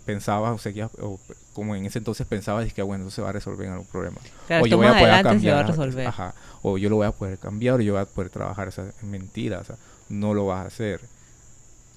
pensabas 0.06 0.54
o 0.54 0.58
seguías 0.58 0.90
o 1.00 1.20
como 1.58 1.74
en 1.74 1.86
ese 1.86 1.98
entonces 1.98 2.24
pensabas 2.24 2.72
que 2.72 2.82
bueno 2.82 3.04
eso 3.04 3.10
se 3.16 3.20
va 3.20 3.30
a 3.30 3.32
resolver 3.32 3.66
en 3.66 3.72
algún 3.72 3.88
problema 3.88 4.18
o 4.62 4.66
yo 4.66 4.76
voy 4.76 4.86
a 4.86 4.96
poder 4.96 5.22
cambiar 5.24 5.56
a 5.56 5.62
resolver. 5.64 6.06
Ajá, 6.06 6.32
o 6.62 6.78
yo 6.78 6.88
lo 6.88 6.96
voy 6.96 7.06
a 7.06 7.10
poder 7.10 7.36
cambiar 7.36 7.74
o 7.74 7.80
yo 7.80 7.94
voy 7.94 8.02
a 8.02 8.04
poder 8.04 8.30
trabajar 8.30 8.68
esa 8.68 8.84
mentira 9.02 9.58
o 9.58 9.64
sea, 9.64 9.74
no 10.08 10.34
lo 10.34 10.46
vas 10.46 10.64
a 10.64 10.68
hacer. 10.68 11.00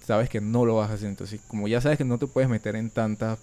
Sabes 0.04 0.30
que 0.30 0.42
no 0.42 0.66
lo 0.66 0.78
vas 0.78 0.90
a 0.90 0.96
hacer 0.96 1.10
entonces 1.10 1.40
como 1.48 1.68
ya 1.68 1.80
sabes 1.80 2.00
que 2.00 2.06
no 2.06 2.18
te 2.18 2.26
puedes 2.26 2.50
meter 2.50 2.76
en 2.76 2.90
tanta 2.90 3.38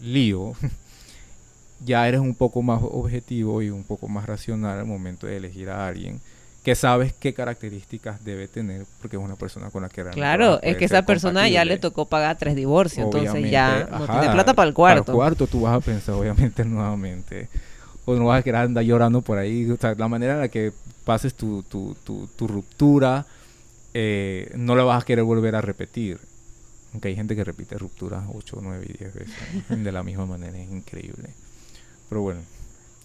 lío 0.00 0.54
ya 1.84 2.08
eres 2.08 2.20
un 2.20 2.34
poco 2.34 2.62
más 2.62 2.80
objetivo 2.82 3.60
y 3.60 3.68
un 3.68 3.84
poco 3.84 4.08
más 4.08 4.24
racional 4.24 4.78
al 4.78 4.86
momento 4.86 5.26
de 5.26 5.36
elegir 5.36 5.68
a 5.68 5.86
alguien 5.86 6.22
que 6.62 6.74
sabes 6.74 7.14
qué 7.14 7.32
características 7.32 8.22
debe 8.22 8.46
tener 8.46 8.84
porque 9.00 9.16
es 9.16 9.22
una 9.22 9.36
persona 9.36 9.70
con 9.70 9.82
la 9.82 9.88
que 9.88 10.02
realmente 10.02 10.20
Claro, 10.20 10.60
es 10.62 10.76
que 10.76 10.84
esa 10.84 11.02
persona 11.02 11.48
ya 11.48 11.64
le 11.64 11.78
tocó 11.78 12.06
pagar 12.06 12.36
tres 12.36 12.54
divorcios, 12.54 13.06
entonces 13.06 13.50
ya 13.50 13.88
no 13.90 14.06
tiene 14.06 14.30
plata 14.32 14.54
para 14.54 14.68
el 14.68 14.74
cuarto. 14.74 15.04
Para 15.04 15.12
el 15.12 15.16
cuarto 15.16 15.46
tú 15.46 15.62
vas 15.62 15.76
a 15.76 15.80
pensar 15.80 16.14
obviamente 16.14 16.64
nuevamente 16.66 17.48
o 18.04 18.14
no 18.14 18.26
vas 18.26 18.40
a 18.40 18.42
querer 18.42 18.60
andar 18.62 18.84
llorando 18.84 19.22
por 19.22 19.38
ahí, 19.38 19.70
o 19.70 19.76
sea, 19.76 19.94
la 19.94 20.08
manera 20.08 20.34
en 20.34 20.40
la 20.40 20.48
que 20.48 20.72
pases 21.04 21.34
tu, 21.34 21.62
tu, 21.62 21.96
tu, 22.04 22.46
ruptura 22.46 23.26
eh, 23.94 24.50
no 24.54 24.76
la 24.76 24.84
vas 24.84 25.02
a 25.02 25.06
querer 25.06 25.24
volver 25.24 25.54
a 25.56 25.60
repetir. 25.60 26.18
Aunque 26.92 27.08
hay 27.08 27.14
gente 27.14 27.36
que 27.36 27.44
repite 27.44 27.78
rupturas 27.78 28.24
8, 28.32 28.58
9 28.60 28.86
y 28.88 28.92
10 28.98 29.14
veces 29.14 29.34
de 29.68 29.92
la 29.92 30.02
misma 30.02 30.26
manera, 30.26 30.58
es 30.58 30.70
increíble. 30.70 31.30
Pero 32.08 32.22
bueno, 32.22 32.40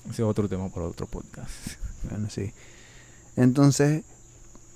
ese 0.09 0.21
es 0.21 0.27
otro 0.27 0.49
tema 0.49 0.69
para 0.69 0.87
otro 0.87 1.07
podcast. 1.07 1.51
Bueno, 2.09 2.29
sí. 2.29 2.51
Entonces, 3.35 4.03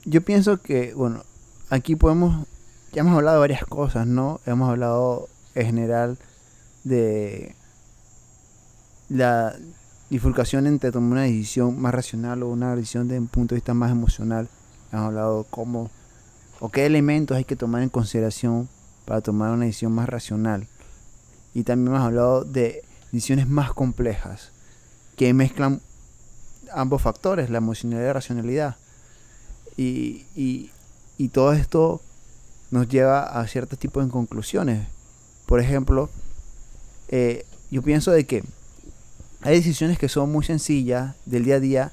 yo 0.05 0.21
pienso 0.21 0.61
que, 0.61 0.93
bueno, 0.93 1.23
aquí 1.69 1.95
podemos, 1.95 2.47
ya 2.91 3.01
hemos 3.01 3.15
hablado 3.15 3.37
de 3.37 3.41
varias 3.41 3.65
cosas, 3.65 4.07
¿no? 4.07 4.41
Hemos 4.45 4.69
hablado 4.69 5.29
en 5.55 5.65
general 5.65 6.17
de 6.83 7.55
la 9.09 9.55
bifurcación 10.09 10.67
entre 10.67 10.91
tomar 10.91 11.11
una 11.11 11.21
decisión 11.23 11.79
más 11.79 11.93
racional 11.93 12.43
o 12.43 12.49
una 12.49 12.75
decisión 12.75 13.07
de 13.07 13.19
un 13.19 13.27
punto 13.27 13.55
de 13.55 13.57
vista 13.57 13.73
más 13.73 13.91
emocional. 13.91 14.47
Hemos 14.91 15.05
hablado 15.05 15.45
cómo 15.49 15.89
o 16.59 16.69
qué 16.69 16.85
elementos 16.85 17.37
hay 17.37 17.45
que 17.45 17.55
tomar 17.55 17.83
en 17.83 17.89
consideración 17.89 18.67
para 19.05 19.21
tomar 19.21 19.51
una 19.51 19.65
decisión 19.65 19.93
más 19.93 20.09
racional. 20.09 20.67
Y 21.53 21.63
también 21.63 21.95
hemos 21.95 22.05
hablado 22.05 22.43
de 22.43 22.83
decisiones 23.11 23.47
más 23.47 23.73
complejas 23.73 24.51
que 25.15 25.33
mezclan 25.33 25.81
ambos 26.73 27.01
factores, 27.01 27.49
la 27.49 27.57
emocionalidad 27.57 28.03
y 28.03 28.07
la 28.07 28.13
racionalidad. 28.13 28.75
Y, 29.77 30.25
y, 30.35 31.29
todo 31.29 31.53
esto 31.53 32.01
nos 32.71 32.87
lleva 32.89 33.23
a 33.23 33.47
ciertos 33.47 33.79
tipos 33.79 34.03
de 34.03 34.11
conclusiones. 34.11 34.87
Por 35.45 35.59
ejemplo, 35.59 36.09
eh, 37.07 37.45
yo 37.71 37.81
pienso 37.81 38.11
de 38.11 38.25
que 38.25 38.43
hay 39.41 39.55
decisiones 39.55 39.97
que 39.97 40.09
son 40.09 40.31
muy 40.31 40.43
sencillas 40.43 41.15
del 41.25 41.45
día 41.45 41.55
a 41.55 41.59
día 41.59 41.91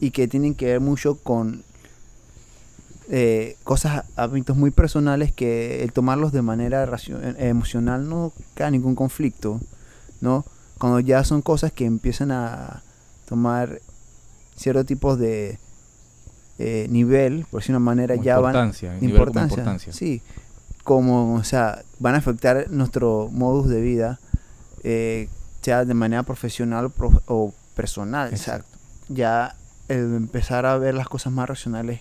y 0.00 0.10
que 0.10 0.26
tienen 0.26 0.54
que 0.54 0.66
ver 0.66 0.80
mucho 0.80 1.16
con 1.16 1.64
eh, 3.08 3.56
cosas, 3.62 4.04
hábitos 4.16 4.56
muy 4.56 4.72
personales 4.72 5.30
que 5.30 5.84
el 5.84 5.92
tomarlos 5.92 6.32
de 6.32 6.42
manera 6.42 6.88
emocional 7.38 8.08
no 8.08 8.32
crea 8.54 8.70
ningún 8.70 8.96
conflicto, 8.96 9.60
¿no? 10.20 10.44
Cuando 10.78 10.98
ya 10.98 11.22
son 11.22 11.40
cosas 11.40 11.70
que 11.70 11.84
empiezan 11.84 12.32
a, 12.32 12.82
tomar 13.26 13.80
ciertos 14.56 14.86
tipos 14.86 15.18
de 15.18 15.58
eh, 16.58 16.86
nivel, 16.88 17.46
por 17.50 17.60
decir 17.60 17.74
una 17.74 17.84
manera, 17.84 18.14
ya 18.16 18.36
importancia, 18.36 18.92
van... 18.92 19.04
Importancia, 19.04 19.58
importancia. 19.58 19.92
Sí, 19.92 20.22
como, 20.84 21.34
o 21.34 21.44
sea, 21.44 21.82
van 21.98 22.14
a 22.14 22.18
afectar 22.18 22.70
nuestro 22.70 23.28
modus 23.30 23.68
de 23.68 23.80
vida, 23.80 24.20
eh, 24.82 25.28
sea 25.60 25.84
de 25.84 25.94
manera 25.94 26.22
profesional 26.22 26.92
o 27.26 27.52
personal. 27.74 28.30
Exacto. 28.30 28.78
Ya 29.08 29.56
empezar 29.88 30.64
a 30.64 30.78
ver 30.78 30.94
las 30.94 31.08
cosas 31.08 31.32
más 31.32 31.48
racionales 31.48 32.00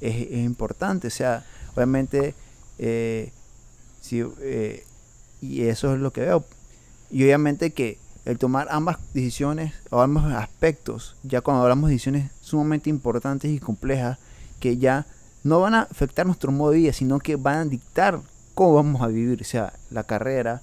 es, 0.00 0.30
importante. 0.32 1.08
O 1.08 1.10
sea, 1.10 1.44
obviamente, 1.74 2.34
eh, 2.78 3.32
y 5.40 5.62
eso 5.62 5.94
es 5.94 6.00
lo 6.00 6.12
que 6.12 6.20
veo. 6.20 6.44
Y 7.10 7.24
obviamente 7.24 7.72
que 7.72 7.98
el 8.24 8.38
tomar 8.38 8.68
ambas 8.70 8.98
decisiones 9.14 9.72
o 9.90 10.00
ambos 10.00 10.24
aspectos, 10.32 11.16
ya 11.22 11.40
cuando 11.40 11.62
hablamos 11.62 11.88
de 11.88 11.94
decisiones 11.94 12.30
sumamente 12.40 12.90
importantes 12.90 13.50
y 13.50 13.58
complejas, 13.58 14.18
que 14.58 14.76
ya 14.76 15.06
no 15.42 15.60
van 15.60 15.74
a 15.74 15.82
afectar 15.82 16.26
nuestro 16.26 16.52
modo 16.52 16.72
de 16.72 16.78
vida, 16.78 16.92
sino 16.92 17.18
que 17.18 17.36
van 17.36 17.56
a 17.56 17.64
dictar 17.64 18.20
cómo 18.54 18.74
vamos 18.74 19.02
a 19.02 19.06
vivir, 19.06 19.40
o 19.40 19.44
sea, 19.44 19.72
la 19.90 20.04
carrera, 20.04 20.60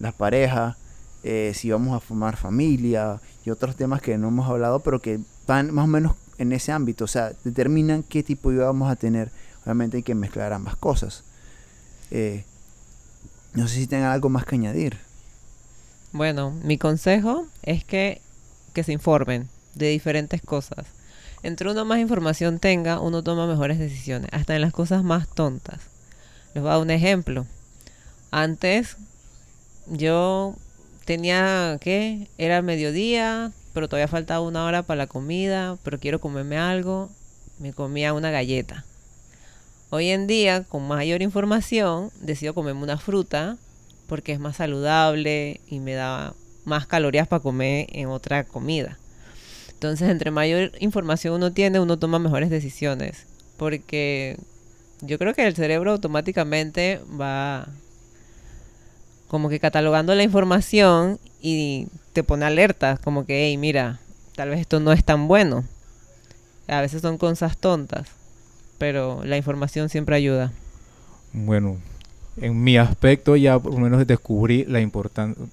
las 0.00 0.14
parejas, 0.14 0.76
eh, 1.22 1.52
si 1.54 1.70
vamos 1.70 1.96
a 1.96 2.00
formar 2.00 2.36
familia 2.36 3.20
y 3.44 3.50
otros 3.50 3.76
temas 3.76 4.02
que 4.02 4.18
no 4.18 4.28
hemos 4.28 4.48
hablado, 4.48 4.80
pero 4.80 5.00
que 5.00 5.20
van 5.46 5.72
más 5.72 5.84
o 5.84 5.88
menos 5.88 6.14
en 6.38 6.52
ese 6.52 6.72
ámbito, 6.72 7.04
o 7.04 7.08
sea, 7.08 7.32
determinan 7.44 8.02
qué 8.02 8.22
tipo 8.22 8.50
de 8.50 8.56
vida 8.56 8.66
vamos 8.66 8.90
a 8.90 8.96
tener. 8.96 9.30
Obviamente 9.62 9.98
hay 9.98 10.02
que 10.02 10.14
mezclar 10.14 10.52
ambas 10.52 10.76
cosas. 10.76 11.24
Eh, 12.10 12.44
No 13.54 13.68
sé 13.68 13.76
si 13.76 13.86
tengan 13.86 14.10
algo 14.12 14.28
más 14.28 14.44
que 14.46 14.56
añadir. 14.56 14.98
Bueno, 16.12 16.50
mi 16.62 16.76
consejo 16.76 17.46
es 17.62 17.84
que, 17.84 18.20
que 18.74 18.84
se 18.84 18.92
informen 18.92 19.48
de 19.74 19.88
diferentes 19.88 20.42
cosas. 20.42 20.84
Entre 21.42 21.70
uno 21.70 21.86
más 21.86 22.00
información 22.00 22.58
tenga, 22.58 23.00
uno 23.00 23.22
toma 23.22 23.46
mejores 23.46 23.78
decisiones, 23.78 24.28
hasta 24.30 24.54
en 24.54 24.60
las 24.60 24.74
cosas 24.74 25.02
más 25.02 25.26
tontas. 25.26 25.80
Les 26.54 26.62
voy 26.62 26.68
a 26.70 26.74
dar 26.74 26.82
un 26.82 26.90
ejemplo. 26.90 27.46
Antes 28.30 28.98
yo 29.86 30.54
tenía, 31.06 31.78
¿qué? 31.80 32.28
Era 32.36 32.60
mediodía, 32.60 33.50
pero 33.72 33.88
todavía 33.88 34.06
faltaba 34.06 34.46
una 34.46 34.66
hora 34.66 34.82
para 34.82 34.98
la 34.98 35.06
comida, 35.06 35.78
pero 35.82 35.98
quiero 35.98 36.20
comerme 36.20 36.58
algo. 36.58 37.10
Me 37.58 37.72
comía 37.72 38.12
una 38.12 38.30
galleta. 38.30 38.84
Hoy 39.88 40.08
en 40.08 40.26
día, 40.26 40.64
con 40.64 40.86
mayor 40.86 41.22
información, 41.22 42.10
decido 42.20 42.54
comerme 42.54 42.82
una 42.82 42.98
fruta 42.98 43.56
porque 44.12 44.32
es 44.32 44.40
más 44.40 44.56
saludable 44.56 45.62
y 45.66 45.80
me 45.80 45.94
da 45.94 46.34
más 46.66 46.86
calorías 46.86 47.26
para 47.26 47.42
comer 47.42 47.86
en 47.92 48.08
otra 48.08 48.44
comida. 48.44 48.98
Entonces, 49.70 50.10
entre 50.10 50.30
mayor 50.30 50.72
información 50.80 51.32
uno 51.32 51.50
tiene, 51.54 51.80
uno 51.80 51.98
toma 51.98 52.18
mejores 52.18 52.50
decisiones. 52.50 53.24
Porque 53.56 54.36
yo 55.00 55.18
creo 55.18 55.32
que 55.32 55.46
el 55.46 55.56
cerebro 55.56 55.92
automáticamente 55.92 57.00
va 57.18 57.68
como 59.28 59.48
que 59.48 59.58
catalogando 59.58 60.14
la 60.14 60.24
información 60.24 61.18
y 61.40 61.86
te 62.12 62.22
pone 62.22 62.44
alerta, 62.44 62.98
como 63.02 63.24
que, 63.24 63.46
hey, 63.46 63.56
mira, 63.56 63.98
tal 64.36 64.50
vez 64.50 64.60
esto 64.60 64.78
no 64.78 64.92
es 64.92 65.02
tan 65.02 65.26
bueno. 65.26 65.64
A 66.68 66.82
veces 66.82 67.00
son 67.00 67.16
cosas 67.16 67.56
tontas, 67.56 68.08
pero 68.76 69.24
la 69.24 69.38
información 69.38 69.88
siempre 69.88 70.16
ayuda. 70.16 70.52
Bueno, 71.32 71.78
en 72.36 72.62
mi 72.62 72.76
aspecto 72.78 73.36
ya 73.36 73.58
por 73.58 73.72
lo 73.72 73.80
menos 73.80 74.06
descubrí 74.06 74.64
la 74.64 74.80
importancia, 74.80 75.44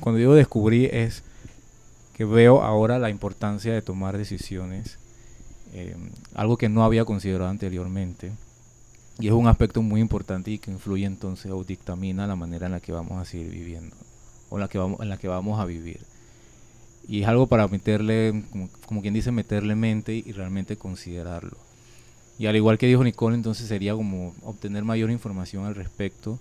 cuando 0.00 0.18
digo 0.18 0.34
descubrí 0.34 0.86
es 0.86 1.22
que 2.14 2.24
veo 2.24 2.62
ahora 2.62 2.98
la 2.98 3.10
importancia 3.10 3.72
de 3.72 3.82
tomar 3.82 4.16
decisiones, 4.16 4.98
eh, 5.72 5.96
algo 6.34 6.56
que 6.56 6.68
no 6.68 6.84
había 6.84 7.04
considerado 7.04 7.50
anteriormente. 7.50 8.32
Y 9.18 9.28
es 9.28 9.32
un 9.32 9.46
aspecto 9.46 9.82
muy 9.82 10.00
importante 10.00 10.50
y 10.50 10.58
que 10.58 10.70
influye 10.70 11.04
entonces 11.04 11.50
o 11.52 11.64
dictamina 11.64 12.26
la 12.26 12.36
manera 12.36 12.66
en 12.66 12.72
la 12.72 12.80
que 12.80 12.92
vamos 12.92 13.20
a 13.20 13.24
seguir 13.24 13.50
viviendo 13.50 13.94
o 14.52 14.58
la 14.58 14.68
que 14.68 14.78
vamos, 14.78 15.00
en 15.00 15.08
la 15.08 15.16
que 15.16 15.28
vamos 15.28 15.58
a 15.58 15.64
vivir. 15.64 16.00
Y 17.08 17.22
es 17.22 17.28
algo 17.28 17.46
para 17.46 17.66
meterle, 17.68 18.44
como, 18.86 19.00
quien 19.00 19.14
dice, 19.14 19.32
meterle 19.32 19.74
mente 19.74 20.14
y 20.14 20.32
realmente 20.32 20.76
considerarlo. 20.76 21.56
Y 22.42 22.48
al 22.48 22.56
igual 22.56 22.76
que 22.76 22.88
dijo 22.88 23.04
Nicole, 23.04 23.36
entonces 23.36 23.68
sería 23.68 23.94
como 23.94 24.34
obtener 24.42 24.82
mayor 24.82 25.12
información 25.12 25.64
al 25.64 25.76
respecto, 25.76 26.40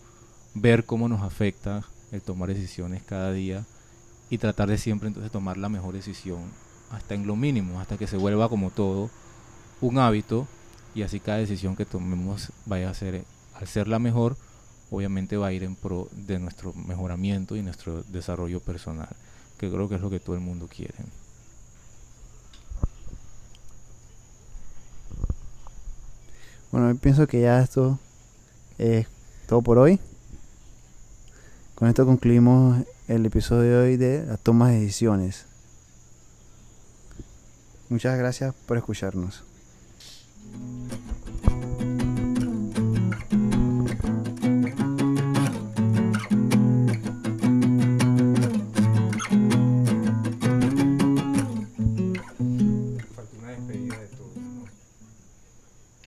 ver 0.55 0.83
cómo 0.83 1.07
nos 1.07 1.21
afecta 1.21 1.83
el 2.11 2.23
tomar 2.23 2.49
decisiones 2.49 3.03
cada 3.03 3.31
día 3.31 3.67
y 4.27 4.39
tratar 4.39 4.67
de 4.67 4.79
siempre 4.79 5.09
entonces 5.09 5.31
tomar 5.31 5.57
la 5.57 5.69
mejor 5.69 5.93
decisión 5.93 6.41
hasta 6.89 7.13
en 7.13 7.27
lo 7.27 7.35
mínimo, 7.35 7.79
hasta 7.79 7.99
que 7.99 8.07
se 8.07 8.17
vuelva 8.17 8.49
como 8.49 8.71
todo 8.71 9.11
un 9.79 9.99
hábito 9.99 10.47
y 10.95 11.03
así 11.03 11.19
cada 11.19 11.37
decisión 11.37 11.75
que 11.75 11.85
tomemos 11.85 12.51
vaya 12.65 12.89
a 12.89 12.95
ser, 12.95 13.23
al 13.53 13.67
ser 13.67 13.87
la 13.87 13.99
mejor, 13.99 14.37
obviamente 14.89 15.37
va 15.37 15.49
a 15.49 15.53
ir 15.53 15.63
en 15.63 15.75
pro 15.75 16.09
de 16.13 16.39
nuestro 16.39 16.73
mejoramiento 16.73 17.55
y 17.55 17.61
nuestro 17.61 18.01
desarrollo 18.05 18.59
personal, 18.59 19.15
que 19.59 19.69
creo 19.69 19.87
que 19.87 19.95
es 19.97 20.01
lo 20.01 20.09
que 20.09 20.19
todo 20.19 20.33
el 20.33 20.41
mundo 20.41 20.67
quiere. 20.67 20.95
Bueno, 26.71 26.95
pienso 26.95 27.27
que 27.27 27.41
ya 27.41 27.61
esto 27.61 27.99
es 28.77 29.07
todo 29.47 29.61
por 29.61 29.77
hoy. 29.77 29.99
Con 31.75 31.89
esto 31.89 32.05
concluimos 32.05 32.85
el 33.07 33.25
episodio 33.25 33.79
de 33.79 33.83
hoy 33.83 33.97
de 33.97 34.25
las 34.25 34.39
tomas 34.39 34.71
de 34.71 34.79
decisiones. 34.79 35.45
Muchas 37.89 38.17
gracias 38.17 38.55
por 38.65 38.77
escucharnos. 38.77 39.43